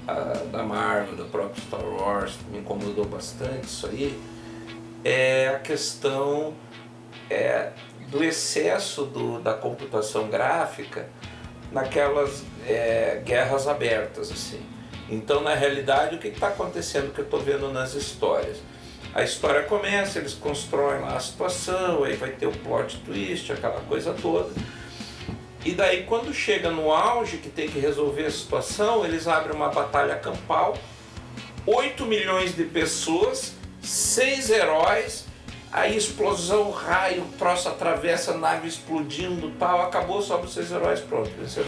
ah, 0.07 0.45
da 0.53 0.63
Marvel, 0.63 1.17
do 1.17 1.25
próprio 1.25 1.61
Star 1.61 1.85
Wars, 1.85 2.39
me 2.53 2.59
incomodou 2.61 3.05
bastante 3.05 3.65
isso 3.65 3.89
aí, 3.89 4.17
é 5.05 5.49
a 5.49 5.59
questão 5.59 6.55
é, 7.29 7.73
do 8.09 8.23
excesso 8.23 9.05
do, 9.05 9.41
da 9.41 9.55
computação 9.55 10.29
gráfica 10.29 11.09
naquelas 11.73 12.45
é, 12.65 13.21
guerras 13.25 13.67
abertas. 13.67 14.31
assim. 14.31 14.65
Então, 15.11 15.43
na 15.43 15.57
realidade, 15.57 16.15
o 16.15 16.21
que 16.21 16.29
está 16.29 16.47
acontecendo 16.47 17.13
que 17.13 17.23
eu 17.23 17.25
estou 17.25 17.41
vendo 17.41 17.73
nas 17.73 17.95
histórias? 17.95 18.59
A 19.19 19.25
história 19.25 19.63
começa, 19.65 20.21
eles 20.21 20.33
constroem 20.35 21.01
lá 21.01 21.17
a 21.17 21.21
situação, 21.21 22.05
aí 22.05 22.15
vai 22.15 22.31
ter 22.31 22.47
o 22.47 22.53
plot 22.53 22.99
twist, 22.99 23.51
aquela 23.53 23.81
coisa 23.81 24.15
toda. 24.15 24.49
E 25.65 25.73
daí 25.73 26.05
quando 26.05 26.33
chega 26.33 26.71
no 26.71 26.93
auge 26.93 27.39
que 27.39 27.49
tem 27.49 27.69
que 27.69 27.81
resolver 27.81 28.27
a 28.27 28.31
situação, 28.31 29.05
eles 29.05 29.27
abrem 29.27 29.57
uma 29.57 29.71
batalha 29.71 30.15
campal, 30.15 30.79
8 31.67 32.07
milhões 32.07 32.55
de 32.55 32.63
pessoas, 32.63 33.55
seis 33.83 34.51
heróis, 34.51 35.25
aí 35.73 35.97
explosão, 35.97 36.71
raio, 36.71 37.25
troço 37.37 37.69
atravessa, 37.69 38.39
nave 38.39 38.69
explodindo 38.69 39.51
tal, 39.59 39.83
acabou, 39.83 40.23
sobe 40.23 40.47
os 40.47 40.55
seis 40.55 40.71
heróis, 40.71 41.01
pronto, 41.01 41.29
venceram. 41.37 41.67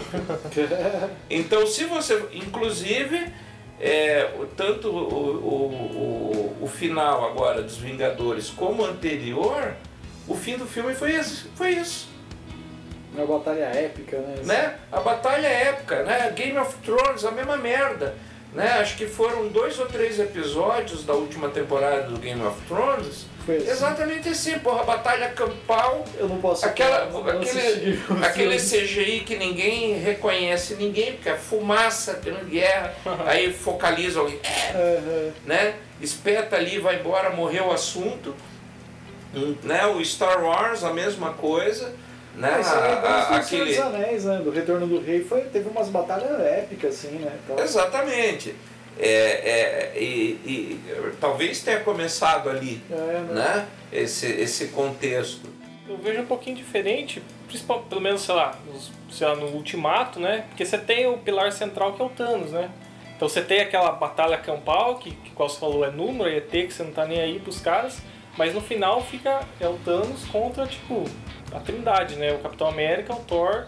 Então, 1.29 1.67
se 1.67 1.83
você, 1.85 2.25
inclusive, 2.33 3.27
é, 3.81 4.35
o- 4.39 4.47
tanto 4.47 4.89
o, 4.89 4.93
o, 4.93 6.30
o, 6.30 6.30
o 6.61 6.67
final 6.67 7.25
agora 7.31 7.63
dos 7.63 7.77
Vingadores 7.77 8.51
como 8.51 8.85
anterior, 8.85 9.75
o 10.29 10.35
fim 10.35 10.57
do 10.57 10.67
filme 10.67 10.95
foi 10.95 11.15
esse, 11.15 11.49
foi 11.57 11.71
isso, 11.71 12.09
Uma 13.15 13.27
batalha 13.27 13.65
épica, 13.65 14.19
né? 14.19 14.37
né? 14.45 14.75
A 14.93 15.01
batalha 15.01 15.47
é 15.47 15.69
épica, 15.69 16.03
né? 16.05 16.31
Game 16.31 16.57
of 16.59 16.77
Thrones, 16.85 17.25
a 17.25 17.31
mesma 17.31 17.57
merda, 17.57 18.15
né? 18.53 18.79
Acho 18.81 18.97
que 18.97 19.07
foram 19.07 19.49
dois 19.49 19.79
ou 19.79 19.87
três 19.87 20.21
episódios 20.21 21.05
da 21.05 21.15
última 21.15 21.49
temporada 21.49 22.03
do 22.09 22.19
Game 22.19 22.43
of 22.43 22.61
Thrones, 22.69 23.27
Foi 23.47 23.57
assim. 23.57 23.71
exatamente 23.71 24.29
assim, 24.29 24.59
porra, 24.59 24.85
batalha 24.85 25.29
campal, 25.31 26.05
Eu 26.19 26.29
não 26.29 26.41
posso 26.41 26.67
Aquela, 26.67 27.07
não 27.07 27.21
aquele, 27.27 27.99
aquele. 28.23 28.57
CGI 28.57 29.21
que 29.21 29.37
ninguém 29.37 29.95
reconhece 29.99 30.75
ninguém, 30.75 31.13
porque 31.15 31.29
é 31.31 31.37
fumaça, 31.37 32.21
tendo 32.23 32.45
guerra, 32.49 32.95
aí 33.27 33.53
focaliza 33.53 34.21
alguém, 34.21 34.39
Aham. 34.75 35.33
né? 35.47 35.75
Espeta 36.01 36.57
ali, 36.57 36.79
vai 36.79 36.97
embora, 37.01 37.31
morreu 37.31 37.67
o 37.69 37.73
assunto. 37.73 38.35
Hum, 39.35 39.55
Né? 39.63 39.87
O 39.87 40.05
Star 40.05 40.43
Wars, 40.45 40.83
a 40.85 40.93
mesma 40.93 41.33
coisa. 41.33 41.93
Né? 42.35 42.51
Ah, 42.55 42.61
isso 42.61 42.75
é 42.75 42.79
A- 42.79 43.37
aquele... 43.37 43.65
dos 43.75 43.79
Anéis, 43.85 44.25
né? 44.25 44.41
Do 44.43 44.51
Retorno 44.51 44.87
do 44.87 45.01
Rei 45.01 45.23
foi, 45.25 45.41
teve 45.43 45.69
umas 45.69 45.89
batalhas 45.89 46.41
épicas, 46.41 46.95
assim, 46.95 47.19
né? 47.19 47.33
Então, 47.45 47.59
Exatamente. 47.63 48.55
É, 49.03 49.93
é, 49.95 49.99
e, 49.99 50.05
e, 50.45 50.81
talvez 51.19 51.63
tenha 51.63 51.81
começado 51.81 52.51
ali, 52.51 52.83
é, 52.91 52.95
né? 52.95 53.27
né? 53.33 53.67
Esse, 53.91 54.27
esse 54.27 54.69
contexto. 54.69 55.49
Eu 55.89 55.97
vejo 55.97 56.21
um 56.21 56.27
pouquinho 56.27 56.55
diferente, 56.57 57.23
principalmente, 57.49 57.89
pelo 57.89 58.01
menos, 58.01 58.21
sei 58.21 58.35
lá, 58.35 58.59
nos- 58.67 58.93
sei 59.11 59.27
lá, 59.27 59.35
no 59.35 59.47
Ultimato, 59.47 60.21
né? 60.21 60.45
Porque 60.49 60.65
você 60.65 60.77
tem 60.79 61.07
o 61.07 61.17
pilar 61.17 61.51
central 61.51 61.95
que 61.95 62.03
é 62.03 62.05
o 62.05 62.11
Thanos, 62.11 62.53
né? 62.53 62.71
Então 63.17 63.29
você 63.29 63.43
tem 63.43 63.61
aquela 63.61 63.91
batalha 63.93 64.37
campal, 64.37 64.97
que, 64.97 65.11
que 65.11 65.31
qual 65.31 65.49
você 65.49 65.59
falou 65.59 65.85
é 65.85 65.91
número, 65.91 66.29
é 66.29 66.37
ET, 66.37 66.51
que 66.51 66.71
você 66.71 66.83
não 66.83 66.93
tá 66.93 67.07
nem 67.07 67.21
aí 67.21 67.39
pros 67.41 67.59
caras, 67.61 67.99
mas 68.37 68.55
no 68.55 68.61
final 68.61 69.03
fica 69.03 69.41
é 69.59 69.67
o 69.67 69.77
Thanos 69.85 70.25
contra, 70.27 70.67
tipo, 70.67 71.05
a 71.53 71.59
Trindade, 71.59 72.17
né? 72.17 72.33
O 72.33 72.39
Capitão 72.39 72.69
América, 72.69 73.15
o 73.15 73.21
Thor 73.21 73.67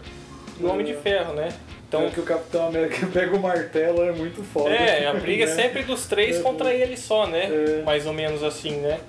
e 0.59 0.63
o 0.63 0.71
Homem 0.71 0.85
de 0.85 0.93
Ferro, 0.93 1.33
né? 1.33 1.49
Então 1.93 2.01
Então, 2.01 2.11
que 2.11 2.19
o 2.19 2.23
Capitão 2.23 2.67
América 2.67 3.05
pega 3.13 3.35
o 3.35 3.39
martelo 3.39 4.01
é 4.03 4.11
muito 4.11 4.43
foda. 4.43 4.69
é, 4.71 5.05
a 5.07 5.13
briga 5.13 5.43
é 5.43 5.47
né? 5.47 5.53
sempre 5.53 5.83
dos 5.83 6.05
três 6.07 6.37
É. 6.37 6.41
contra 6.41 6.73
ele 6.73 6.97
só, 6.97 7.27
né? 7.27 7.45
É. 7.79 7.81
Mais 7.83 8.05
ou 8.07 8.13
menos 8.13 8.41
assim, 8.43 8.77
né? 8.77 8.99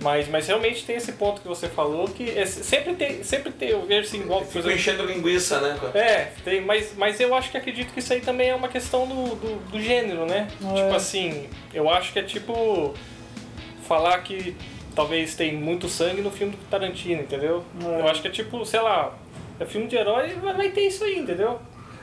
Mas, 0.00 0.26
mas 0.28 0.48
realmente 0.48 0.84
tem 0.84 0.96
esse 0.96 1.12
ponto 1.12 1.40
que 1.40 1.46
você 1.46 1.68
falou 1.68 2.08
que 2.08 2.28
é- 2.36 2.44
sempre 2.44 2.94
tem, 2.94 3.22
sempre 3.22 3.52
tem, 3.52 3.68
eu 3.68 3.82
vejo 3.86 4.08
assim, 4.08 4.20
igual, 4.20 4.42
exemplo, 4.42 4.72
enchendo 4.72 5.04
linguiça, 5.04 5.60
né? 5.60 5.78
É, 5.94 6.28
tem, 6.44 6.60
mas, 6.60 6.92
mas 6.96 7.20
eu 7.20 7.32
acho 7.34 7.52
que 7.52 7.56
acredito 7.56 7.92
que 7.92 8.00
isso 8.00 8.12
aí 8.12 8.20
também 8.20 8.48
é 8.50 8.54
uma 8.54 8.66
questão 8.68 9.06
do, 9.06 9.36
do, 9.36 9.70
do 9.70 9.80
gênero, 9.80 10.26
né? 10.26 10.48
É. 10.60 10.82
Tipo 10.82 10.94
assim, 10.96 11.48
eu 11.72 11.88
acho 11.88 12.12
que 12.12 12.18
é 12.18 12.22
tipo 12.22 12.94
falar 13.86 14.18
que 14.22 14.56
talvez 14.94 15.36
tem 15.36 15.54
muito 15.54 15.88
sangue 15.88 16.20
no 16.20 16.32
filme 16.32 16.52
do 16.56 16.64
Tarantino, 16.68 17.22
entendeu? 17.22 17.62
É. 17.84 18.00
Eu 18.00 18.08
acho 18.08 18.20
que 18.22 18.26
é 18.26 18.30
tipo, 18.30 18.64
sei 18.66 18.80
lá, 18.80 19.16
é 19.60 19.64
filme 19.64 19.86
de 19.86 19.94
herói, 19.96 20.30
vai 20.40 20.70
ter 20.70 20.80
isso 20.82 21.04
aí, 21.04 21.16
entendeu? 21.18 21.60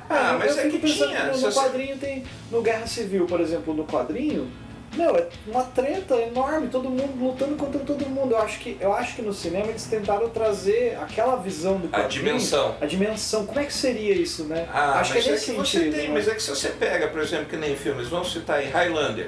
Ah, 0.10 0.32
eu 0.34 0.40
mas 0.40 0.58
é 0.58 0.68
que 0.70 0.80
tinha, 0.80 1.26
No, 1.26 1.32
no 1.34 1.38
você- 1.38 1.60
quadrinho 1.60 1.98
tem. 1.98 2.24
No 2.52 2.62
Guerra 2.62 2.88
Civil, 2.88 3.26
por 3.28 3.40
exemplo, 3.40 3.74
no 3.74 3.86
quadrinho, 3.86 4.50
meu, 4.96 5.16
é 5.16 5.28
uma 5.46 5.64
treta 5.64 6.16
enorme, 6.16 6.68
todo 6.68 6.90
mundo 6.90 7.14
lutando 7.24 7.56
contra 7.56 7.80
todo 7.82 8.04
mundo. 8.08 8.32
Eu 8.34 8.40
acho 8.42 8.60
que, 8.60 8.76
eu 8.82 8.92
acho 8.92 9.16
que 9.16 9.22
no 9.22 9.32
cinema 9.32 9.68
eles 9.68 9.84
tentaram 9.86 10.28
trazer 10.30 10.98
aquela 11.00 11.36
visão 11.36 11.78
do 11.78 11.86
A 11.88 11.90
quadrinho. 12.02 12.10
dimensão. 12.10 12.76
A 12.82 12.86
dimensão. 12.88 13.46
Como 13.46 13.60
é 13.60 13.66
que 13.66 13.74
seria 13.74 14.16
isso, 14.16 14.46
né? 14.46 14.68
Ah, 14.74 15.00
acho 15.00 15.14
mas 15.14 15.24
que 15.24 15.30
é 15.30 15.34
é 15.34 15.38
que 15.38 15.52
você 15.52 15.78
sentido. 15.78 15.96
tem, 15.96 16.08
né? 16.08 16.14
mas 16.16 16.28
é 16.28 16.34
que 16.34 16.42
se 16.42 16.50
você 16.50 16.70
pega, 16.70 17.08
por 17.08 17.22
exemplo, 17.22 17.46
que 17.46 17.56
nem 17.58 17.76
filmes, 17.76 18.08
vamos 18.08 18.32
citar 18.34 18.58
aí 18.58 18.70
Highlander, 18.70 19.28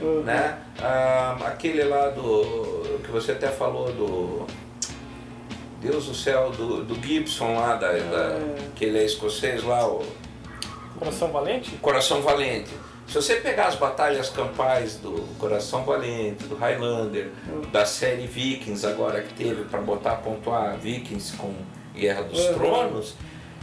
Uhum. 0.00 0.22
né? 0.22 0.58
Ah, 0.80 1.38
aquele 1.46 1.82
lá 1.82 2.10
do. 2.10 3.00
que 3.04 3.10
você 3.10 3.32
até 3.32 3.48
falou 3.48 3.90
do. 3.92 4.46
Deus 5.84 6.06
do 6.06 6.14
céu, 6.14 6.50
do, 6.50 6.82
do 6.82 6.94
Gibson 7.06 7.54
lá, 7.56 7.74
da, 7.76 7.92
da- 7.92 8.38
É. 8.38 8.56
que 8.74 8.84
ele 8.86 8.98
é 8.98 9.04
escocês 9.04 9.62
lá, 9.62 9.86
o 9.86 10.02
Coração 10.98 11.30
Valente? 11.30 11.70
Coração 11.76 12.22
Valente. 12.22 12.70
Se 13.06 13.14
você 13.16 13.36
pegar 13.36 13.66
as 13.66 13.74
batalhas 13.74 14.30
campais 14.30 14.96
do 14.96 15.12
Coração 15.38 15.84
Valente, 15.84 16.44
do 16.44 16.54
Highlander, 16.56 17.30
da 17.70 17.84
série 17.84 18.26
Vikings 18.26 18.86
agora 18.86 19.20
que 19.20 19.34
teve 19.34 19.64
para 19.64 19.80
botar 19.80 20.16
pontuar 20.16 20.74
Vikings 20.78 21.36
com 21.36 21.52
Guerra 21.94 22.22
dos 22.22 22.40
Uhum. 22.40 22.54
Tronos, 22.54 23.14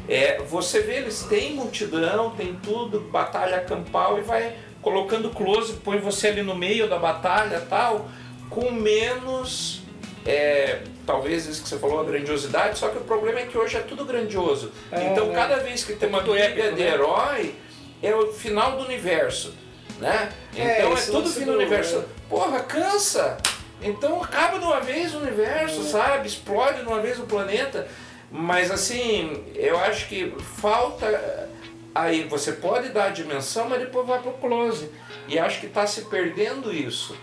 é, 0.07 0.39
você 0.43 0.81
vê 0.81 0.97
eles 0.97 1.23
têm 1.23 1.55
multidão, 1.55 2.29
tem 2.31 2.53
tudo, 2.61 2.99
batalha 2.99 3.61
campal 3.61 4.19
e 4.19 4.21
vai 4.21 4.55
colocando 4.81 5.29
close, 5.31 5.73
põe 5.73 5.97
você 5.97 6.27
ali 6.27 6.43
no 6.43 6.53
meio 6.55 6.87
da 6.87 6.97
batalha 6.99 7.65
tal, 7.67 8.07
com 8.49 8.71
menos 8.71 9.81
é, 10.25 10.81
talvez 11.05 11.45
isso 11.45 11.63
que 11.63 11.69
você 11.69 11.77
falou, 11.77 11.99
a 12.01 12.03
grandiosidade, 12.03 12.77
só 12.77 12.89
que 12.89 12.97
o 12.97 13.01
problema 13.01 13.39
é 13.39 13.45
que 13.45 13.57
hoje 13.57 13.77
é 13.77 13.81
tudo 13.81 14.05
grandioso. 14.05 14.71
É, 14.91 15.11
então 15.11 15.27
né? 15.27 15.33
cada 15.35 15.57
vez 15.57 15.83
que 15.83 15.93
tem 15.93 16.09
uma 16.09 16.21
briga 16.21 16.39
épico, 16.39 16.75
de 16.75 16.83
né? 16.83 16.89
herói, 16.93 17.55
é 18.01 18.15
o 18.15 18.31
final 18.33 18.77
do 18.77 18.83
universo, 18.83 19.53
né? 19.99 20.31
É, 20.55 20.79
Então 20.79 20.91
é, 20.91 20.93
esse 20.95 21.11
tudo 21.11 21.29
fim 21.29 21.45
do 21.45 21.53
universo. 21.53 21.97
é. 21.97 22.03
Porra, 22.29 22.59
cansa! 22.61 23.37
Então 23.81 24.21
acaba 24.23 24.59
de 24.59 24.65
uma 24.65 24.79
vez 24.79 25.13
o 25.15 25.17
universo, 25.19 25.81
É. 25.81 25.83
sabe? 25.83 26.27
Explode 26.27 26.81
de 26.81 26.87
uma 26.87 26.99
vez 26.99 27.19
o 27.19 27.23
planeta. 27.23 27.87
Mas 28.31 28.71
assim, 28.71 29.43
eu 29.55 29.77
acho 29.79 30.07
que 30.07 30.33
falta. 30.59 31.49
Aí 31.93 32.23
você 32.23 32.53
pode 32.53 32.89
dar 32.89 33.05
a 33.05 33.09
dimensão, 33.09 33.67
mas 33.67 33.79
depois 33.79 34.07
vai 34.07 34.19
pro 34.21 34.31
close. 34.33 34.89
E 35.27 35.37
acho 35.37 35.59
que 35.59 35.65
está 35.65 35.85
se 35.85 36.01
perdendo 36.05 36.73
isso. 36.73 37.17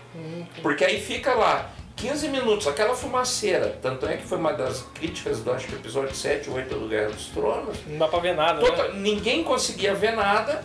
Porque 0.61 0.85
aí 0.85 1.01
fica 1.01 1.33
lá, 1.33 1.71
15 1.99 2.29
minutos, 2.29 2.65
aquela 2.65 2.95
fumaceira. 2.95 3.77
Tanto 3.81 4.05
é 4.05 4.15
que 4.15 4.25
foi 4.25 4.37
uma 4.37 4.53
das 4.53 4.83
críticas 4.93 5.41
do 5.41 5.51
acho 5.51 5.67
que 5.67 5.75
episódio 5.75 6.15
7 6.15 6.49
ou 6.49 6.55
8 6.55 6.75
do 6.75 6.87
Guerra 6.87 7.09
dos 7.09 7.25
Tronos. 7.27 7.77
Não 7.85 7.97
dá 7.97 8.07
pra 8.07 8.19
ver 8.19 8.35
nada, 8.35 8.61
né? 8.61 8.89
Ninguém 8.95 9.43
conseguia 9.43 9.93
ver 9.93 10.13
nada. 10.13 10.63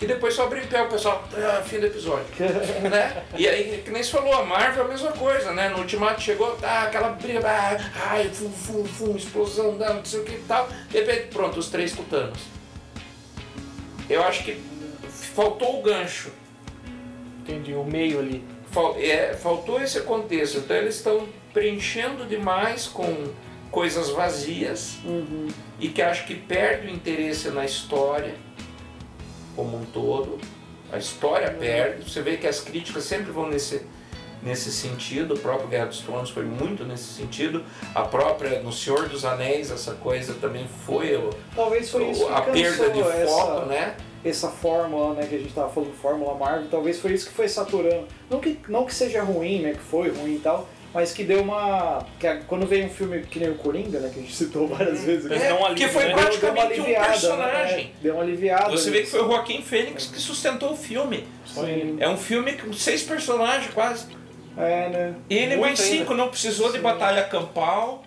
E 0.00 0.06
depois 0.06 0.34
só 0.34 0.44
abriu 0.44 0.62
em 0.62 0.66
pé 0.66 0.82
o 0.82 0.88
pessoal, 0.88 1.26
ah, 1.34 1.62
fim 1.62 1.78
do 1.78 1.86
episódio. 1.86 2.26
né? 2.90 3.24
E 3.36 3.48
aí, 3.48 3.82
que 3.84 3.90
nem 3.90 4.02
se 4.02 4.10
falou, 4.10 4.34
a 4.34 4.44
Marvel 4.44 4.82
é 4.82 4.86
a 4.86 4.88
mesma 4.88 5.12
coisa, 5.12 5.52
né? 5.52 5.68
No 5.68 5.78
Ultimato 5.78 6.20
chegou, 6.20 6.54
tá, 6.56 6.82
aquela 6.82 7.10
briga, 7.10 7.40
ah, 7.44 7.78
ai, 8.10 8.28
fum, 8.28 8.50
fum, 8.50 8.84
fum, 8.84 9.16
explosão, 9.16 9.72
não 9.72 10.04
sei 10.04 10.20
o 10.20 10.24
que 10.24 10.32
e 10.32 10.44
tal. 10.46 10.68
De 10.90 10.98
repente, 10.98 11.28
pronto, 11.28 11.58
os 11.58 11.68
três 11.68 11.94
cutanos. 11.94 12.38
Eu 14.10 14.22
acho 14.22 14.44
que 14.44 14.60
faltou 15.34 15.80
o 15.80 15.82
gancho. 15.82 16.30
Entendi, 17.40 17.72
o 17.74 17.84
meio 17.84 18.18
ali. 18.18 18.53
É, 18.98 19.34
faltou 19.34 19.80
esse 19.80 20.00
contexto. 20.00 20.58
Então 20.58 20.76
eles 20.76 20.96
estão 20.96 21.26
preenchendo 21.52 22.24
demais 22.26 22.86
com 22.86 23.28
coisas 23.70 24.10
vazias 24.10 24.96
Uhum. 25.04 25.48
e 25.80 25.88
que 25.88 26.00
acho 26.02 26.26
que 26.26 26.34
perde 26.34 26.86
o 26.86 26.90
interesse 26.90 27.48
na 27.50 27.64
história 27.64 28.34
como 29.56 29.76
um 29.76 29.84
todo. 29.84 30.38
A 30.92 30.98
história 30.98 31.50
perde. 31.50 32.08
Você 32.08 32.22
vê 32.22 32.36
que 32.36 32.46
as 32.46 32.60
críticas 32.60 33.04
sempre 33.04 33.32
vão 33.32 33.48
nesse, 33.48 33.82
nesse 34.42 34.70
sentido. 34.70 35.34
O 35.34 35.38
próprio 35.38 35.68
Guerra 35.68 35.86
dos 35.86 36.00
Tronos 36.00 36.30
foi 36.30 36.44
muito 36.44 36.84
nesse 36.84 37.04
sentido. 37.14 37.64
A 37.94 38.02
própria 38.02 38.60
no 38.60 38.72
Senhor 38.72 39.08
dos 39.08 39.24
Anéis 39.24 39.70
essa 39.70 39.94
coisa 39.94 40.34
também 40.34 40.68
foi 40.86 41.16
o- 41.16 41.30
Talvez 41.54 41.90
foi 41.90 42.10
isso 42.10 42.24
o- 42.26 42.34
a 42.34 42.42
perda 42.42 42.90
de 42.90 42.98
cansou 43.02 43.12
essa- 43.12 43.26
foco, 43.32 43.66
né? 43.66 43.96
Essa 44.24 44.48
fórmula, 44.48 45.14
né, 45.14 45.26
que 45.26 45.34
a 45.34 45.38
gente 45.38 45.52
tava 45.52 45.68
falando, 45.68 45.92
fórmula 45.94 46.34
Marvel, 46.34 46.68
talvez 46.70 46.98
foi 46.98 47.12
isso 47.12 47.26
que 47.28 47.34
foi 47.34 47.48
saturando. 47.48 48.06
Não 48.30 48.40
que, 48.40 48.58
não 48.68 48.84
que 48.86 48.94
seja 48.94 49.22
ruim, 49.22 49.60
né, 49.62 49.72
que 49.72 49.80
foi 49.80 50.08
ruim 50.10 50.36
e 50.36 50.38
tal, 50.38 50.66
mas 50.94 51.12
que 51.12 51.24
deu 51.24 51.42
uma. 51.42 52.06
Que 52.20 52.26
a- 52.26 52.36
quando 52.46 52.66
veio 52.66 52.86
um 52.86 52.88
filme 52.88 53.20
que 53.22 53.38
nem 53.40 53.50
o 53.50 53.56
Coringa, 53.56 53.98
né? 53.98 54.10
Que 54.14 54.20
a 54.20 54.22
gente 54.22 54.32
citou 54.36 54.68
várias 54.68 55.02
vezes 55.02 55.28
aqui. 55.30 55.40
Dão 55.40 55.56
um 55.56 55.58
que 55.60 55.64
alívio, 55.84 55.88
foi 55.90 56.04
né? 56.04 56.12
praticamente 56.14 56.68
deu 56.80 56.84
uma 56.84 57.00
um 57.00 57.04
personagem. 57.10 57.84
né? 57.86 57.90
Deu 58.00 58.14
uma 58.14 58.22
aliviada. 58.22 58.70
Você 58.70 58.90
vê 58.92 59.00
que 59.00 59.08
foi 59.08 59.20
o 59.20 59.26
Joaquim 59.26 59.60
Fênix 59.60 60.06
que 60.06 60.20
sustentou 60.20 60.72
o 60.72 60.76
filme. 60.76 61.26
Sim. 61.46 61.96
É 61.98 62.08
um 62.08 62.16
filme 62.16 62.52
com 62.52 62.72
seis 62.72 63.02
personagens 63.02 63.74
quase. 63.74 64.06
É, 64.56 64.88
né? 64.88 65.14
Ele 65.28 65.56
Muito 65.56 65.60
mais 65.62 65.80
ainda. 65.80 65.96
cinco, 65.98 66.14
não 66.14 66.28
precisou 66.28 66.68
de 66.70 66.76
Sim. 66.76 66.82
batalha 66.84 67.24
campal. 67.24 68.04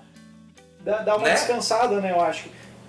Dá, 0.79 0.99
dá 0.99 1.17
uma 1.17 1.27
Né? 1.27 1.33
descansada, 1.33 1.99
né? 1.99 2.11
Eu 2.13 2.21
acho. 2.21 2.45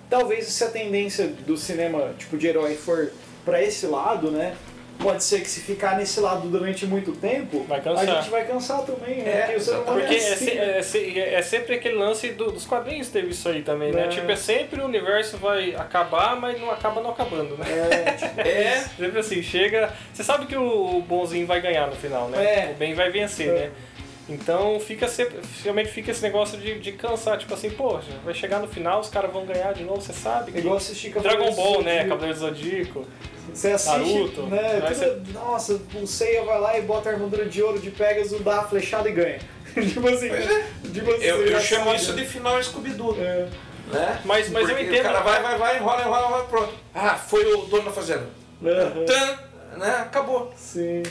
Talvez 0.09 0.45
se 0.47 0.63
a 0.63 0.69
tendência 0.69 1.27
do 1.27 1.55
cinema, 1.55 2.13
tipo, 2.17 2.37
de 2.37 2.47
herói 2.47 2.75
for 2.75 3.11
pra 3.45 3.61
esse 3.61 3.85
lado, 3.85 4.31
né? 4.31 4.55
Pode 5.01 5.23
ser 5.23 5.39
que 5.39 5.47
se 5.47 5.61
ficar 5.61 5.97
nesse 5.97 6.19
lado 6.19 6.49
durante 6.49 6.85
muito 6.85 7.13
tempo, 7.13 7.65
a 7.69 8.05
gente 8.05 8.29
vai 8.29 8.45
cansar 8.45 8.81
também, 8.81 9.21
né? 9.23 9.31
É, 9.55 9.57
Porque 9.85 10.13
é 10.13 10.17
é, 10.29 10.33
assim, 10.33 10.45
né? 10.55 10.77
é 10.77 10.81
se- 10.81 11.19
é 11.19 11.41
sempre 11.41 11.75
aquele 11.75 11.95
lance 11.95 12.27
do- 12.31 12.51
dos 12.51 12.65
quadrinhos 12.65 13.07
teve 13.07 13.29
isso 13.29 13.47
aí 13.47 13.61
também, 13.61 13.93
né? 13.93 14.05
É. 14.05 14.07
Tipo, 14.09 14.29
é 14.29 14.35
sempre 14.35 14.81
o 14.81 14.85
universo 14.85 15.37
vai 15.37 15.73
acabar, 15.73 16.35
mas 16.35 16.59
não 16.59 16.69
acaba 16.69 16.99
não 16.99 17.11
acabando, 17.11 17.55
né? 17.57 17.65
É, 17.69 18.11
tipo, 18.27 18.41
É. 18.41 18.79
Sempre 18.97 19.19
assim, 19.19 19.41
chega. 19.41 19.93
Você 20.13 20.21
sabe 20.21 20.47
que 20.47 20.57
o 20.57 20.99
bonzinho 21.07 21.47
vai 21.47 21.61
ganhar 21.61 21.87
no 21.87 21.95
final, 21.95 22.27
né? 22.27 22.43
É. 22.67 22.71
O 22.71 22.73
bem 22.75 22.93
vai 22.93 23.09
vencer, 23.09 23.47
É. 23.47 23.51
né? 23.53 23.71
Então 24.29 24.79
fica 24.79 25.07
sempre. 25.07 25.39
Realmente 25.63 25.89
fica 25.89 26.11
esse 26.11 26.21
negócio 26.21 26.57
de, 26.57 26.79
de 26.79 26.91
cansar, 26.91 27.37
tipo 27.37 27.53
assim, 27.53 27.69
poxa, 27.71 28.11
vai 28.23 28.33
chegar 28.33 28.59
no 28.59 28.67
final, 28.67 28.99
os 28.99 29.09
caras 29.09 29.31
vão 29.33 29.45
ganhar 29.45 29.73
de 29.73 29.83
novo, 29.83 29.99
você 30.01 30.13
sabe? 30.13 30.51
Que... 30.51 30.59
igual 30.59 30.77
assistir 30.77 31.11
Dragon 31.11 31.51
Ball, 31.55 31.81
né? 31.81 31.91
Zodíaco. 32.03 32.09
Cavaleiro 32.09 32.33
do 32.35 32.39
Zodíaco. 32.39 33.05
Você 33.51 33.71
assiste, 33.71 33.97
Naruto, 33.97 34.41
né? 34.43 34.81
tudo- 34.93 35.33
Nossa, 35.33 35.81
o 35.95 36.05
Seiya 36.05 36.43
vai 36.43 36.59
lá 36.61 36.77
e 36.77 36.83
bota 36.83 37.09
a 37.09 37.13
armadura 37.13 37.45
de 37.45 37.63
ouro 37.63 37.79
de 37.79 37.89
Pegasus, 37.89 38.39
dá 38.41 38.59
a 38.59 38.63
flechada 38.63 39.09
e 39.09 39.11
ganha. 39.11 39.39
tipo 39.73 40.07
assim, 40.07 40.29
é. 40.29 40.63
tipo 40.93 41.11
assim, 41.11 41.23
Eu, 41.23 41.37
você 41.47 41.55
eu 41.55 41.59
chamo 41.59 41.85
sabe, 41.85 41.95
isso 41.97 42.13
né? 42.13 42.21
de 42.21 42.27
final 42.29 42.61
Scooby-Doo. 42.63 43.17
É. 43.19 43.47
Né? 43.91 44.21
Mas- 44.23 44.49
mas 44.51 44.69
eu 44.69 44.79
entendo- 44.79 44.99
O 44.99 45.03
cara 45.03 45.21
vai, 45.21 45.41
vai, 45.41 45.57
vai, 45.57 45.77
enrola, 45.77 46.01
enrola, 46.03 46.27
enrola, 46.27 46.43
pronto. 46.43 46.73
Ah, 46.93 47.15
foi 47.15 47.43
o 47.55 47.61
dono 47.65 47.85
da 47.85 47.91
fazenda. 47.91 48.27
Aham. 48.63 49.05
Tan, 49.05 49.79
né? 49.79 49.95
Acabou. 50.01 50.53
Sim. 50.55 51.01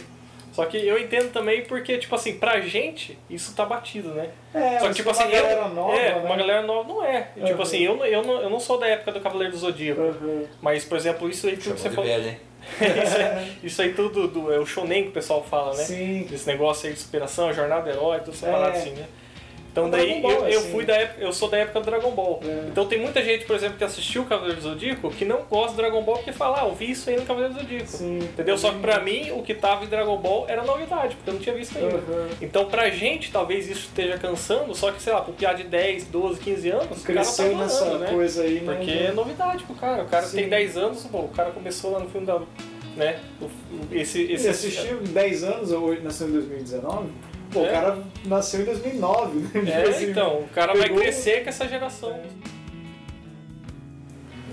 Só 0.58 0.66
que 0.66 0.76
eu 0.76 0.98
entendo 0.98 1.30
também 1.32 1.62
porque, 1.62 1.98
tipo 1.98 2.12
assim, 2.16 2.36
pra 2.36 2.60
gente, 2.60 3.16
isso 3.30 3.54
tá 3.54 3.64
batido, 3.64 4.08
né? 4.08 4.30
É, 4.52 4.80
Só 4.80 4.88
que, 4.88 4.94
tipo 4.94 5.08
assim, 5.10 5.22
uma 5.22 5.30
galera 5.30 5.60
eu, 5.60 5.68
nova, 5.68 5.96
é, 5.96 6.14
né? 6.16 6.20
uma 6.24 6.36
galera 6.36 6.62
nova 6.62 6.88
não 6.88 7.04
é. 7.04 7.28
E, 7.36 7.40
Tipo 7.42 7.54
Uhum. 7.58 7.62
assim, 7.62 7.78
eu, 7.84 7.96
não- 7.96 8.04
eu, 8.04 8.22
não, 8.24 8.40
eu 8.42 8.50
não 8.50 8.58
sou 8.58 8.76
da 8.76 8.88
época 8.88 9.12
do 9.12 9.20
Cavaleiro 9.20 9.52
do 9.52 9.58
Zodíaco. 9.58 10.00
Aham. 10.00 10.42
Mas, 10.60 10.84
por 10.84 10.98
exemplo, 10.98 11.30
isso 11.30 11.46
aí 11.46 11.56
tudo 11.56 11.76
que 11.76 11.80
você 11.80 11.90
falou. 11.90 12.10
velho, 12.10 12.28
hein? 12.28 12.40
isso, 12.80 13.16
aí, 13.22 13.58
isso 13.62 13.82
aí 13.82 13.94
tudo 13.94 14.26
do, 14.26 14.52
é 14.52 14.58
o 14.58 14.66
shonen 14.66 15.04
que 15.04 15.08
o 15.10 15.12
pessoal 15.12 15.44
fala, 15.44 15.76
né? 15.76 15.84
Sim. 15.84 16.26
Esse 16.32 16.48
negócio 16.48 16.88
aí 16.88 16.92
de 16.92 16.98
superação, 16.98 17.52
jornada 17.52 17.82
do 17.82 17.90
herói, 17.90 18.18
tudo 18.18 18.32
É. 18.34 18.36
separado 18.36 18.76
assim, 18.76 18.90
né? 18.90 19.06
Então 19.70 19.88
daí 19.90 20.20
Ball, 20.20 20.32
eu, 20.32 20.48
eu 20.48 20.60
assim. 20.60 20.70
fui 20.72 20.84
da 20.84 20.94
época, 20.96 21.22
eu 21.22 21.32
sou 21.32 21.48
da 21.48 21.58
época 21.58 21.80
do 21.80 21.86
Dragon 21.86 22.10
Ball. 22.10 22.40
É. 22.44 22.68
Então 22.68 22.86
tem 22.86 22.98
muita 22.98 23.22
gente, 23.22 23.44
por 23.44 23.54
exemplo, 23.54 23.78
que 23.78 23.84
assistiu 23.84 24.22
o 24.22 24.24
Cavaleiro 24.26 24.60
do 24.60 24.62
Zodíaco 24.62 25.10
que 25.10 25.24
não 25.24 25.42
gosta 25.42 25.72
do 25.72 25.76
Dragon 25.76 26.02
Ball 26.02 26.16
porque 26.16 26.32
fala, 26.32 26.62
ah, 26.62 26.66
eu 26.66 26.74
vi 26.74 26.90
isso 26.90 27.08
aí 27.08 27.16
no 27.16 27.24
Cavaleiro 27.24 27.54
do 27.54 27.60
Zodíaco. 27.60 27.86
Sim. 27.86 28.18
Entendeu? 28.18 28.58
Só 28.58 28.72
que 28.72 28.78
pra 28.78 29.00
mim 29.00 29.30
o 29.32 29.42
que 29.42 29.54
tava 29.54 29.84
em 29.84 29.88
Dragon 29.88 30.16
Ball 30.16 30.46
era 30.48 30.62
novidade, 30.62 31.14
porque 31.16 31.30
eu 31.30 31.34
não 31.34 31.40
tinha 31.40 31.54
visto 31.54 31.78
ainda. 31.78 31.96
Aham. 31.96 32.28
Então 32.40 32.66
pra 32.66 32.90
gente 32.90 33.30
talvez 33.30 33.68
isso 33.68 33.86
esteja 33.86 34.18
cansando, 34.18 34.74
só 34.74 34.90
que 34.90 35.00
sei 35.00 35.12
lá, 35.12 35.20
pro 35.20 35.32
piá 35.32 35.52
de 35.52 35.64
10, 35.64 36.04
12, 36.06 36.40
15 36.40 36.70
anos, 36.70 36.84
o 36.84 36.88
cara 36.88 37.00
tá 37.00 37.12
Cresceu 37.12 37.56
nessa 37.56 37.98
né? 37.98 38.10
coisa 38.10 38.42
aí, 38.42 38.60
né? 38.60 38.74
Porque 38.74 38.90
é 38.90 39.12
novidade 39.12 39.64
pro 39.64 39.74
cara. 39.74 40.02
O 40.02 40.06
cara 40.08 40.26
Sim. 40.26 40.38
tem 40.38 40.48
10 40.48 40.76
anos, 40.76 41.04
pô, 41.04 41.18
o 41.18 41.28
cara 41.28 41.50
começou 41.50 41.92
lá 41.92 42.00
no 42.00 42.08
filme 42.08 42.26
da. 42.26 42.40
Né? 42.96 43.20
Esse, 43.92 44.22
esse, 44.22 44.42
Ele 44.42 44.48
assistiu 44.48 45.00
em 45.00 45.12
10 45.12 45.44
anos 45.44 45.72
ou 45.72 45.94
nasceu 46.02 46.28
em 46.28 46.32
2019? 46.32 47.08
Pô, 47.52 47.64
É. 47.64 47.68
o 47.68 47.72
cara 47.72 47.98
nasceu 48.26 48.60
em 48.60 48.64
2009, 48.64 49.38
né? 49.38 49.48
Tipo 49.52 49.68
É, 49.70 49.82
assim, 49.88 50.10
então, 50.10 50.40
o 50.40 50.48
cara 50.48 50.72
vai 50.74 50.82
pegou- 50.84 50.98
crescer 51.00 51.42
com 51.42 51.48
essa 51.48 51.66
geração. 51.66 52.20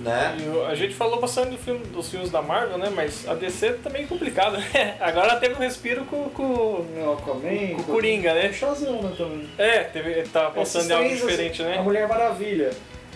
Né? 0.02 0.38
E 0.40 0.50
o- 0.50 0.66
a 0.66 0.76
gente 0.76 0.94
falou 0.94 1.20
bastante 1.20 1.52
do 1.52 1.58
filme, 1.58 1.84
dos 1.86 2.10
filmes 2.10 2.30
da 2.30 2.42
Marvel, 2.42 2.78
né? 2.78 2.92
Mas 2.94 3.28
a 3.28 3.34
DC 3.34 3.74
tá 3.84 3.90
meio 3.90 4.08
complicado, 4.08 4.58
né? 4.74 4.96
Agora 5.00 5.36
teve 5.38 5.56
um 5.56 5.60
respiro 5.60 6.06
com, 6.06 6.30
com, 6.30 6.44
O 6.44 7.18
Aquaman, 7.18 7.76
com 7.76 7.82
o 7.82 7.84
Coringa, 7.86 8.30
É 8.32 8.44
né? 8.48 8.54
Shazam 8.54 9.02
né, 9.02 9.12
também. 9.18 9.50
É, 9.58 9.80
teve, 9.86 10.22
tá 10.24 10.52
em 10.54 10.92
algo 10.92 11.06
três, 11.06 11.20
diferente, 11.20 11.62
assim, 11.62 11.72
A 11.72 11.76
né? 11.78 11.82
Mulher 11.82 12.08
Maravilha. 12.08 12.72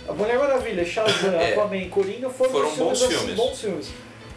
A 0.08 0.14
Mulher 0.14 0.40
Maravilha, 0.40 0.84
Shazam, 0.86 1.34
É. 1.36 1.52
Aquaman 1.52 1.78
e 1.78 1.90
Coringa 1.90 2.30
foram, 2.30 2.52
Foram 2.52 2.70
filmes, 2.72 3.00
bons 3.00 3.04
assim, 3.04 3.18
filmes. 3.18 3.36
bons 3.36 3.62
filmes. 3.62 3.92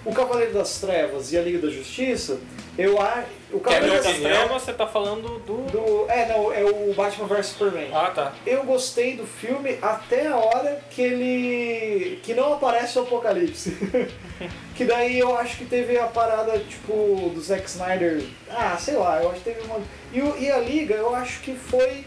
O 0.05 0.13
Cavaleiro 0.13 0.53
das 0.55 0.81
Trevas 0.81 1.33
e 1.33 1.39
a 1.39 1.43
Liga 1.43 1.59
da 1.59 1.69
Justiça, 1.73 2.39
eu 2.77 3.01
acho. 3.01 3.27
O 3.53 3.59
é 3.59 3.61
Cavaleiro 3.61 4.03
das 4.03 4.17
trevas, 4.17 4.63
você 4.63 4.73
tá 4.73 4.87
falando 4.87 5.39
do. 5.41 5.59
do, 5.71 6.11
É, 6.11 6.27
não, 6.27 6.53
é 6.53 6.65
o 6.65 6.93
Batman 6.95 7.27
vs 7.27 7.47
Superman. 7.47 7.89
Ah, 7.93 8.11
tá. 8.11 8.33
Eu 8.47 8.65
gostei 8.65 9.15
do 9.17 9.25
filme 9.27 9.79
até 9.81 10.27
a 10.27 10.37
hora 10.37 10.81
que 10.91 11.03
ele. 11.03 12.21
que 12.23 12.35
não 12.35 12.55
aparece 12.55 12.99
o 12.99 13.03
Apocalipse. 13.03 13.77
que 14.75 14.85
daí 14.85 15.19
eu 15.19 15.37
acho 15.37 15.59
que 15.59 15.67
teve 15.67 15.99
a 15.99 16.07
parada, 16.07 16.59
tipo, 16.59 17.31
do 17.33 17.41
Zack 17.41 17.69
Snyder. 17.69 18.25
Ah, 18.51 18.77
sei 18.81 18.95
lá, 18.97 19.23
eu 19.23 19.31
acho 19.31 19.41
que 19.41 19.53
teve 19.53 19.61
uma. 19.67 19.81
E, 20.13 20.21
o- 20.23 20.37
e 20.39 20.51
a 20.51 20.59
Liga, 20.59 20.95
eu 20.95 21.15
acho 21.15 21.41
que 21.43 21.55
foi. 21.55 22.05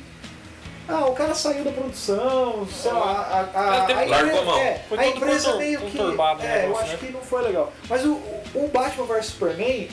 Ah, 0.87 1.05
o 1.05 1.13
cara 1.13 1.33
saiu 1.33 1.63
da 1.63 1.71
produção, 1.71 2.67
sei 2.67 2.91
lá, 2.91 3.47
a, 3.53 3.59
a, 3.59 3.91
É, 3.91 4.03
a 4.03 4.07
Largou 4.07 4.39
a 4.39 4.43
mão. 4.45 4.57
é, 4.59 4.81
a 4.97 5.07
empresa 5.07 5.55
meio 5.55 5.79
que. 5.81 5.97
É, 5.99 6.67
eu 6.67 6.77
acho 6.77 6.91
né? 6.91 6.97
que 6.99 7.11
não 7.11 7.21
foi 7.21 7.41
legal. 7.41 7.73
Mas 7.89 8.05
o, 8.05 8.13
o 8.53 8.69
Batman 8.71 9.05
vs 9.05 9.25
Superman, 9.25 9.89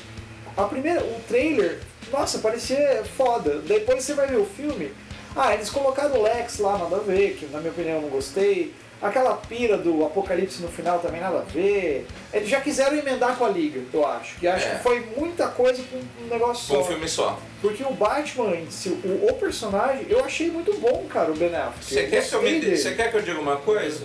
a 0.57 0.65
primeira, 0.65 1.03
o 1.03 1.21
trailer, 1.27 1.81
nossa, 2.13 2.39
parecia 2.39 3.03
foda. 3.17 3.59
Depois 3.61 4.05
você 4.05 4.13
vai 4.13 4.27
ver 4.27 4.37
o 4.37 4.45
filme. 4.45 4.93
Ah, 5.35 5.55
eles 5.55 5.71
colocaram 5.71 6.15
o 6.17 6.23
Lex 6.23 6.59
lá, 6.59 6.77
nada 6.77 6.97
a 6.97 7.01
ver, 7.01 7.37
que 7.39 7.47
na 7.47 7.59
minha 7.59 7.71
opinião 7.73 7.97
eu 7.97 8.03
não 8.03 8.11
gostei. 8.11 8.75
Aquela 9.03 9.35
pira 9.35 9.77
do 9.77 10.05
Apocalipse 10.07 10.63
no 10.63 10.69
final 10.69 11.01
também 11.01 11.21
nada 11.21 11.39
a 11.39 11.43
ver. 11.43 12.07
Eles 12.33 12.49
já 12.49 12.61
quiseram 12.61 12.97
emendar 12.97 13.37
com 13.37 13.45
a 13.45 13.49
Liga, 13.49 13.81
eu 13.93 14.07
acho. 14.07 14.37
E 14.41 14.47
acho 14.47 14.65
É. 14.67 14.71
que 14.77 14.83
foi 14.85 15.01
muita 15.17 15.49
coisa 15.49 15.83
com 15.91 15.97
um 15.97 16.29
negócio 16.29 16.73
só. 16.75 16.81
um 16.81 16.85
filme 16.85 17.09
só. 17.09 17.39
Porque 17.61 17.83
o 17.83 17.93
Batman 17.93 18.55
em 18.57 18.71
si, 18.71 18.91
o, 18.91 19.27
o 19.29 19.35
personagem, 19.35 20.07
eu 20.09 20.25
achei 20.25 20.51
muito 20.53 20.73
bom, 20.79 21.05
cara, 21.11 21.33
o 21.33 21.35
Ben 21.35 21.53
Affleck. 21.55 21.85
Você 21.85 22.07
quer, 22.07 22.29
que 22.29 22.35
eu 22.35 22.43
me- 22.43 22.77
você 22.77 22.95
quer 22.95 23.11
que 23.11 23.17
eu 23.17 23.23
diga 23.23 23.41
uma 23.41 23.57
coisa? 23.57 24.05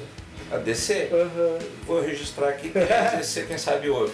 A 0.51 0.57
DC? 0.57 1.09
Aham. 1.11 1.59
Vou 1.85 2.01
registrar 2.01 2.49
aqui 2.49 2.69
que 2.69 2.77
a 2.79 3.15
DC, 3.17 3.43
quem 3.43 3.57
sabe, 3.57 3.89
ouve. 3.89 4.13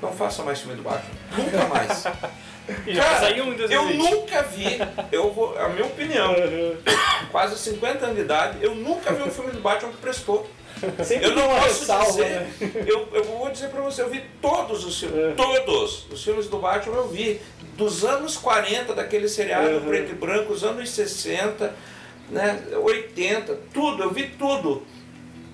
Não 0.00 0.12
faça 0.12 0.42
mais 0.44 0.60
filme 0.60 0.76
do 0.76 0.82
Batman. 0.82 1.10
Nunca 1.36 1.64
mais. 1.66 2.04
Cara, 2.96 3.20
saiu 3.20 3.44
em 3.44 3.50
eu 3.50 3.56
2020. 3.68 3.98
nunca 4.10 4.42
vi, 4.42 4.78
eu 5.12 5.30
vou, 5.32 5.58
a 5.58 5.68
minha 5.68 5.84
opinião, 5.86 6.34
quase 7.30 7.58
50 7.58 8.04
anos 8.04 8.16
de 8.16 8.22
idade, 8.22 8.58
eu 8.62 8.74
nunca 8.74 9.12
vi 9.12 9.22
um 9.22 9.30
filme 9.30 9.50
do 9.52 9.60
Batman 9.60 9.90
que 9.92 9.98
prestou. 9.98 10.48
Sempre 11.04 11.26
Eu 11.26 11.36
não 11.36 11.48
posso 11.48 11.62
ressalva, 11.80 12.06
dizer, 12.06 12.24
né? 12.30 12.52
eu, 12.86 13.08
eu 13.12 13.24
vou 13.24 13.50
dizer 13.50 13.68
pra 13.68 13.80
você, 13.80 14.02
eu 14.02 14.10
vi 14.10 14.22
todos 14.42 14.84
os 14.84 14.98
filmes, 14.98 15.18
É. 15.18 15.32
todos 15.32 16.06
os 16.10 16.22
filmes 16.24 16.46
do 16.48 16.58
Batman 16.58 16.96
eu 16.96 17.08
vi, 17.08 17.40
dos 17.76 18.04
anos 18.04 18.36
40, 18.36 18.92
daquele 18.94 19.28
seriado 19.28 19.68
Uhum. 19.68 19.86
preto 19.88 20.10
e 20.12 20.14
branco, 20.14 20.52
os 20.52 20.64
anos 20.64 20.90
60, 20.90 21.74
né, 22.30 22.60
80, 22.82 23.58
tudo, 23.72 24.02
eu 24.02 24.10
vi 24.10 24.28
tudo. 24.38 24.82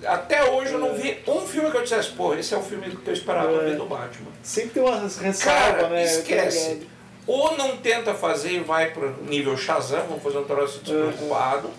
Até 0.03 0.43
hoje 0.49 0.73
eu 0.73 0.79
não 0.79 0.95
vi 0.95 1.19
um 1.27 1.41
filme 1.41 1.69
que 1.69 1.77
eu 1.77 1.83
dissesse, 1.83 2.09
pô, 2.09 2.33
esse 2.33 2.53
é 2.53 2.57
o 2.57 2.61
filme 2.63 2.89
que 2.89 3.07
eu 3.07 3.13
esperava 3.13 3.51
É. 3.61 3.65
ver 3.65 3.75
do 3.77 3.85
Batman. 3.85 4.31
Sempre 4.41 4.71
tem 4.71 4.83
uma 4.83 4.99
ressalva, 4.99 5.59
Cara, 5.73 5.87
né? 5.89 5.97
tá 5.97 6.11
esquece. 6.11 6.87
Ou 7.31 7.55
não 7.57 7.77
tenta 7.77 8.13
fazer 8.13 8.51
e 8.51 8.59
vai 8.59 8.91
pro 8.91 9.09
nível 9.23 9.55
Shazam, 9.55 10.05
vamos 10.07 10.21
fazer 10.23 10.37
um 10.39 10.43
troço 10.43 10.79
despreocupado, 10.79 11.69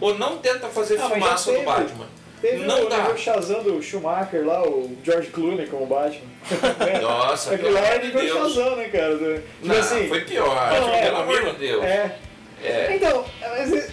ou 0.00 0.16
não 0.16 0.38
tenta 0.38 0.68
fazer 0.68 0.98
Ah, 1.00 1.08
fumaça 1.08 1.52
do. 1.52 1.62
Batman. 1.62 2.06
Teve 2.40 2.66
Não 2.66 2.84
o 2.84 2.88
dá. 2.88 2.98
nível 2.98 3.16
Shazam 3.16 3.62
do 3.62 3.82
Schumacher 3.82 4.46
lá, 4.46 4.62
o 4.62 4.94
George 5.02 5.30
Clooney 5.30 5.66
como 5.66 5.86
Batman. 5.86 6.20
Nossa, 7.02 7.54
Aquilo 7.54 7.70
pelo 7.72 7.80
lá 7.80 7.88
é 7.88 7.98
de 7.98 8.06
nível. 8.14 8.42
Shazam, 8.42 8.76
né, 8.76 8.88
cara? 8.90 9.16
Tipo 9.16 9.42
Não, 9.62 9.76
assim, 9.76 10.08
foi 10.08 10.20
pior, 10.20 10.54
Não, 10.80 10.94
é, 10.94 11.02
pelo 11.02 11.16
amor 11.16 11.44
de 11.46 11.58
Deus. 11.58 11.82
É. 11.84 12.18
É. 12.62 12.96
Então, 12.96 13.24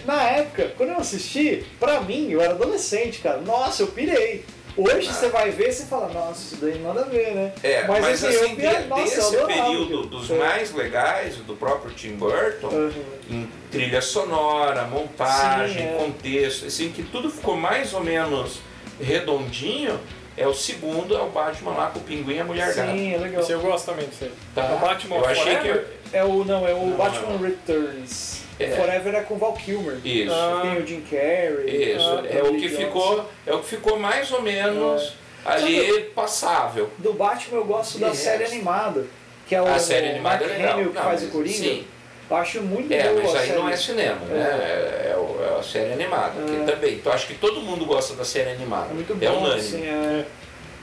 na 0.06 0.22
época, 0.22 0.72
quando 0.76 0.90
eu 0.90 0.96
assisti, 0.96 1.64
pra 1.78 2.00
mim, 2.00 2.30
eu 2.30 2.40
era 2.40 2.52
adolescente, 2.54 3.20
cara. 3.20 3.38
Nossa, 3.38 3.82
eu 3.82 3.88
pirei. 3.88 4.44
Hoje 4.76 5.08
Ah. 5.08 5.12
você 5.12 5.28
vai 5.28 5.50
ver 5.50 5.68
e 5.68 5.72
você 5.72 5.84
fala, 5.84 6.08
nossa, 6.12 6.54
isso 6.54 6.56
daí 6.60 6.78
nada 6.80 7.02
a 7.02 7.04
ver, 7.04 7.32
né? 7.34 7.52
É, 7.62 7.86
mas, 7.86 8.24
assim, 8.24 8.34
eu 8.34 8.56
de- 8.56 8.62
nossa, 8.88 9.00
eu 9.02 9.04
desse 9.04 9.20
adorava 9.36 9.46
período 9.46 10.02
dos 10.06 10.30
É. 10.30 10.34
mais 10.38 10.74
legais, 10.74 11.36
do 11.36 11.54
próprio 11.54 11.92
Tim 11.92 12.16
Burton, 12.16 12.66
Aham. 12.68 12.92
em 13.30 13.48
trilha 13.70 14.02
sonora, 14.02 14.82
montagem, 14.84 15.76
Sim, 15.88 15.94
é. 15.94 15.96
contexto, 15.98 16.66
assim, 16.66 16.90
que 16.90 17.02
tudo 17.04 17.30
ficou 17.30 17.56
mais 17.56 17.94
ou 17.94 18.02
menos 18.02 18.58
redondinho, 19.00 19.98
é 20.36 20.46
o 20.48 20.54
segundo, 20.54 21.16
é 21.16 21.20
o 21.22 21.28
Batman 21.30 21.70
lá 21.72 21.86
com 21.90 22.00
o 22.00 22.02
pinguim 22.02 22.34
e 22.34 22.40
a 22.40 22.44
mulher 22.44 22.74
gata. 22.74 22.90
Sim, 22.92 23.14
é 23.14 23.18
legal. 23.18 23.40
Esse 23.42 23.52
eu 23.52 23.60
gosto 23.60 23.86
também 23.86 24.06
disso 24.08 24.24
aí. 24.24 24.32
Tá? 24.54 24.72
O 24.74 24.78
Batman 24.80 25.16
Eu 25.16 25.26
achei 25.26 25.56
Forever? 25.56 25.86
que... 26.10 26.16
É 26.16 26.24
o, 26.24 26.44
não, 26.44 26.66
é 26.66 26.74
o 26.74 26.86
Não, 26.86 26.96
Batman 26.96 27.28
não. 27.32 27.38
Returns. 27.38 28.43
É. 28.58 28.68
Forever 28.76 29.14
é 29.14 29.20
com 29.22 29.36
Val 29.36 29.52
Kilmer. 29.54 29.98
Isso. 30.04 30.32
Ah. 30.32 30.60
Tem 30.62 30.82
o 30.82 30.86
Jim 30.86 31.00
Carrey. 31.10 31.94
Isso, 31.96 32.04
ah, 32.08 32.22
é 32.28 32.42
o 32.42 32.56
que 32.56 32.68
ficou, 32.68 33.28
é 33.46 33.52
o 33.54 33.58
que 33.60 33.66
ficou 33.66 33.98
mais 33.98 34.30
ou 34.32 34.40
menos 34.42 35.14
ali 35.44 36.10
passável. 36.14 36.90
Do 36.98 37.12
Batman 37.12 37.58
eu 37.58 37.64
gosto 37.64 37.98
da 37.98 38.10
E 38.10 38.16
série 38.16 38.44
animada. 38.44 39.04
Que 39.46 39.54
é 39.54 39.60
o 39.60 39.66
a 39.66 39.78
série 39.78 40.08
animada 40.10 40.46
Mark 40.46 40.50
é 40.54 40.56
legal. 40.58 40.72
Hamill 40.74 40.88
que 40.90 40.94
Não, 40.94 41.02
faz 41.02 41.20
o 41.20 41.24
mas- 41.24 41.32
Coringa. 41.32 41.54
Sim. 41.58 41.84
Eu 42.30 42.36
acho 42.38 42.62
muito 42.62 42.90
É, 42.90 43.02
boa 43.10 43.22
mas 43.22 43.34
a 43.34 43.38
aí 43.40 43.46
série. 43.48 43.58
não 43.58 43.68
é 43.68 43.76
cinema, 43.76 44.20
né? 44.26 44.40
É, 44.40 45.10
é 45.12 45.16
o- 45.16 45.44
é 45.44 45.58
a 45.58 45.62
série 45.62 45.92
animada, 45.92 46.32
que 46.46 46.62
É. 46.62 46.64
também. 46.74 46.94
Então 46.94 47.12
acho 47.12 47.26
que 47.26 47.34
todo 47.34 47.60
mundo 47.60 47.84
gosta 47.84 48.14
da 48.14 48.24
série 48.24 48.50
animada. 48.52 48.86
É 48.90 48.94
muito 48.94 49.12
é 49.12 49.28
bom, 49.28 49.38
unânime, 49.40 49.60
assim, 49.60 49.82
é... 49.86 50.24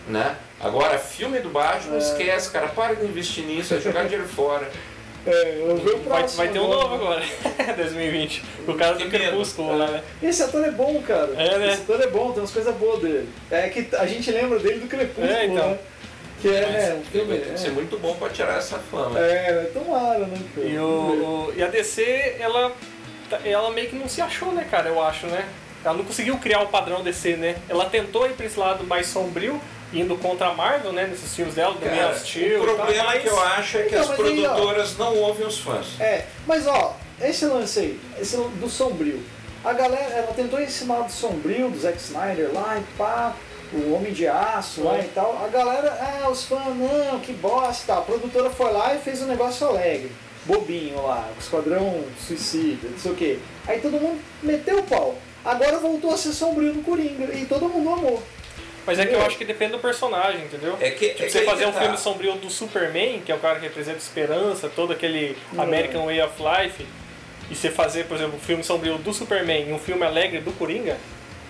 né? 0.07 0.35
Agora, 0.59 0.99
filme 0.99 1.39
do 1.39 1.49
Batman, 1.49 1.95
É. 1.95 1.97
esquece, 1.97 2.51
cara. 2.51 2.67
Para 2.67 2.93
de 2.95 3.05
investir 3.05 3.43
nisso, 3.43 3.73
é 3.73 3.79
jogar 3.79 4.03
dinheiro 4.07 4.27
fora. 4.27 4.69
É 5.25 5.57
eu 5.61 5.75
vi 5.77 5.89
o 5.89 5.97
Vai, 5.97 6.19
próximo. 6.19 6.37
vai 6.43 6.47
ter 6.49 6.59
um 6.59 6.67
novo 6.67 6.95
agora, 6.95 7.21
2020. 7.77 8.43
O 8.67 8.73
cara 8.73 8.93
do. 8.95 9.09
Crepúsculo 9.09 9.77
lá, 9.77 9.87
né? 9.87 10.03
Esse 10.23 10.43
ator 10.43 10.63
é 10.65 10.71
bom, 10.71 11.01
cara. 11.01 11.31
É, 11.37 11.57
né? 11.57 11.67
Esse 11.73 11.81
ator 11.81 12.01
é 12.01 12.07
bom, 12.07 12.31
tem 12.31 12.41
umas 12.41 12.51
coisas 12.51 12.75
boas 12.75 13.01
dele. 13.01 13.29
É 13.49 13.69
que 13.69 13.87
a 13.95 14.05
gente 14.05 14.31
lembra 14.31 14.59
dele 14.59 14.79
do 14.79 14.87
Crepúsculo, 14.87 15.27
É, 15.27 15.45
então. 15.45 15.69
né? 15.71 15.77
Que 16.41 16.47
é, 16.49 16.61
né, 16.67 16.93
um 16.99 17.03
filme... 17.03 17.27
vai 17.27 17.37
ter 17.37 17.53
que 17.53 17.59
ser 17.59 17.67
É, 17.67 17.71
muito 17.71 17.99
bom 17.99 18.15
pra 18.15 18.29
tirar 18.29 18.57
essa 18.57 18.79
fama. 18.79 19.19
é 19.19 19.69
tomara, 19.73 20.25
né, 20.25 20.37
cara? 20.55 20.67
E, 20.67 20.75
o, 20.79 20.81
o- 21.49 21.53
e 21.55 21.61
a 21.61 21.67
DC, 21.67 22.37
ela, 22.39 22.71
tá- 23.29 23.39
ela 23.45 23.69
meio 23.69 23.89
que 23.89 23.95
não 23.95 24.09
se 24.09 24.21
achou, 24.21 24.51
né, 24.51 24.65
cara, 24.71 24.89
eu 24.89 24.99
acho, 25.03 25.27
né? 25.27 25.45
Ela 25.85 25.95
não 25.97 26.03
conseguiu 26.03 26.37
criar 26.39 26.61
o 26.61 26.67
padrão 26.69 27.03
DC, 27.03 27.35
né? 27.35 27.57
Ela 27.69 27.85
tentou 27.85 28.25
ir 28.25 28.33
pra 28.33 28.45
esse 28.47 28.59
lado 28.59 28.83
mais 28.85 29.05
sombrio, 29.05 29.61
indo 29.93 30.15
contra 30.17 30.47
a 30.47 30.53
Marvel, 30.53 30.93
né, 30.93 31.05
nesses 31.07 31.35
filmes 31.35 31.55
dela, 31.55 31.73
do 31.73 31.79
Cara, 31.81 32.17
Steel 32.17 32.59
o 32.61 32.63
e 32.63 32.65
tal, 32.65 32.75
problema 32.75 33.03
mas- 33.05 33.21
que 33.21 33.27
eu 33.27 33.39
acho 33.41 33.77
é 33.77 33.81
que 33.83 33.87
Então, 33.89 34.01
as 34.01 34.07
mas 34.07 34.19
aí, 34.19 34.45
ó. 34.45 34.49
produtoras 34.53 34.97
não 34.97 35.17
ouvem 35.17 35.45
os 35.47 35.59
fãs. 35.59 35.99
É, 35.99 36.25
mas 36.47 36.65
ó, 36.67 36.95
esse 37.21 37.45
lance 37.45 37.79
aí, 37.79 37.99
esse 38.19 38.37
do 38.37 38.69
sombrio. 38.69 39.21
A 39.63 39.73
galera, 39.73 40.13
ela 40.15 40.33
tentou 40.33 40.59
ensinar 40.61 41.01
do 41.01 41.11
sombrio, 41.11 41.69
do 41.69 41.79
Zack 41.79 41.97
Snyder 41.99 42.49
lá 42.53 42.77
e 42.79 42.97
pá, 42.97 43.35
o 43.73 43.93
Homem 43.93 44.11
de 44.11 44.27
Aço 44.27 44.83
lá 44.83 44.97
É. 44.97 45.01
e 45.01 45.07
tal. 45.09 45.39
A 45.45 45.47
galera, 45.49 45.91
ah, 46.23 46.29
os 46.29 46.43
fãs, 46.45 46.75
não, 46.75 47.19
que 47.19 47.31
bosta 47.33 47.83
e 47.83 47.87
tal. 47.87 47.99
A 47.99 48.01
produtora 48.01 48.49
foi 48.49 48.71
lá 48.71 48.95
e 48.95 48.99
fez 48.99 49.21
um 49.21 49.27
negócio 49.27 49.67
alegre, 49.67 50.11
bobinho 50.45 51.01
lá, 51.05 51.29
o 51.37 51.39
Esquadrão 51.39 52.03
Suicida, 52.25 52.87
não 52.89 52.97
sei 52.97 53.11
o 53.11 53.15
quê. 53.15 53.39
Aí 53.67 53.79
todo 53.79 53.93
mundo 53.99 54.19
meteu 54.41 54.79
o 54.79 54.83
pau. 54.83 55.15
Agora 55.45 55.77
voltou 55.77 56.11
a 56.13 56.17
ser 56.17 56.31
sombrio 56.33 56.73
no 56.73 56.81
Coringa 56.83 57.25
e 57.35 57.45
todo 57.45 57.69
mundo 57.69 57.89
amou. 57.93 58.23
Mas 58.85 58.97
é 58.99 59.05
que 59.05 59.13
eu 59.13 59.21
acho 59.21 59.37
que 59.37 59.45
depende 59.45 59.73
do 59.73 59.79
personagem, 59.79 60.41
entendeu? 60.45 60.77
É 60.81 60.89
que, 60.91 61.09
Tipo, 61.09 61.23
é 61.23 61.25
que 61.25 61.31
você 61.31 61.37
aí 61.39 61.45
fazer 61.45 61.63
que 61.65 61.69
um 61.69 61.73
tá. 61.73 61.81
filme 61.81 61.97
sombrio 61.97 62.35
do 62.35 62.49
Superman, 62.49 63.21
que 63.21 63.31
é 63.31 63.35
o 63.35 63.39
cara 63.39 63.59
que 63.59 63.65
representa 63.65 63.97
esperança, 63.99 64.69
todo 64.75 64.91
aquele. 64.91 65.37
American 65.57 66.05
Way 66.05 66.21
of 66.21 66.33
Life, 66.41 66.85
e 67.49 67.55
você 67.55 67.69
fazer, 67.69 68.05
por 68.05 68.17
exemplo, 68.17 68.35
um 68.37 68.39
filme 68.39 68.63
sombrio 68.63 68.97
do 68.97 69.13
Superman 69.13 69.69
e 69.69 69.73
um 69.73 69.79
filme 69.79 70.03
alegre 70.03 70.39
do 70.39 70.51
Coringa, 70.53 70.97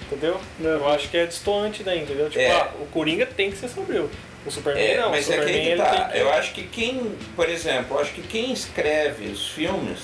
entendeu? 0.02 0.40
Eu 0.60 0.88
acho 0.90 1.10
que 1.10 1.18
é 1.18 1.26
distoante 1.26 1.84
daí, 1.84 2.02
entendeu? 2.02 2.28
Tipo, 2.30 2.42
É. 2.42 2.52
ah, 2.52 2.72
o 2.82 2.86
Coringa 2.88 3.26
tem 3.26 3.50
que 3.52 3.58
ser 3.58 3.70
sombrio. 3.70 4.10
O 4.46 4.50
Superman 4.50 4.84
É, 4.84 4.98
não, 4.98 5.12
mas 5.12 5.28
o 5.28 5.34
é 5.34 5.36
que 5.36 5.42
Superman 5.42 5.68
aí 5.68 5.72
que 5.72 5.78
tá. 5.78 5.90
tem 5.92 6.12
que... 6.12 6.18
Eu 6.18 6.34
acho 6.34 6.54
que 6.54 6.64
quem, 6.64 7.16
por 7.36 7.48
exemplo, 7.48 7.96
eu 7.96 8.02
acho 8.02 8.12
que 8.12 8.24
quem 8.24 8.52
escreve 8.52 9.28
os 9.28 9.50
filmes, 9.50 10.00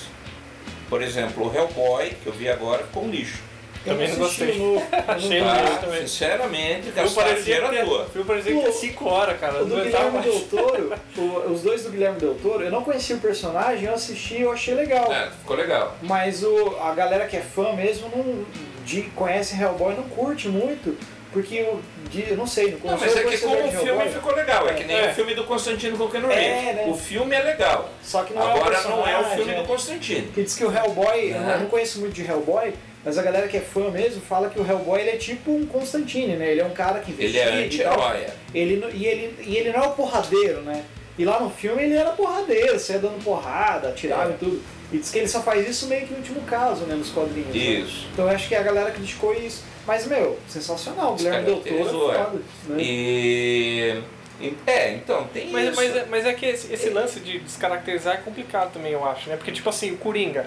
por 0.88 1.02
exemplo, 1.02 1.50
o 1.50 1.54
Hellboy, 1.54 2.10
que 2.22 2.26
eu 2.28 2.32
vi 2.32 2.48
agora, 2.48 2.84
ficou 2.84 3.04
um 3.04 3.10
lixo. 3.10 3.47
Eu 3.88 3.94
Também 3.96 4.08
não 4.16 4.24
assisti 4.26 4.44
gostei. 4.44 4.60
o 4.60 4.72
novo. 4.74 4.86
Achei 5.08 5.40
Ah, 5.40 5.78
também. 5.80 6.06
sinceramente, 6.06 6.88
O 6.88 6.92
que 6.92 7.00
à 7.00 7.02
é, 7.02 7.06
o 7.06 7.08
filme 7.08 8.26
parecia 8.26 8.52
que 8.52 8.66
é 8.66 8.68
O- 8.68 8.72
5 8.72 9.08
horas, 9.08 9.40
cara. 9.40 9.62
O 9.62 9.66
do 9.66 9.76
Guilherme 9.76 10.10
mais. 10.10 10.24
Del 10.26 10.40
Toro, 10.42 10.92
o- 11.16 11.50
os 11.52 11.62
dois 11.62 11.82
do 11.84 11.90
Guilherme 11.90 12.18
Del 12.18 12.34
Toro, 12.34 12.62
eu 12.64 12.70
não 12.70 12.82
conhecia 12.84 13.16
o 13.16 13.20
personagem, 13.20 13.86
eu 13.86 13.94
assisti 13.94 14.34
e 14.36 14.42
eu 14.42 14.52
achei 14.52 14.74
legal. 14.74 15.12
É, 15.12 15.30
ficou 15.30 15.56
legal. 15.56 15.96
Mas 16.02 16.42
o, 16.42 16.76
a 16.80 16.92
galera 16.94 17.26
que 17.26 17.36
é 17.36 17.40
fã 17.40 17.72
mesmo 17.72 18.10
não 18.14 18.44
de, 18.84 19.02
conhece 19.14 19.60
Hellboy 19.60 19.94
não 19.94 20.04
curte 20.04 20.48
muito, 20.48 20.96
porque 21.32 21.60
o 21.62 21.80
de, 22.10 22.30
eu 22.30 22.36
não 22.38 22.46
sei, 22.46 22.78
não 22.82 22.96
mas 22.96 23.14
é 23.14 23.20
o 23.20 23.28
que 23.28 23.36
como 23.38 23.54
o 23.54 23.70
filme 23.70 23.88
Hellboy, 23.90 24.08
ficou 24.08 24.34
legal, 24.34 24.66
é 24.68 24.72
que 24.72 24.84
nem 24.84 24.96
É. 24.96 25.10
o 25.10 25.14
filme 25.14 25.34
do 25.34 25.44
Constantino 25.44 25.96
com 25.98 26.04
o 26.04 26.10
Keanu 26.10 26.30
É, 26.32 26.72
né? 26.72 26.84
O 26.88 26.94
filme 26.94 27.34
é 27.36 27.42
legal. 27.42 27.90
Só 28.02 28.22
que 28.22 28.32
não 28.32 28.40
é 28.42 28.46
o 28.46 28.48
Agora 28.56 28.80
não 28.82 29.06
é 29.06 29.18
o 29.20 29.24
filme 29.36 29.52
é. 29.52 29.60
do 29.60 29.64
Constantino. 29.66 30.22
Porque 30.28 30.42
diz 30.42 30.54
que 30.56 30.64
o 30.64 30.74
Hellboy, 30.74 31.30
eu 31.32 31.40
Né? 31.40 31.54
eu 31.54 31.60
não 31.60 31.66
conheço 31.66 32.00
muito 32.00 32.14
de 32.14 32.24
Hellboy, 32.24 32.72
mas 33.08 33.16
a 33.18 33.22
galera 33.22 33.48
que 33.48 33.56
é 33.56 33.60
fã 33.60 33.90
mesmo 33.90 34.20
fala 34.20 34.50
que 34.50 34.60
o 34.60 34.66
Hellboy 34.66 35.00
ele 35.00 35.10
é 35.10 35.16
tipo 35.16 35.50
um 35.50 35.64
Constantine, 35.66 36.36
né? 36.36 36.50
Ele 36.50 36.60
é 36.60 36.64
um 36.64 36.70
cara 36.74 37.00
que 37.00 37.10
Ele 37.18 37.38
é 37.38 37.62
e 37.62 37.64
anti-herói. 37.64 38.16
é. 38.18 38.34
Ele, 38.54 38.76
não- 38.76 38.90
e, 38.90 39.06
ele, 39.06 39.34
e 39.46 39.56
ele 39.56 39.72
não 39.72 39.82
é 39.82 39.86
o 39.86 39.92
porradeiro, 39.92 40.60
né? 40.60 40.84
E 41.18 41.24
lá 41.24 41.40
no 41.40 41.48
filme 41.48 41.82
ele 41.82 41.94
era 41.94 42.10
porradeiro, 42.10 42.78
você 42.78 42.92
ia 42.92 42.98
dando 42.98 43.24
porrada, 43.24 43.88
atirava 43.88 44.30
É. 44.30 44.34
e 44.34 44.38
tudo. 44.38 44.62
E 44.92 44.98
diz 44.98 45.10
que 45.10 45.18
ele 45.18 45.28
só 45.28 45.40
faz 45.42 45.66
isso 45.68 45.86
meio 45.86 46.06
que 46.06 46.12
no 46.12 46.18
último 46.18 46.42
caso, 46.42 46.84
né? 46.84 46.94
Nos 46.94 47.08
quadrinhos. 47.10 47.48
né? 47.54 47.56
Isso. 47.58 48.06
Então 48.12 48.26
eu 48.26 48.30
acho 48.30 48.46
que 48.46 48.54
a 48.54 48.62
galera 48.62 48.90
criticou 48.90 49.34
isso. 49.34 49.64
Mas, 49.86 50.06
meu, 50.06 50.38
sensacional. 50.46 51.12
O 51.14 51.16
Guilherme 51.16 51.46
Del 51.46 51.56
Toro 51.60 51.64
Descaracterizou, 51.64 52.12
é 52.12 52.16
é. 52.16 52.24
foda. 52.24 52.38
Né? 52.68 52.76
E. 52.82 54.02
e- 54.40 54.54
É, 54.66 54.92
então, 54.94 55.24
tem 55.32 55.50
Mas, 55.50 55.68
isso. 55.68 55.76
mas, 55.76 55.96
é- 55.96 56.06
mas 56.10 56.26
é 56.26 56.32
que 56.34 56.44
esse, 56.46 56.72
esse 56.72 56.90
lance 56.90 57.20
de 57.20 57.38
descaracterizar 57.38 58.14
é 58.14 58.18
complicado 58.18 58.72
também, 58.72 58.92
eu 58.92 59.04
acho, 59.04 59.28
né? 59.30 59.36
Porque, 59.36 59.50
tipo 59.50 59.68
assim, 59.70 59.90
o 59.92 59.96
Coringa, 59.96 60.44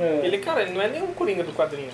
É. 0.00 0.20
ele, 0.26 0.38
cara, 0.38 0.62
ele 0.62 0.72
não 0.72 0.82
é 0.82 0.88
nenhum 0.88 1.08
Coringa 1.08 1.42
do 1.42 1.52
quadrinho, 1.52 1.90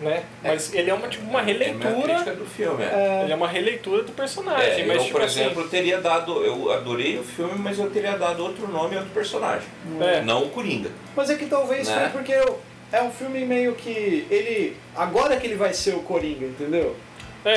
né? 0.00 0.22
É. 0.42 0.48
Mas 0.48 0.72
ele 0.74 0.90
é 0.90 0.94
uma, 0.94 1.08
tipo, 1.08 1.24
uma 1.28 1.40
É 1.40 1.42
a 1.42 1.44
releitura, 1.44 2.02
crítica 2.02 2.32
do 2.32 2.46
filme. 2.46 2.82
É. 2.82 2.86
É, 2.86 3.20
ele 3.24 3.32
é 3.32 3.36
uma 3.36 3.48
releitura 3.48 4.02
do 4.02 4.12
personagem, 4.12 4.82
É, 4.82 4.86
mas, 4.86 4.96
eu, 4.96 5.02
tipo 5.04 5.12
por 5.18 5.22
assim, 5.22 5.40
exemplo, 5.42 5.68
teria 5.68 6.00
dado. 6.00 6.42
Eu 6.44 6.72
adorei 6.72 7.18
o 7.18 7.22
filme, 7.22 7.54
mas 7.58 7.78
eu 7.78 7.90
teria 7.90 8.16
dado 8.16 8.42
outro 8.42 8.66
nome 8.68 8.94
e 8.94 8.98
outro 8.98 9.12
personagem. 9.12 9.68
É. 10.00 10.22
Não 10.22 10.44
o 10.44 10.48
Coringa. 10.50 10.90
Mas 11.14 11.28
é 11.30 11.36
que 11.36 11.46
talvez 11.46 11.86
Né? 11.88 12.08
foi 12.10 12.18
porque 12.20 12.32
eu- 12.32 12.58
é 12.92 13.02
um 13.02 13.10
filme 13.10 13.44
meio 13.44 13.74
que. 13.74 14.26
ele. 14.30 14.76
Agora 14.96 15.36
que 15.36 15.46
ele 15.46 15.54
vai 15.56 15.72
ser 15.74 15.94
o 15.94 16.00
Coringa, 16.00 16.46
entendeu? 16.46 16.96
É, 17.44 17.52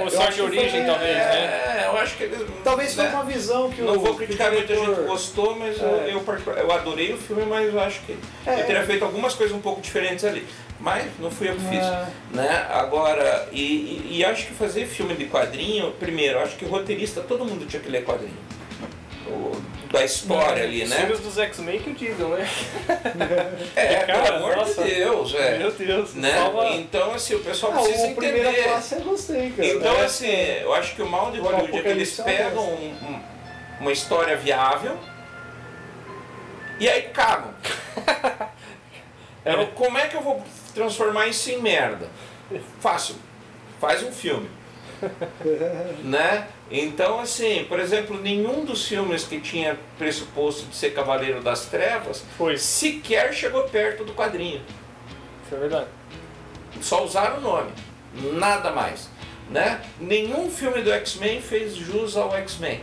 É, 0.00 0.02
uma 0.02 0.30
de 0.30 0.40
origem, 0.42 0.70
foi- 0.70 0.84
talvez, 0.86 1.16
né? 1.16 1.82
É, 1.82 1.86
eu 1.86 1.96
acho 1.98 2.16
que 2.16 2.22
eles. 2.24 2.38
Talvez 2.64 2.94
foi 2.94 3.04
né? 3.04 3.10
uma 3.10 3.24
visão 3.24 3.70
que 3.70 3.82
o. 3.82 3.84
Não 3.84 3.98
vou 3.98 4.14
criticar, 4.14 4.50
muita 4.52 4.74
gente 4.74 5.00
gostou, 5.02 5.56
mas 5.56 5.78
eu, 5.80 5.88
É. 6.00 6.12
eu, 6.12 6.24
eu 6.56 6.72
adorei 6.72 7.12
o 7.12 7.18
filme, 7.18 7.44
mas 7.44 7.72
eu 7.72 7.78
acho 7.80 8.00
que 8.00 8.16
É. 8.46 8.60
eu 8.60 8.66
teria 8.66 8.82
feito 8.84 9.04
algumas 9.04 9.34
coisas 9.34 9.54
um 9.56 9.60
pouco 9.60 9.80
diferentes 9.80 10.24
ali. 10.24 10.46
Mas 10.78 11.06
não 11.18 11.30
fui 11.30 11.48
eu 11.48 11.54
que 11.54 11.62
fiz. 11.62 11.82
É. 11.84 12.06
Né? 12.32 12.66
Agora, 12.70 13.48
e, 13.50 13.62
e- 13.62 14.18
e 14.18 14.24
acho 14.24 14.46
que 14.46 14.52
fazer 14.54 14.86
filme 14.86 15.14
de 15.14 15.24
quadrinho, 15.26 15.90
primeiro, 15.92 16.38
acho 16.38 16.54
que 16.56 16.64
roteirista, 16.66 17.22
todo 17.22 17.44
mundo 17.44 17.66
tinha 17.66 17.80
que 17.80 17.88
ler 17.88 18.04
quadrinho. 18.04 18.36
O- 19.26 19.56
da 19.92 20.04
história 20.04 20.64
ali, 20.64 20.82
Os 20.84 20.90
né? 20.90 20.96
filmes 20.96 21.20
dos 21.20 21.38
X-Men 21.38 21.78
que 21.80 21.90
o 21.90 21.94
digam, 21.94 22.30
né? 22.30 22.48
É, 23.76 23.94
Cara, 24.06 24.22
pelo 24.24 24.36
amor 24.36 24.56
nossa. 24.56 24.82
de 24.84 24.94
Deus, 24.94 25.34
é. 25.34 25.58
Meu 25.58 25.70
Deus, 25.72 26.14
Né? 26.14 26.32
salva... 26.34 26.68
Então, 26.70 27.12
assim, 27.14 27.34
o 27.34 27.40
pessoal 27.40 27.72
Ah, 27.74 27.82
precisa 27.82 28.06
o 28.08 28.14
primeira 28.16 28.50
entender. 28.50 28.64
classe 28.64 28.94
eu 28.94 29.00
gostei, 29.02 29.50
cara. 29.50 29.68
Então, 29.68 29.94
É. 29.96 30.04
assim, 30.04 30.26
eu 30.28 30.74
acho 30.74 30.94
que 30.94 31.02
o 31.02 31.08
mal 31.08 31.30
de 31.30 31.38
Hollywood 31.38 31.78
é 31.78 31.82
que 31.82 31.88
eles 31.88 32.18
é 32.18 32.22
pegam 32.22 32.62
um- 32.64 32.86
um- 33.04 33.20
uma 33.80 33.92
história 33.92 34.36
viável 34.36 34.96
e 36.80 36.88
aí 36.88 37.02
cagam. 37.02 37.54
Eu- 39.44 39.68
como 39.68 39.96
é 39.98 40.08
que 40.08 40.16
eu 40.16 40.22
vou 40.22 40.42
transformar 40.74 41.26
isso 41.28 41.50
em 41.50 41.60
merda? 41.62 42.08
Fácil. 42.80 43.14
Faz 43.80 44.02
um 44.02 44.10
filme. 44.10 44.48
né? 46.02 46.48
Então, 46.70 47.20
assim, 47.20 47.64
por 47.68 47.78
exemplo, 47.78 48.20
nenhum 48.20 48.64
dos 48.64 48.86
filmes 48.86 49.24
que 49.24 49.40
tinha 49.40 49.78
pressuposto 49.98 50.66
de 50.66 50.76
ser 50.76 50.90
Cavaleiro 50.90 51.40
das 51.40 51.66
Trevas 51.66 52.24
Foi, 52.36 52.58
sequer 52.58 53.32
chegou 53.32 53.64
perto 53.64 54.04
do 54.04 54.12
quadrinho. 54.12 54.60
isso 55.44 55.54
é 55.54 55.58
verdade. 55.58 55.86
Só 56.80 57.04
usaram 57.04 57.38
o 57.38 57.40
nome, 57.40 57.70
nada 58.34 58.72
mais. 58.72 59.08
Né? 59.50 59.80
Nenhum 60.00 60.50
filme 60.50 60.82
do 60.82 60.90
X-Men 60.92 61.40
fez 61.40 61.74
jus 61.76 62.16
ao 62.16 62.34
X-Men. 62.34 62.82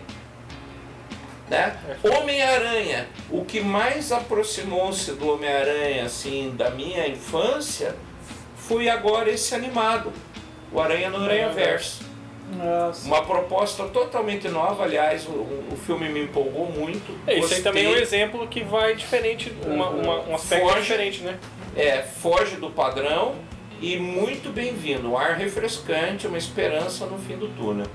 Né? 1.49 1.77
Homem-Aranha, 2.03 3.07
o 3.29 3.43
que 3.43 3.59
mais 3.59 4.11
aproximou-se 4.11 5.11
do 5.11 5.29
Homem-Aranha 5.29 6.05
assim, 6.05 6.53
da 6.57 6.69
minha 6.69 7.07
infância 7.07 7.95
foi 8.55 8.89
agora 8.89 9.29
esse 9.29 9.53
animado, 9.53 10.13
o 10.73 10.79
Aranha 10.79 11.09
no 11.09 11.23
Aranha 11.23 11.49
Verso. 11.49 12.01
Nossa. 12.57 13.07
Uma 13.07 13.23
proposta 13.23 13.85
totalmente 13.85 14.47
nova, 14.49 14.83
aliás, 14.83 15.25
o, 15.25 15.31
o 15.31 15.77
filme 15.85 16.09
me 16.09 16.23
empolgou 16.23 16.69
muito. 16.69 17.17
É, 17.25 17.39
isso 17.39 17.53
aí 17.53 17.61
também 17.61 17.85
é 17.85 17.89
um 17.89 17.95
exemplo 17.95 18.47
que 18.47 18.63
vai 18.63 18.95
diferente, 18.95 19.51
uma, 19.65 19.89
uma- 19.89 20.19
um 20.29 20.35
aspecto 20.35 20.67
Foge. 20.67 20.81
diferente, 20.81 21.21
né? 21.21 21.37
É, 21.75 22.01
foge 22.03 22.57
do 22.57 22.69
padrão 22.69 23.33
e 23.81 23.97
muito 23.97 24.51
bem-vindo. 24.53 25.09
Um 25.11 25.17
ar 25.17 25.35
refrescante, 25.35 26.27
uma 26.27 26.37
esperança 26.37 27.05
no 27.07 27.17
fim 27.17 27.37
do 27.37 27.47
túnel. 27.49 27.87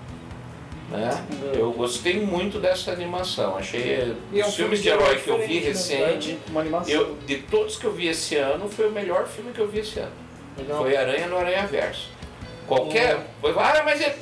Né? 0.90 1.10
Eu 1.54 1.70
gostei 1.72 2.18
muito 2.18 2.58
dessa 2.58 2.90
animação. 2.90 3.56
Achei 3.56 4.16
E 4.32 4.40
é 4.40 4.44
um 4.44 4.48
os 4.48 4.56
filmes 4.56 4.82
de 4.82 4.88
herói 4.88 5.16
que 5.16 5.28
eu 5.28 5.38
vi 5.46 5.60
né? 5.60 5.68
recente. 5.68 6.38
Uma 6.48 6.62
animação. 6.62 6.92
Eu, 6.92 7.16
de 7.26 7.36
todos 7.42 7.76
que 7.76 7.84
eu 7.84 7.92
vi 7.92 8.08
esse 8.08 8.34
ano, 8.36 8.68
foi 8.68 8.88
o 8.88 8.90
melhor 8.90 9.26
filme 9.28 9.52
que 9.52 9.60
eu 9.60 9.68
vi 9.68 9.80
esse 9.80 9.98
ano. 10.00 10.12
Legal. 10.56 10.78
Foi 10.78 10.96
Aranha 10.96 11.26
no 11.28 11.36
Aranha 11.36 11.66
Verso. 11.66 12.08
Qualquer. 12.68 13.18
Foi, 13.40 13.50
ah, 13.56 13.82
mas 13.84 14.00
é. 14.00 14.16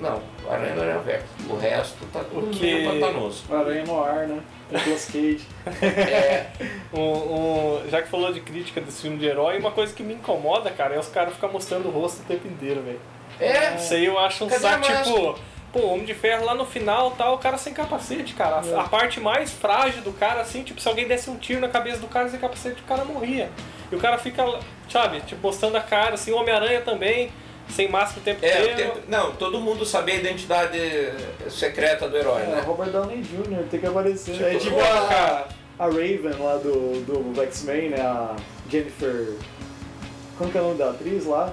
Não, 0.00 0.20
Aranha 0.50 0.74
no 0.74 0.82
Aranha 0.82 0.98
Verso. 0.98 1.24
O 1.48 1.56
resto 1.56 2.04
tá 2.12 2.20
tudo 2.22 2.48
que- 2.50 2.60
meio 2.60 2.90
pantanoso. 3.00 3.44
Aranha 3.50 3.82
no 3.84 4.02
ar, 4.04 4.26
né? 4.28 4.40
Nicolas 4.70 5.06
Cage. 5.06 5.40
É, 5.82 6.46
Um, 6.92 7.00
um- 7.00 7.82
já 7.90 8.02
que 8.02 8.08
falou 8.08 8.32
de 8.32 8.40
crítica 8.40 8.80
desse 8.80 9.02
filme 9.02 9.16
de 9.16 9.26
herói, 9.26 9.58
uma 9.58 9.70
coisa 9.70 9.94
que 9.94 10.02
me 10.02 10.12
incomoda, 10.14 10.70
cara, 10.70 10.94
é 10.94 10.98
os 10.98 11.08
caras 11.08 11.32
ficarem 11.34 11.54
mostrando 11.54 11.88
o 11.88 11.90
rosto 11.90 12.20
o 12.20 12.24
tempo 12.24 12.46
inteiro, 12.46 12.82
velho. 12.82 13.00
é. 13.40 13.74
Isso 13.76 13.94
aí 13.94 14.04
eu 14.04 14.18
acho 14.18 14.44
um 14.44 14.48
Cadê 14.48 14.60
saco, 14.60 14.82
tipo... 14.84 15.38
pô, 15.72 15.78
o 15.80 15.92
Homem 15.94 16.04
de 16.04 16.14
Ferro 16.14 16.44
lá 16.44 16.54
no 16.54 16.66
final 16.66 17.12
tal, 17.12 17.34
o 17.34 17.38
cara 17.38 17.56
sem 17.56 17.72
capacete, 17.72 18.34
cara. 18.34 18.60
A, 18.60 18.66
É. 18.66 18.80
a 18.80 18.84
parte 18.84 19.18
mais 19.20 19.50
frágil 19.52 20.02
do 20.02 20.12
cara, 20.12 20.40
assim, 20.42 20.62
tipo, 20.62 20.78
se 20.80 20.88
alguém 20.88 21.06
desse 21.08 21.30
um 21.30 21.36
tiro 21.36 21.60
na 21.60 21.68
cabeça 21.68 21.98
do 21.98 22.06
cara 22.08 22.28
sem 22.28 22.38
capacete, 22.38 22.80
o 22.82 22.84
cara 22.84 23.04
morria. 23.04 23.48
E 23.90 23.94
o 23.94 23.98
cara 23.98 24.18
fica, 24.18 24.44
sabe, 24.90 25.20
tipo, 25.22 25.40
mostrando 25.46 25.76
a 25.76 25.80
cara, 25.80 26.14
assim, 26.14 26.32
o 26.32 26.36
Homem-Aranha 26.36 26.80
também, 26.82 27.30
sem 27.68 27.88
máscara 27.88 28.20
o 28.20 28.22
tempo 28.22 28.44
É, 28.44 28.48
inteiro. 28.70 28.76
tempo- 28.76 28.98
não, 29.08 29.32
todo 29.32 29.60
mundo 29.60 29.84
sabia 29.84 30.14
a 30.14 30.18
identidade 30.18 30.78
secreta 31.50 32.08
do 32.08 32.16
herói, 32.16 32.42
É, 32.42 32.46
né? 32.46 32.62
Robert 32.64 32.90
Downey 32.90 33.22
Jr. 33.22 33.64
tem 33.70 33.80
que 33.80 33.86
aparecer. 33.86 34.32
Tipo, 34.32 34.44
é 34.44 34.54
tipo 34.56 34.80
a, 34.80 35.44
a 35.78 35.84
Raven 35.86 36.36
lá 36.38 36.56
do, 36.56 37.04
do 37.32 37.42
X-Men, 37.42 37.90
né? 37.90 38.00
A 38.00 38.34
Jennifer. 38.70 39.34
Como 40.38 40.50
que 40.50 40.58
é 40.58 40.60
o 40.60 40.64
nome 40.64 40.78
da 40.78 40.90
atriz 40.90 41.24
lá? 41.26 41.52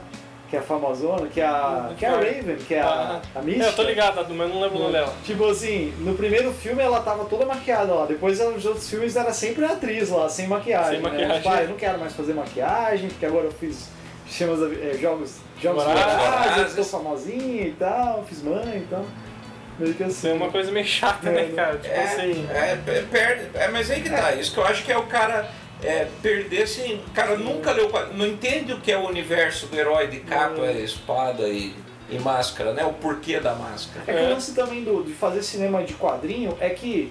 Que 0.49 0.57
é 0.57 0.59
a 0.59 0.61
famosona, 0.61 1.28
que 1.28 1.41
é 1.41 1.45
a. 1.45 1.91
Que 1.97 2.05
é 2.05 2.09
a 2.09 2.16
Raven, 2.16 2.55
que 2.57 2.76
é 2.76 2.82
a, 2.82 3.22
a 3.34 3.41
Mística. 3.41 3.66
É, 3.66 3.70
eu 3.70 3.74
tô 3.76 3.82
ligado, 3.84 4.18
mas 4.36 4.49
não 4.49 4.61
lembro 4.61 4.78
o 4.78 4.82
nome 4.82 4.93
dela. 4.93 5.14
Tipo 5.26 5.49
assim, 5.49 5.91
no 5.99 6.14
primeiro 6.14 6.53
filme 6.53 6.84
ela 6.84 6.99
tava 6.99 7.26
toda 7.26 7.43
maquiada 7.45 7.91
lá, 7.93 8.05
depois 8.05 8.39
nos 8.39 8.64
outros 8.66 8.88
filmes 8.88 9.16
era 9.16 9.34
sempre 9.34 9.66
a 9.66 9.70
atriz 9.72 10.09
lá, 10.09 10.30
sem 10.30 10.47
maquiagem. 10.47 10.91
Sem 10.91 11.01
né? 11.01 11.09
maquiagem. 11.09 11.38
Tipo, 11.38 11.49
ah, 11.49 11.64
eu 11.64 11.70
não 11.70 11.76
quero 11.76 11.97
mais 11.99 12.14
fazer 12.14 12.34
maquiagem, 12.36 13.09
porque 13.09 13.26
agora 13.26 13.45
eu 13.45 13.51
fiz 13.51 13.89
chamas, 14.30 14.59
é, 14.61 14.95
jogos, 14.99 15.38
jogos 15.64 15.84
Vorazes. 15.84 16.78
eu 16.78 16.84
tô 16.84 16.89
famosinha 16.89 17.68
e 17.68 17.72
tal, 17.72 18.24
fiz 18.28 18.41
mãe 18.43 18.78
e 18.78 18.88
tal. 18.89 19.05
Meio 19.80 19.93
que 19.95 20.03
assim. 20.03 20.30
É 20.30 20.34
uma 20.34 20.51
coisa 20.51 20.72
meio 20.72 20.86
chata, 20.86 21.30
É, 21.30 21.32
né, 21.32 21.41
né? 21.45 21.53
cara? 21.55 21.78
Tipo 21.78 21.93
É, 21.93 22.03
assim. 22.03 22.47
é, 22.51 22.72
é, 22.97 23.05
perde, 23.11 23.49
é, 23.57 23.68
mas 23.70 23.89
aí 23.89 24.01
que 24.01 24.09
tá, 24.09 24.34
isso 24.36 24.53
que 24.53 24.59
eu 24.59 24.66
acho 24.66 24.84
que 24.84 24.91
é 24.91 24.97
o 24.97 25.07
cara 25.07 25.49
é, 25.82 26.07
perder 26.22 26.64
assim, 26.64 27.01
o 27.07 27.11
cara 27.11 27.36
nunca 27.38 27.72
leu, 27.72 27.89
não 28.14 28.28
entende 28.28 28.72
o 28.74 28.80
que 28.80 28.91
é 28.91 28.97
o 28.97 29.07
universo 29.07 29.66
do 29.68 29.76
herói 29.78 30.07
de 30.07 30.20
capa, 30.20 30.61
É. 30.68 30.74
espada 30.74 31.47
e, 31.47 31.74
e 32.09 32.20
máscara, 32.20 32.74
né? 32.74 32.86
O 32.86 32.93
porquê 32.93 33.39
da 33.39 33.55
máscara. 33.55 34.03
É 34.07 34.14
que 34.14 34.20
É. 34.20 34.24
o 34.28 34.30
lance 34.30 34.53
também 34.53 34.84
do, 34.84 35.03
de 35.03 35.14
fazer 35.14 35.41
cinema 35.41 35.84
de 35.84 35.93
quadrinho 35.95 36.55
é 36.59 36.70
que 36.70 37.09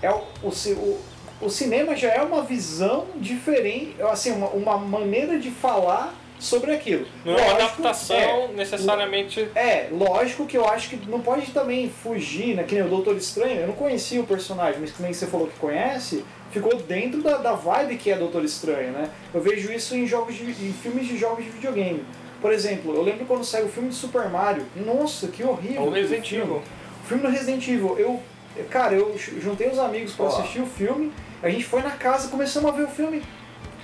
é 0.00 0.10
o, 0.10 0.22
o, 0.42 0.48
o, 0.48 1.00
o 1.40 1.50
cinema 1.50 1.96
já 1.96 2.08
é 2.12 2.22
uma 2.22 2.42
visão 2.42 3.06
diferente, 3.16 3.96
assim, 4.02 4.30
uma, 4.32 4.48
uma 4.50 4.78
maneira 4.78 5.38
de 5.38 5.50
falar 5.50 6.14
sobre 6.38 6.72
aquilo. 6.72 7.06
Não 7.24 7.36
é 7.38 7.42
uma 7.42 7.52
adaptação 7.52 8.16
é, 8.16 8.48
necessariamente. 8.54 9.48
É, 9.54 9.88
lógico 9.90 10.46
que 10.46 10.56
eu 10.56 10.66
acho 10.68 10.90
que 10.90 11.08
não 11.08 11.20
pode 11.20 11.52
também 11.52 11.88
fugir, 11.88 12.54
né? 12.54 12.64
Que 12.64 12.74
nem 12.74 12.84
o 12.84 12.88
Doutor 12.88 13.16
Estranho, 13.16 13.60
eu 13.60 13.66
não 13.66 13.74
conhecia 13.74 14.20
o 14.20 14.26
personagem, 14.26 14.80
mas 14.80 14.92
que 14.92 15.02
nem 15.02 15.12
você 15.12 15.26
falou 15.26 15.46
que 15.46 15.58
conhece, 15.58 16.24
ficou 16.50 16.76
dentro 16.76 17.22
da, 17.22 17.38
da 17.38 17.52
vibe 17.52 17.96
que 17.96 18.10
é 18.10 18.16
Doutor 18.16 18.44
Estranho, 18.44 18.92
né? 18.92 19.10
Eu 19.32 19.40
vejo 19.40 19.72
isso 19.72 19.96
em 19.96 20.06
jogos 20.06 20.34
de, 20.34 20.44
em 20.44 20.72
filmes 20.72 21.06
de 21.06 21.16
jogos 21.16 21.44
de 21.44 21.50
videogame. 21.50 22.04
Por 22.40 22.52
exemplo, 22.52 22.94
eu 22.94 23.02
lembro 23.02 23.24
quando 23.24 23.42
saiu 23.42 23.66
o 23.66 23.68
filme 23.70 23.88
de 23.88 23.94
Super 23.94 24.28
Mario. 24.28 24.66
Nossa, 24.76 25.28
que 25.28 25.42
horrível. 25.42 25.82
Ou 25.82 25.90
Resident. 25.90 26.30
Evil. 26.30 26.62
O 27.02 27.06
filme 27.06 27.22
do 27.22 27.30
Resident 27.30 27.66
Evil, 27.66 27.96
eu. 27.98 28.20
Cara, 28.68 28.94
eu 28.94 29.16
juntei 29.18 29.68
os 29.68 29.78
amigos 29.78 30.12
pra 30.12 30.26
Ó. 30.26 30.28
assistir 30.28 30.60
o 30.60 30.66
filme, 30.66 31.10
a 31.42 31.48
gente 31.48 31.64
foi 31.64 31.82
na 31.82 31.90
casa, 31.90 32.28
começamos 32.28 32.70
a 32.70 32.74
ver 32.76 32.84
o 32.84 32.88
filme. 32.88 33.22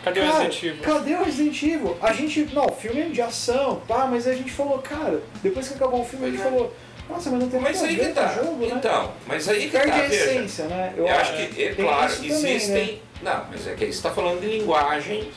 Cadê 0.03 0.21
o 0.21 0.23
Cara, 0.25 0.39
Resident 0.45 0.63
Evil? 0.63 0.83
Cadê 0.83 1.15
o 1.15 1.25
Resident 1.25 1.63
Evil? 1.63 1.97
A 2.01 2.13
gente. 2.13 2.49
Não, 2.55 2.67
o 2.67 2.73
filme 2.73 3.01
é 3.03 3.05
de 3.07 3.21
ação, 3.21 3.83
pá, 3.87 4.07
mas 4.11 4.27
a 4.27 4.33
gente 4.35 4.51
falou, 4.51 4.79
cara, 4.79 5.21
depois 5.43 5.69
que 5.69 5.75
acabou 5.75 6.01
o 6.01 6.05
filme, 6.05 6.27
a 6.27 6.31
gente 6.31 6.39
Pois 6.41 6.49
é. 6.49 6.57
falou, 6.57 6.77
nossa, 7.09 7.31
mas 7.31 7.41
não 7.41 7.49
tem 7.51 7.61
Mas 7.61 7.83
aí 7.83 7.97
que 7.97 8.07
tá. 8.09 8.31
o 8.31 8.45
jogo, 8.45 8.67
né? 8.67 8.75
Então, 8.77 9.13
mas 9.27 9.49
aí 9.49 9.63
que 9.65 9.71
Perde 9.71 9.91
tá, 9.91 9.97
a 9.97 10.01
veja. 10.07 10.25
essência, 10.25 10.65
né? 10.67 10.95
Eu 10.97 11.09
acho 11.09 11.33
que, 11.37 11.63
é 11.65 11.75
claro, 11.75 12.07
isso 12.13 12.23
também, 12.23 12.55
existem. 12.55 12.75
né? 12.95 12.99
Não, 13.23 13.47
mas 13.51 13.67
é 13.67 13.75
que 13.75 13.85
aí 13.85 13.93
você 13.93 13.97
está 13.99 14.11
falando 14.11 14.41
de 14.41 14.47
linguagem, 14.47 15.31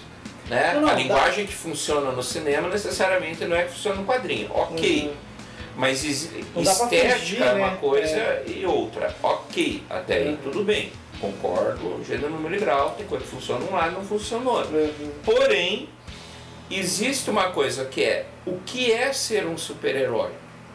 né? 0.49 0.71
Não, 0.75 0.81
não, 0.81 0.89
a 0.89 0.93
linguagem 0.93 1.45
que 1.45 1.53
funciona 1.53 2.11
no 2.11 2.23
cinema 2.23 2.69
necessariamente 2.69 3.43
não 3.45 3.57
é 3.57 3.63
que 3.63 3.71
funciona 3.73 3.97
no 3.97 4.05
quadrinho. 4.05 4.49
Ok. 4.53 5.07
Uhum. 5.07 5.13
Mas 5.75 6.03
estética 6.03 7.15
fugir, 7.17 7.41
é 7.41 7.53
uma 7.53 7.71
né? 7.71 7.77
coisa 7.81 8.43
e 8.45 8.63
outra. 8.65 9.13
Ok, 9.23 9.83
até 9.89 10.17
aí 10.17 10.27
Uhum. 10.29 10.37
tudo 10.43 10.63
bem. 10.63 10.91
Concordo, 11.33 12.03
gênero, 12.05 12.29
número 12.31 12.53
e 12.53 12.59
grau, 12.59 12.91
tem 12.97 13.05
coisa 13.07 13.23
que 13.23 13.29
funciona 13.31 13.63
um 13.63 13.73
lado 13.73 13.93
e 13.93 13.95
não 13.95 14.03
funciona 14.03 14.43
no 14.43 14.51
outro. 14.51 14.75
Uhum. 14.75 15.11
Porém, 15.23 15.87
existe 16.69 17.29
uma 17.29 17.51
coisa 17.51 17.85
que 17.85 18.03
é 18.03 18.25
o 18.45 18.59
que 18.65 18.91
é 18.91 19.13
ser 19.13 19.45
um 19.45 19.57
super-herói? 19.57 20.31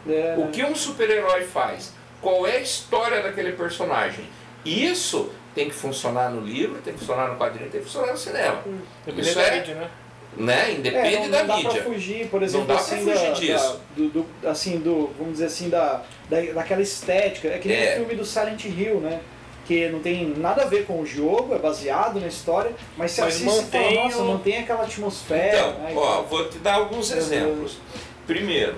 É, 0.07 0.35
O 0.39 0.47
que 0.47 0.63
um 0.63 0.73
super-herói 0.73 1.43
faz? 1.43 1.93
Qual 2.19 2.47
é 2.47 2.57
a 2.57 2.59
história 2.61 3.21
daquele 3.21 3.51
personagem? 3.51 4.25
Isso 4.65 5.29
tem 5.53 5.67
que 5.69 5.75
funcionar 5.75 6.31
no 6.31 6.41
livro, 6.41 6.81
tem 6.81 6.93
que 6.93 6.99
funcionar 6.99 7.27
no 7.27 7.35
quadrinho, 7.37 7.69
tem 7.69 7.79
que 7.81 7.85
funcionar 7.85 8.11
no 8.13 8.17
cinema. 8.17 8.63
Dependendo 9.05 9.29
Isso 9.29 9.39
é- 9.39 9.55
mídia, 9.59 9.75
né? 9.75 9.89
Né? 10.37 10.71
Independe 10.73 11.15
É, 11.15 11.19
não, 11.21 11.29
da 11.31 11.39
não 11.39 11.47
dá 11.47 11.55
mídia. 11.57 11.71
pra 11.71 11.83
fugir, 11.83 12.27
por 12.27 12.41
exemplo, 12.43 12.67
dá 12.67 12.73
pra 12.75 12.83
assim, 12.83 12.97
fugir 13.03 13.13
da, 13.27 13.31
disso. 13.33 13.73
da- 13.73 13.79
do, 13.95 14.09
do- 14.09 14.47
assim, 14.47 14.77
do, 14.79 15.11
vamos 15.17 15.33
dizer 15.33 15.45
assim, 15.45 15.69
da, 15.69 16.03
da, 16.29 16.41
daquela 16.53 16.81
estética. 16.81 17.49
É 17.49 17.57
que 17.59 17.67
nem 17.67 17.77
É. 17.77 17.93
o 17.93 17.95
filme 17.97 18.15
do 18.15 18.25
Silent 18.25 18.63
Hill, 18.65 18.99
né? 18.99 19.19
Que 19.69 19.87
não 19.87 19.99
tem 19.99 20.27
nada 20.35 20.63
a 20.63 20.65
ver 20.65 20.87
com 20.87 20.99
o 20.99 21.05
jogo, 21.05 21.53
é 21.53 21.59
baseado 21.59 22.19
na 22.19 22.25
história, 22.25 22.71
mas 22.97 23.11
se 23.11 23.21
Mas 23.21 23.35
assiste 23.35 23.43
e 23.43 23.45
fala, 23.49 23.61
mantém 23.83 24.03
nossa, 24.03 24.17
o- 24.17 24.27
mantém 24.29 24.57
aquela 24.57 24.81
atmosfera. 24.83 25.57
Então, 25.59 25.79
né, 25.83 25.93
ó, 25.95 26.21
vou 26.23 26.49
te 26.49 26.57
dar 26.57 26.73
alguns 26.73 27.11
exemplos. 27.11 27.77
Primeiro, 28.25 28.77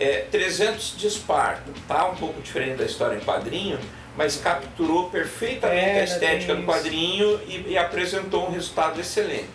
é, 0.00 0.26
300 0.32 0.96
de 0.96 1.06
Esparta, 1.06 1.62
tá 1.86 2.08
um 2.08 2.16
pouco 2.16 2.40
diferente 2.42 2.74
da 2.78 2.84
história 2.84 3.14
em 3.14 3.20
quadrinho, 3.20 3.78
mas 4.16 4.34
capturou 4.34 5.08
perfeitamente 5.10 5.78
É, 5.90 6.00
a 6.00 6.04
estética 6.04 6.56
do 6.56 6.64
quadrinho 6.64 7.40
e, 7.46 7.66
e 7.68 7.78
apresentou 7.78 8.48
um 8.48 8.50
resultado 8.50 9.00
excelente. 9.00 9.46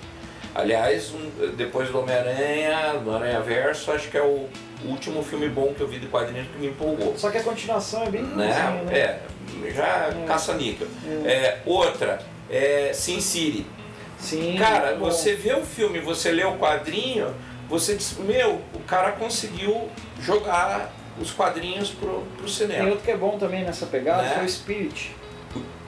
Aliás, 0.68 1.12
um- 1.14 1.52
depois 1.56 1.88
do 1.90 2.00
Homem-Aranha, 2.00 2.94
do 3.04 3.12
Aranha 3.16 3.40
Verso, 3.42 3.92
acho 3.92 4.10
que 4.10 4.18
é 4.18 4.24
o 4.24 4.48
último 4.86 5.22
filme 5.22 5.48
bom 5.48 5.72
que 5.76 5.82
eu 5.82 5.88
vi 5.88 6.00
de 6.00 6.08
quadrinho 6.08 6.46
que 6.46 6.58
me 6.58 6.68
empolgou. 6.70 7.14
Só 7.16 7.30
que 7.30 7.38
a 7.38 7.44
continuação 7.44 8.04
é 8.04 8.10
bem 8.10 8.24
Né? 8.24 8.48
né? 8.86 8.98
É, 9.64 9.72
já 9.72 9.86
É. 9.86 10.26
caça-níquel. 10.28 10.88
É. 11.24 11.32
É, 11.32 11.62
outra, 11.64 12.20
é 12.50 12.90
Sin 12.92 13.22
City. 13.22 13.68
Sim, 14.18 14.56
Cara, 14.58 14.96
você 14.96 15.36
vê 15.36 15.54
o 15.54 15.64
filme, 15.64 16.00
você 16.00 16.32
lê 16.32 16.44
o 16.44 16.58
quadrinho, 16.58 17.36
você 17.70 17.94
diz, 17.96 18.18
meu, 18.18 18.60
o 18.74 18.80
cara 18.80 19.12
conseguiu 19.12 19.88
jogar 20.20 20.92
os 21.22 21.30
quadrinhos 21.30 21.92
pro, 21.92 22.22
pro 22.36 22.46
Tem 22.46 22.48
cinema. 22.48 22.90
outro 22.90 23.04
que 23.06 23.12
é 23.12 23.16
bom 23.18 23.38
também 23.38 23.64
nessa 23.64 23.86
pegada, 23.86 24.24
Né? 24.24 24.34
foi 24.38 24.46
o 24.46 24.50
Spirit. 24.50 25.16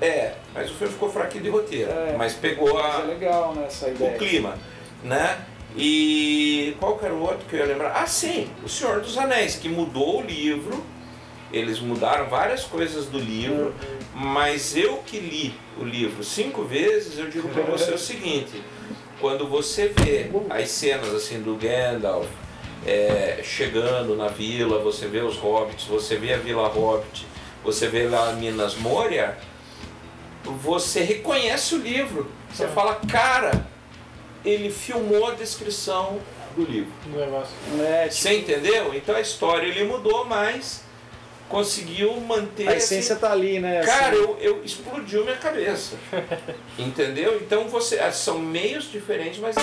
É, 0.02 0.34
mas 0.54 0.70
o 0.72 0.74
filme 0.74 0.94
ficou 0.94 1.10
fraquinho 1.12 1.44
de 1.44 1.50
roteiro, 1.50 1.92
É. 1.92 2.16
mas 2.18 2.34
pegou 2.34 2.74
Mas 2.74 2.86
é 2.86 2.98
a, 3.02 3.04
legal, 3.06 3.54
né, 3.54 3.68
o 4.00 4.18
clima, 4.18 4.58
né? 5.04 5.40
E 5.76 6.76
qual 6.80 6.98
que 6.98 7.06
era 7.06 7.14
o 7.14 7.22
outro 7.22 7.46
que 7.48 7.56
eu 7.56 7.60
ia 7.60 7.66
lembrar? 7.66 7.92
Ah, 7.96 8.08
sim, 8.08 8.50
O 8.64 8.70
Senhor 8.70 9.02
dos 9.02 9.18
Anéis, 9.18 9.56
que 9.56 9.70
mudou 9.70 10.20
o 10.20 10.22
livro, 10.26 10.84
eles 11.52 11.80
mudaram 11.80 12.28
várias 12.28 12.64
coisas 12.64 13.06
do 13.08 13.20
livro, 13.20 13.74
mas 14.14 14.76
eu 14.76 14.98
que 15.06 15.20
li 15.20 15.54
o 15.80 15.84
livro 15.84 16.24
cinco 16.24 16.64
vezes, 16.64 17.18
eu 17.18 17.30
digo 17.30 17.50
pra 17.50 17.64
você 17.64 17.92
o 17.92 17.98
seguinte, 17.98 18.64
quando 19.20 19.48
você 19.48 19.90
vê 19.90 20.30
as 20.50 20.70
cenas 20.70 21.14
assim 21.14 21.42
do 21.42 21.56
Gandalf 21.56 22.28
é, 22.86 23.42
chegando 23.44 24.16
na 24.16 24.28
vila, 24.28 24.80
você 24.80 25.08
vê 25.08 25.20
os 25.20 25.36
hobbits, 25.38 25.86
você 25.86 26.16
vê 26.16 26.34
a 26.34 26.38
Vila 26.38 26.68
Hobbit, 26.68 27.26
você 27.64 27.88
vê 27.88 28.08
lá 28.08 28.32
Minas 28.34 28.76
Moria, 28.76 29.38
você 30.44 31.02
reconhece 31.02 31.76
o 31.76 31.78
livro. 31.78 32.32
Você 32.52 32.68
fala, 32.68 32.96
cara, 33.10 33.66
ele 34.44 34.70
filmou 34.70 35.28
a 35.28 35.36
descrição 35.36 36.20
do 36.56 36.64
livro. 36.64 36.92
Do 37.06 37.18
negócio. 37.18 37.54
É, 37.80 38.08
tipo, 38.08 38.16
Você 38.16 38.38
entendeu? 38.38 38.94
Então 38.94 39.16
a 39.16 39.22
história 39.22 39.68
ele 39.68 39.84
mudou, 39.84 40.26
mas 40.26 40.84
conseguiu 41.48 42.16
manter. 42.22 42.68
a 42.68 42.76
essência 42.76 43.14
assim, 43.14 43.22
tá 43.22 43.32
ali, 43.32 43.60
né? 43.60 43.82
Cara, 43.84 44.10
assim. 44.10 44.18
eu, 44.18 44.38
eu 44.40 44.64
explodiu 44.64 45.24
minha 45.24 45.38
cabeça. 45.38 45.98
entendeu? 46.78 47.38
Então 47.42 47.68
você. 47.68 48.00
São 48.12 48.40
meios 48.40 48.90
diferentes, 48.92 49.40
mas. 49.40 49.56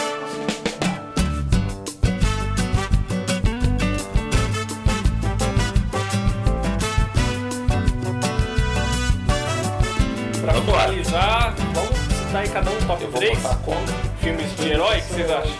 Vamos 11.16 11.28
lá. 11.28 11.52
finalizar, 11.52 11.54
vamos 11.74 11.98
citar 11.98 12.42
aí 12.42 12.48
cada 12.48 12.70
um 12.70 12.86
top 12.86 13.02
Eu 13.04 13.10
vou 13.10 13.20
3 13.20 13.38
botar 13.38 13.56
como. 13.64 13.86
filmes 14.20 14.56
de 14.56 14.70
herói, 14.72 14.98
o 14.98 15.02
que 15.02 15.08
vocês 15.14 15.30
acham? 15.30 15.52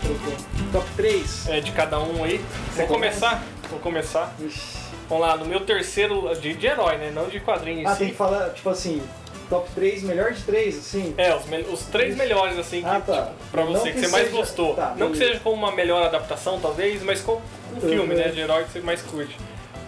Top 0.72 0.86
3. 0.96 1.48
É, 1.48 1.60
de 1.60 1.72
cada 1.72 1.98
um 2.00 2.24
aí. 2.24 2.44
Vou 2.76 2.86
começar? 2.86 3.42
Vou 3.70 3.78
começar. 3.80 4.34
Ixi. 4.40 4.76
Vamos 5.08 5.26
lá, 5.26 5.36
no 5.36 5.46
meu 5.46 5.60
terceiro 5.60 6.34
de, 6.40 6.52
de 6.54 6.66
herói, 6.66 6.98
né? 6.98 7.10
Não 7.14 7.28
de 7.28 7.40
quadrinhos. 7.40 7.86
Ah, 7.90 7.92
si. 7.92 7.98
tem 8.00 8.08
que 8.10 8.14
falar, 8.16 8.50
tipo 8.50 8.68
assim, 8.68 9.00
top 9.48 9.68
3, 9.74 10.02
melhor 10.02 10.32
de 10.32 10.42
3, 10.42 10.76
assim. 10.78 11.14
É, 11.16 11.34
os, 11.34 11.44
os 11.72 11.86
três 11.86 12.16
melhores, 12.16 12.58
assim, 12.58 12.80
que, 12.82 12.88
Ah, 12.88 13.00
tá. 13.00 13.22
tipo, 13.22 13.34
pra 13.52 13.62
você, 13.62 13.92
que, 13.92 13.92
que 13.94 14.00
você 14.00 14.08
mais 14.08 14.24
seja- 14.26 14.36
gostou. 14.36 14.74
tá, 14.74 14.94
não 14.98 15.12
que 15.12 15.18
seja 15.18 15.38
como 15.40 15.54
uma 15.56 15.70
melhor 15.72 16.02
adaptação, 16.04 16.58
talvez, 16.60 17.02
mas 17.04 17.20
como 17.20 17.40
um 17.76 17.80
filme, 17.80 18.12
Uhum. 18.14 18.20
né, 18.20 18.28
de 18.28 18.40
herói 18.40 18.64
que 18.64 18.72
você 18.72 18.80
mais 18.80 19.00
curte. 19.02 19.36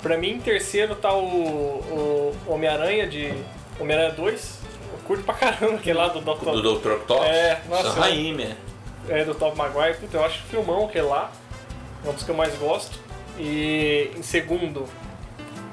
Pra 0.00 0.16
mim, 0.16 0.34
em 0.34 0.40
terceiro 0.40 0.94
tá 0.94 1.12
o, 1.12 1.20
o 1.26 2.36
Homem-Aranha 2.46 3.08
de 3.08 3.34
Homem-Aranha 3.80 4.12
2. 4.12 4.58
Eu 5.08 5.16
curto 5.16 5.24
pra 5.24 5.34
caramba, 5.34 5.76
aquele 5.76 5.98
lá 5.98 6.08
do 6.08 6.20
Dr. 6.20 6.50
Do 6.50 6.78
Dr. 6.78 6.92
Octopus. 6.92 7.26
É, 7.26 7.62
nossa, 7.68 7.92
Sam 7.92 8.00
Raimi. 8.00 8.54
é, 9.08 9.24
do 9.24 9.34
Top 9.34 9.56
Maguire. 9.56 9.96
Puta, 9.96 10.18
eu 10.18 10.24
acho 10.24 10.42
filmão 10.42 10.84
aquele 10.84 11.06
lá. 11.06 11.30
É 12.04 12.08
um 12.08 12.12
dos 12.12 12.22
que 12.22 12.30
eu 12.30 12.34
mais 12.34 12.54
gosto. 12.56 12.98
E 13.38 14.10
em 14.16 14.22
segundo, 14.22 14.86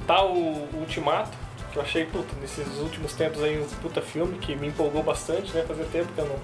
Tá 0.08 0.24
o 0.24 0.68
Ultimato, 0.74 1.32
que 1.72 1.78
eu 1.80 1.82
achei, 1.82 2.06
puta, 2.06 2.28
nesses 2.40 2.78
últimos 2.78 3.14
tempos 3.14 3.42
aí 3.44 3.60
um 3.60 3.66
puta 3.82 4.02
filme 4.02 4.38
que 4.38 4.56
me 4.56 4.68
empolgou 4.68 5.02
bastante, 5.02 5.52
né? 5.52 5.66
Fazia 5.68 5.86
tempo 5.86 6.14
que 6.14 6.20
eu 6.20 6.26
não. 6.26 6.36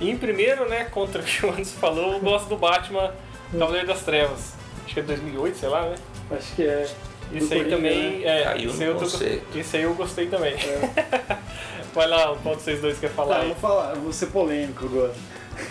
E 0.00 0.10
em 0.10 0.16
primeiro, 0.16 0.66
né, 0.68 0.84
contra 0.84 1.20
o 1.22 1.24
que 1.24 1.44
o 1.44 1.50
Anderson 1.50 1.78
falou, 1.78 2.14
eu 2.14 2.20
gosto 2.20 2.48
do 2.48 2.56
Batman 2.56 3.12
Cavaleiro 3.52 3.86
das 3.86 4.02
Trevas. 4.02 4.54
Acho 4.84 4.94
que 4.94 5.00
é 5.00 5.02
2008, 5.02 5.58
sei 5.58 5.68
lá, 5.68 5.82
né? 5.82 5.96
Acho 6.30 6.54
que 6.54 6.62
é. 6.62 6.88
Isso 7.32 7.52
aí 7.52 7.64
também. 7.68 8.24
É, 8.24 8.44
Caiu 8.44 8.70
esse 8.70 8.84
no 8.84 8.84
aí 8.84 9.42
eu 9.54 9.60
esse 9.60 9.76
aí 9.76 9.82
eu 9.82 9.94
gostei 9.94 10.26
também. 10.28 10.54
É. 10.54 11.36
Vai 11.96 12.06
lá, 12.08 12.36
qual 12.42 12.54
de 12.54 12.62
vocês 12.62 12.80
dois 12.80 12.98
quer 12.98 13.10
falar 13.10 13.36
Tá, 13.36 13.40
aí? 13.40 13.46
vou 13.48 13.56
falar, 13.56 13.94
vou 13.94 14.12
ser 14.12 14.26
polêmico 14.26 14.84
agora. 14.84 15.14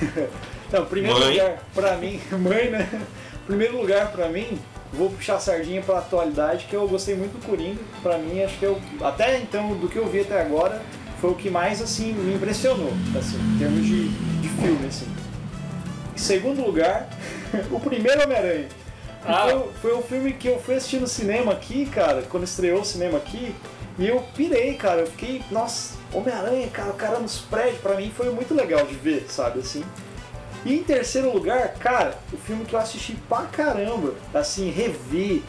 Não, 0.74 0.86
primeiro 0.86 1.20
Mãe. 1.20 1.30
lugar, 1.34 1.64
pra 1.74 1.96
mim, 1.98 2.20
mãe, 2.40 2.70
né? 2.72 3.02
Primeiro 3.46 3.78
lugar 3.80 4.12
pra 4.12 4.28
mim, 4.28 4.60
vou 4.92 5.12
puxar 5.12 5.36
a 5.36 5.40
sardinha 5.40 5.82
pra 5.84 6.00
atualidade, 6.00 6.66
que 6.66 6.76
eu 6.76 6.88
gostei 6.88 7.16
muito 7.16 7.40
do 7.40 7.46
Coringa. 7.46 7.80
Pra 8.02 8.18
mim, 8.18 8.42
acho 8.42 8.58
que 8.58 8.66
eu, 8.66 8.82
até 9.02 9.38
então, 9.38 9.76
do 9.76 9.88
que 9.88 9.98
eu 9.98 10.08
vi 10.08 10.22
até 10.22 10.42
agora, 10.42 10.82
foi 11.22 11.30
o 11.30 11.36
que 11.36 11.50
mais, 11.52 11.80
assim, 11.82 12.12
me 12.14 12.34
impressionou, 12.34 12.92
assim, 13.18 13.38
em 13.38 13.60
termos 13.60 13.86
de, 13.86 14.08
de 14.10 14.50
filme, 14.50 14.88
assim. 14.88 15.08
Em 16.16 16.18
segundo 16.18 16.66
lugar, 16.66 17.08
o 17.72 17.80
primeiro 17.80 18.24
Homem-Aranha. 18.24 18.68
Ah. 19.24 19.48
Foi, 19.48 19.70
foi 19.92 19.94
o 20.00 20.02
filme 20.02 20.34
que 20.34 20.48
eu 20.48 20.60
fui 20.60 20.74
assistir 20.76 21.00
no 21.00 21.08
cinema 21.08 21.52
aqui, 21.52 21.86
cara, 21.86 22.24
quando 22.24 22.44
estreou 22.46 22.82
o 22.82 22.86
cinema 22.86 23.20
aqui, 23.20 23.54
e 24.00 24.08
eu 24.08 24.24
pirei, 24.36 24.74
cara. 24.74 25.02
Eu 25.02 25.08
fiquei, 25.08 25.42
nossa, 25.52 25.94
Homem-Aranha, 26.18 26.68
cara, 26.68 26.90
o 26.90 26.94
cara 26.96 27.20
nos 27.20 27.40
prédios, 27.40 27.80
pra 27.80 27.96
mim 27.96 28.12
foi 28.16 28.30
muito 28.32 28.54
legal 28.54 28.86
de 28.86 28.96
ver, 28.96 29.26
sabe, 29.30 29.60
assim. 29.60 29.84
E 30.66 30.74
em 30.74 30.84
terceiro 30.84 31.32
lugar, 31.32 31.74
cara, 31.76 32.18
o 32.34 32.38
filme 32.38 32.66
que 32.66 32.74
eu 32.74 32.80
assisti 32.80 33.14
pra 33.30 33.44
caramba, 33.44 34.14
assim, 34.34 34.70
revi, 34.72 35.44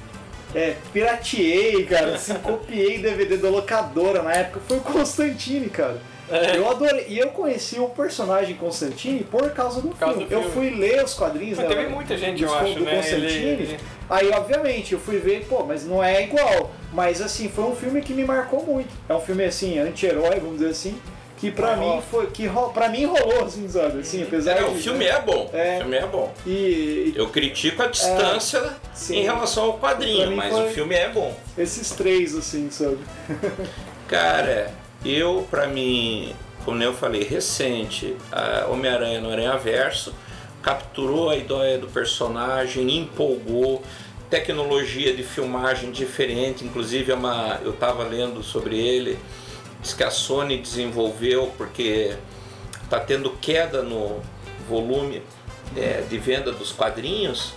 é, 0.55 0.77
pirateei, 0.93 1.85
cara, 1.87 2.15
assim, 2.15 2.35
copiei 2.43 2.99
DVD 2.99 3.37
da 3.39 3.49
locadora 3.49 4.23
na 4.23 4.33
época, 4.33 4.61
foi 4.69 4.77
o 4.77 4.81
Constantine, 4.81 5.69
cara. 5.71 6.01
É. 6.29 6.57
Eu 6.57 6.69
adorei. 6.69 7.07
E 7.09 7.19
eu 7.21 7.29
conheci 7.29 7.79
o 7.79 7.89
personagem 7.89 8.57
Constantine 8.57 9.23
por 9.23 9.49
causa 9.53 9.81
do, 9.81 9.91
causa 9.91 10.15
filme. 10.19 10.27
do 10.29 10.35
Eu 10.35 10.51
filme. 10.51 10.55
fui 10.71 10.71
ler 10.81 11.05
os 11.05 11.15
quadrinhos 11.15 11.57
Mas 11.57 11.69
né, 11.69 11.75
teve 11.77 11.89
muita 11.89 12.19
gente, 12.19 12.43
eu 12.43 12.53
acho, 12.53 12.75
do 12.75 12.81
né? 12.81 12.97
Constantine. 12.97 13.25
Ele- 13.27 13.63
ele- 13.63 13.79
Aí, 14.09 14.31
obviamente, 14.31 14.93
eu 14.93 15.01
fui 15.01 15.19
ver, 15.19 15.47
pô, 15.49 15.65
mas 15.65 15.85
não 15.85 16.03
é 16.03 16.23
igual. 16.25 16.73
Mas, 16.93 17.21
assim, 17.21 17.49
foi 17.49 17.65
um 17.65 17.75
filme 17.77 18.01
que 18.01 18.13
me 18.15 18.25
marcou 18.25 18.65
muito. 18.65 18.89
É 19.09 19.15
um 19.15 19.21
filme, 19.21 19.45
assim, 19.45 19.79
anti-herói, 19.79 20.39
vamos 20.41 20.59
dizer 20.59 20.71
assim, 20.71 20.99
que 21.37 21.51
pra 21.51 21.77
Mas 21.77 21.81
mim 21.97 22.03
foi... 22.11 22.27
Que 22.29 22.49
pra 22.73 22.89
mim 22.89 23.05
rolou, 23.05 23.45
assim, 23.45 23.69
sabe? 23.69 23.99
Assim, 24.01 24.23
apesar 24.23 24.53
É, 24.53 24.63
de... 24.63 24.65
o 24.65 24.75
filme 24.77 25.05
é 25.05 25.21
bom. 25.21 25.51
É. 25.53 25.75
O 25.77 25.81
filme 25.81 25.97
é 25.97 26.07
bom. 26.07 26.33
E, 26.47 26.51
e 26.51 27.13
Eu 27.17 27.29
critico 27.29 27.83
a 27.83 27.87
distância 27.89 28.75
sim. 28.95 29.17
em 29.19 29.23
relação 29.25 29.65
ao 29.65 29.79
quadrinho, 29.79 30.35
mas 30.37 30.53
foi- 30.53 30.67
o 30.67 30.71
filme 30.71 30.95
é 30.95 31.09
bom. 31.11 31.37
esses 31.59 31.91
três, 31.91 32.35
assim, 32.35 32.71
sabe? 32.71 32.99
Cara, 34.09 34.71
eu, 35.05 35.47
pra 35.51 35.67
mim, 35.67 36.35
como 36.65 36.83
eu 36.83 36.95
falei, 36.95 37.23
recente, 37.25 38.17
Homem-Aranha 38.71 39.21
no 39.21 39.31
Aranha 39.31 39.57
Verso 39.59 40.15
capturou 40.67 41.31
a 41.31 41.37
ideia 41.37 41.79
do 41.79 41.87
personagem, 41.87 42.99
empolgou, 42.99 43.85
tecnologia 44.29 45.15
de 45.15 45.23
filmagem 45.23 45.93
diferente, 45.93 46.65
inclusive 46.65 47.13
é 47.13 47.15
uma, 47.15 47.61
eu 47.63 47.71
estava 47.71 48.03
lendo 48.03 48.43
sobre 48.43 48.77
ele, 48.77 49.17
diz 49.81 49.95
que 49.95 50.03
a 50.03 50.11
Sony 50.11 50.59
desenvolveu 50.59 51.55
porque 51.57 52.17
está 52.83 52.99
tendo 52.99 53.31
queda 53.41 53.81
no 53.81 54.21
volume 54.69 55.23
é, 55.77 56.01
de 56.01 56.19
venda 56.19 56.51
dos 56.51 56.73
quadrinhos, 56.73 57.53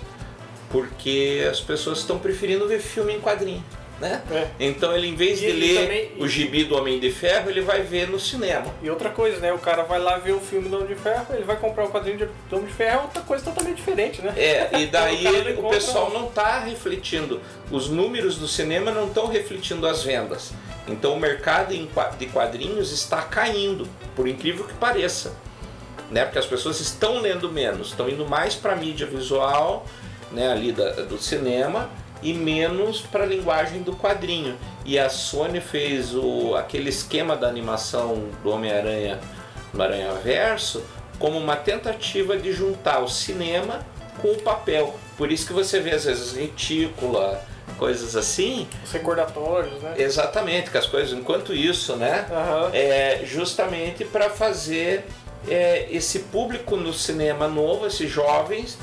porque 0.70 1.48
as 1.50 1.60
pessoas 1.60 1.98
estão 1.98 2.20
preferindo 2.20 2.68
ver 2.68 2.80
filme 2.80 3.16
em 3.16 3.20
quadrinho. 3.20 3.64
Né? 4.00 4.22
É. 4.32 4.48
Então 4.62 4.96
ele, 4.96 5.08
em 5.08 5.16
vez 5.16 5.42
E- 5.42 5.46
de 5.48 5.52
ler 5.52 5.82
também- 5.82 6.12
o 6.20 6.28
gibi 6.28 6.64
do 6.64 6.78
Homem 6.78 7.00
de 7.02 7.12
Ferro, 7.12 7.50
ele 7.50 7.60
vai 7.60 7.82
ver 7.82 8.08
no 8.10 8.18
cinema. 8.18 8.74
E 8.82 8.90
outra 8.90 9.10
coisa, 9.10 9.40
né? 9.40 9.52
O 9.52 9.58
cara 9.58 9.84
vai 9.84 10.00
lá 10.00 10.18
ver 10.18 10.32
o 10.32 10.40
filme 10.40 10.70
do 10.70 10.78
Homem 10.78 10.88
de 10.88 10.96
Ferro, 10.96 11.26
ele 11.32 11.44
vai 11.44 11.58
comprar 11.58 11.84
o 11.86 11.90
quadrinho 11.90 12.18
de- 12.18 12.26
do 12.50 12.56
Homem 12.56 12.68
de 12.68 12.74
Ferro, 12.74 13.00
é 13.00 13.04
outra 13.04 13.22
coisa 13.24 13.44
totalmente 13.44 13.76
diferente, 13.76 14.22
né? 14.22 14.34
É, 14.38 14.80
e 14.80 14.86
daí 14.88 15.28
O 15.58 15.68
o 15.68 15.70
pessoal 15.70 16.10
não 16.12 16.28
está 16.28 16.60
refletindo, 16.60 17.42
os 17.70 17.90
números 17.90 18.38
do 18.38 18.48
cinema 18.48 18.90
não 18.92 19.08
estão 19.08 19.28
refletindo 19.28 19.86
as 19.86 20.02
vendas. 20.04 20.52
Então 20.88 21.14
o 21.14 21.20
mercado 21.20 21.74
de 22.18 22.26
quadrinhos 22.28 22.92
está 22.94 23.22
caindo, 23.22 23.86
por 24.16 24.28
incrível 24.30 24.64
que 24.66 24.74
pareça. 24.76 25.34
Né? 26.10 26.24
Porque 26.24 26.40
as 26.40 26.46
pessoas 26.46 26.80
estão 26.80 27.20
lendo 27.20 27.52
menos, 27.52 27.90
estão 27.90 28.10
indo 28.10 28.26
mais 28.26 28.56
para 28.56 28.74
a 28.74 28.76
mídia 28.76 29.06
visual, 29.06 29.86
né, 30.32 30.52
ali 30.52 30.72
da- 30.72 30.92
do 31.04 31.20
cinema, 31.20 31.90
e 32.22 32.34
menos 32.34 33.02
para 33.02 33.24
a 33.24 33.28
linguagem 33.28 33.82
do 33.82 33.96
quadrinho. 33.96 34.58
E 34.86 34.98
a 34.98 35.10
Sony 35.10 35.62
fez 35.62 36.16
o, 36.16 36.56
aquele 36.56 36.90
esquema 36.90 37.36
da 37.36 37.48
animação 37.48 38.30
do 38.44 38.52
Homem-Aranha 38.52 39.20
no 39.74 39.84
Aranha 39.84 40.14
Verso 40.14 40.84
como 41.20 41.38
uma 41.38 41.56
tentativa 41.56 42.38
de 42.38 42.54
juntar 42.54 43.00
o 43.00 43.08
cinema 43.08 43.86
com 44.22 44.30
o 44.30 44.42
papel. 44.42 44.98
Por 45.18 45.32
isso 45.32 45.46
que 45.46 45.54
você 45.54 45.80
vê 45.80 45.92
às 45.92 46.06
vezes 46.06 46.32
retícula, 46.34 47.44
coisas 47.78 48.16
assim. 48.16 48.68
Os 48.84 48.92
recordatórios, 48.92 49.82
né? 49.82 49.96
Exatamente, 49.98 50.72
que 50.72 50.78
as 50.78 50.86
coisas, 50.86 51.18
enquanto 51.18 51.54
isso, 51.54 51.96
né? 51.96 52.26
Aham. 52.32 52.70
é 52.74 53.22
justamente 53.26 54.06
para 54.06 54.30
fazer 54.30 55.06
é, 55.48 55.88
esse 55.92 56.20
público 56.20 56.76
no 56.76 56.94
cinema 56.94 57.48
novo, 57.48 57.86
esses 57.86 58.10
jovens, 58.10 58.78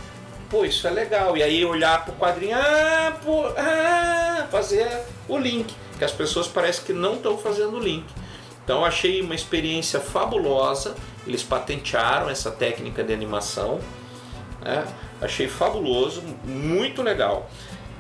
pô, 0.51 0.65
isso 0.65 0.87
é 0.87 0.91
legal. 0.91 1.37
E 1.37 1.43
aí 1.43 1.65
olhar 1.65 2.05
pro 2.05 2.15
quadrinho, 2.15 2.57
ah, 2.57 3.17
pô, 3.25 3.47
ah, 3.57 4.47
fazer 4.51 4.89
o 5.29 5.37
link. 5.39 5.75
Que 5.99 6.05
as 6.05 6.13
pessoas 6.13 6.47
parecem 6.47 6.85
que 6.85 6.93
não 6.93 7.15
estão 7.15 7.39
fazendo 7.39 7.77
o 7.77 7.81
link. 7.81 8.05
Então 8.65 8.85
achei 8.85 9.21
uma 9.23 9.35
experiência 9.35 10.01
fabulosa. 10.01 10.95
Eles 11.27 11.43
patentearam 11.43 12.29
essa 12.29 12.51
técnica 12.51 13.03
de 13.03 13.13
animação. 13.13 13.81
né? 14.63 14.85
Achei 15.21 15.49
fabuloso, 15.49 16.23
muito 16.45 17.03
legal. 17.03 17.49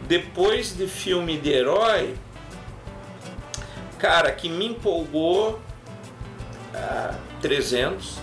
Depois 0.06 0.76
de 0.76 0.86
filme 0.86 1.38
de 1.38 1.50
herói, 1.50 2.14
cara, 3.98 4.30
que 4.30 4.48
me 4.48 4.66
empolgou 4.66 5.58
ah, 6.74 7.14
300, 7.40 8.18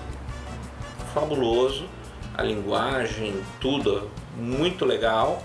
fabuloso, 1.13 1.87
a 2.35 2.41
linguagem, 2.43 3.35
tudo 3.59 4.09
muito 4.37 4.85
legal, 4.85 5.41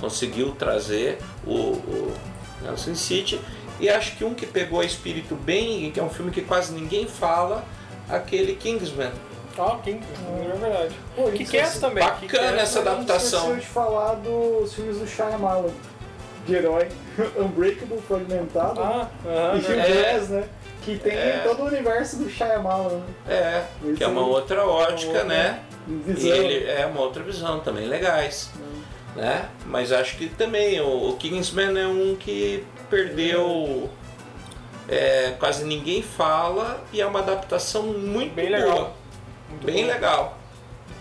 conseguiu 0.00 0.52
trazer 0.52 1.18
o, 1.46 1.52
o 1.54 2.14
Nelson 2.62 2.94
City 2.94 3.40
e 3.80 3.88
acho 3.88 4.16
que 4.16 4.24
um 4.24 4.34
que 4.34 4.46
pegou 4.46 4.82
espírito 4.82 5.34
bem, 5.34 5.90
que 5.90 6.00
é 6.00 6.02
um 6.02 6.10
filme 6.10 6.30
que 6.30 6.42
quase 6.42 6.72
ninguém 6.72 7.06
fala, 7.06 7.64
aquele 8.08 8.54
Kingsman. 8.56 9.10
Ah, 9.58 9.78
King, 9.82 10.02
é 10.52 10.56
verdade. 10.58 10.94
Pô, 11.14 11.30
Que 11.30 11.42
que 11.46 11.56
é 11.56 11.60
essa 11.60 11.80
também? 11.80 12.04
Bacana 12.04 12.26
Que 12.28 12.36
é 12.36 12.60
essa 12.60 12.80
adaptação. 12.80 13.38
esqueceu 13.40 13.56
de 13.56 13.66
falar 13.66 14.14
dos 14.16 14.74
filmes 14.74 14.98
do 14.98 15.06
Shyamalan, 15.06 15.70
de 16.46 16.54
herói. 16.54 16.88
Unbreakable, 17.38 17.98
Fragmentado, 18.06 18.78
Ah, 18.82 19.08
aham, 19.24 19.56
e 19.56 19.60
Gil 19.62 19.76
né? 19.76 20.12
Glass, 20.12 20.28
né? 20.28 20.44
Que 20.82 20.98
tem 20.98 21.14
É. 21.14 21.38
todo 21.42 21.62
o 21.62 21.66
universo 21.68 22.16
do 22.18 22.28
Shyamalan, 22.28 22.98
né? 22.98 23.04
É, 23.30 23.64
que 23.96 24.04
é 24.04 24.06
uma 24.06 24.20
Esse- 24.20 24.30
outra 24.30 24.66
ótica, 24.66 25.08
outra 25.12 25.24
né? 25.24 25.60
E 25.65 25.65
Visão. 25.86 26.30
ele 26.36 26.68
é 26.68 26.84
uma 26.86 27.00
outra 27.00 27.22
visão 27.22 27.60
também, 27.60 27.86
legais. 27.86 28.50
Né? 29.14 29.48
Mas 29.66 29.92
acho 29.92 30.16
que 30.16 30.28
também 30.28 30.80
o, 30.80 31.10
o 31.10 31.16
Kingsman 31.16 31.78
é 31.78 31.86
um 31.86 32.16
que 32.16 32.64
perdeu. 32.90 33.88
é, 34.88 35.34
quase 35.38 35.64
ninguém 35.64 36.02
fala 36.02 36.84
e 36.92 37.00
é 37.00 37.06
uma 37.06 37.20
adaptação 37.20 37.82
muito 37.84 38.34
Bem 38.34 38.48
boa. 38.48 38.58
legal. 38.58 38.96
Muito 39.48 39.64
Bem 39.66 39.84
legal. 39.86 40.38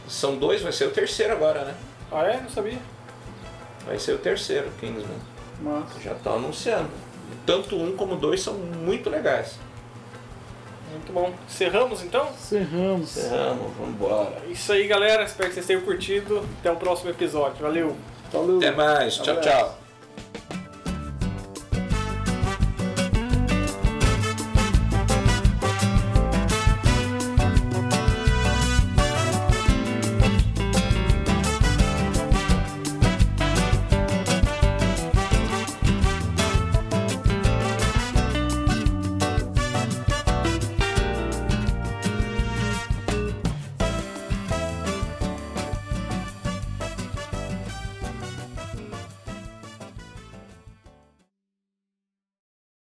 São 0.08 0.38
dois, 0.38 0.62
vai 0.62 0.72
ser 0.72 0.86
o 0.86 0.92
terceiro 0.92 1.34
agora, 1.34 1.66
né? 1.66 1.76
Ah, 2.12 2.24
é? 2.24 2.40
Não 2.40 2.50
sabia. 2.50 2.80
Vai 3.86 4.00
ser 4.00 4.14
o 4.14 4.18
terceiro, 4.18 4.70
Kingsman. 4.80 5.18
Massa. 5.62 6.00
Já 6.00 6.12
estão 6.14 6.36
anunciando. 6.36 6.90
Tanto 7.46 7.76
um 7.76 7.96
como 7.96 8.16
dois 8.16 8.42
são 8.42 8.54
muito 8.54 9.10
legais. 9.10 9.58
Muito 10.96 11.14
bom. 11.14 11.34
Encerramos 11.48 12.04
então? 12.04 12.28
Cerramos. 12.38 13.16
Vamos, 13.30 13.74
vamos 13.78 13.90
embora. 13.96 14.42
É 14.48 14.52
Isso 14.52 14.72
aí, 14.72 14.88
galera. 14.88 15.24
Espero 15.24 15.50
que 15.50 15.56
vocês 15.56 15.66
tenham 15.66 15.82
curtido. 15.82 16.44
Até 16.60 16.72
o 16.72 16.76
próximo 16.76 17.10
episódio. 17.10 17.58
Valeu! 17.62 17.96
Falou. 18.32 18.58
Até 18.58 18.72
mais. 18.72 19.16
Tchau, 19.18 19.38
Abraço. 19.38 19.50
tchau. 19.50 19.85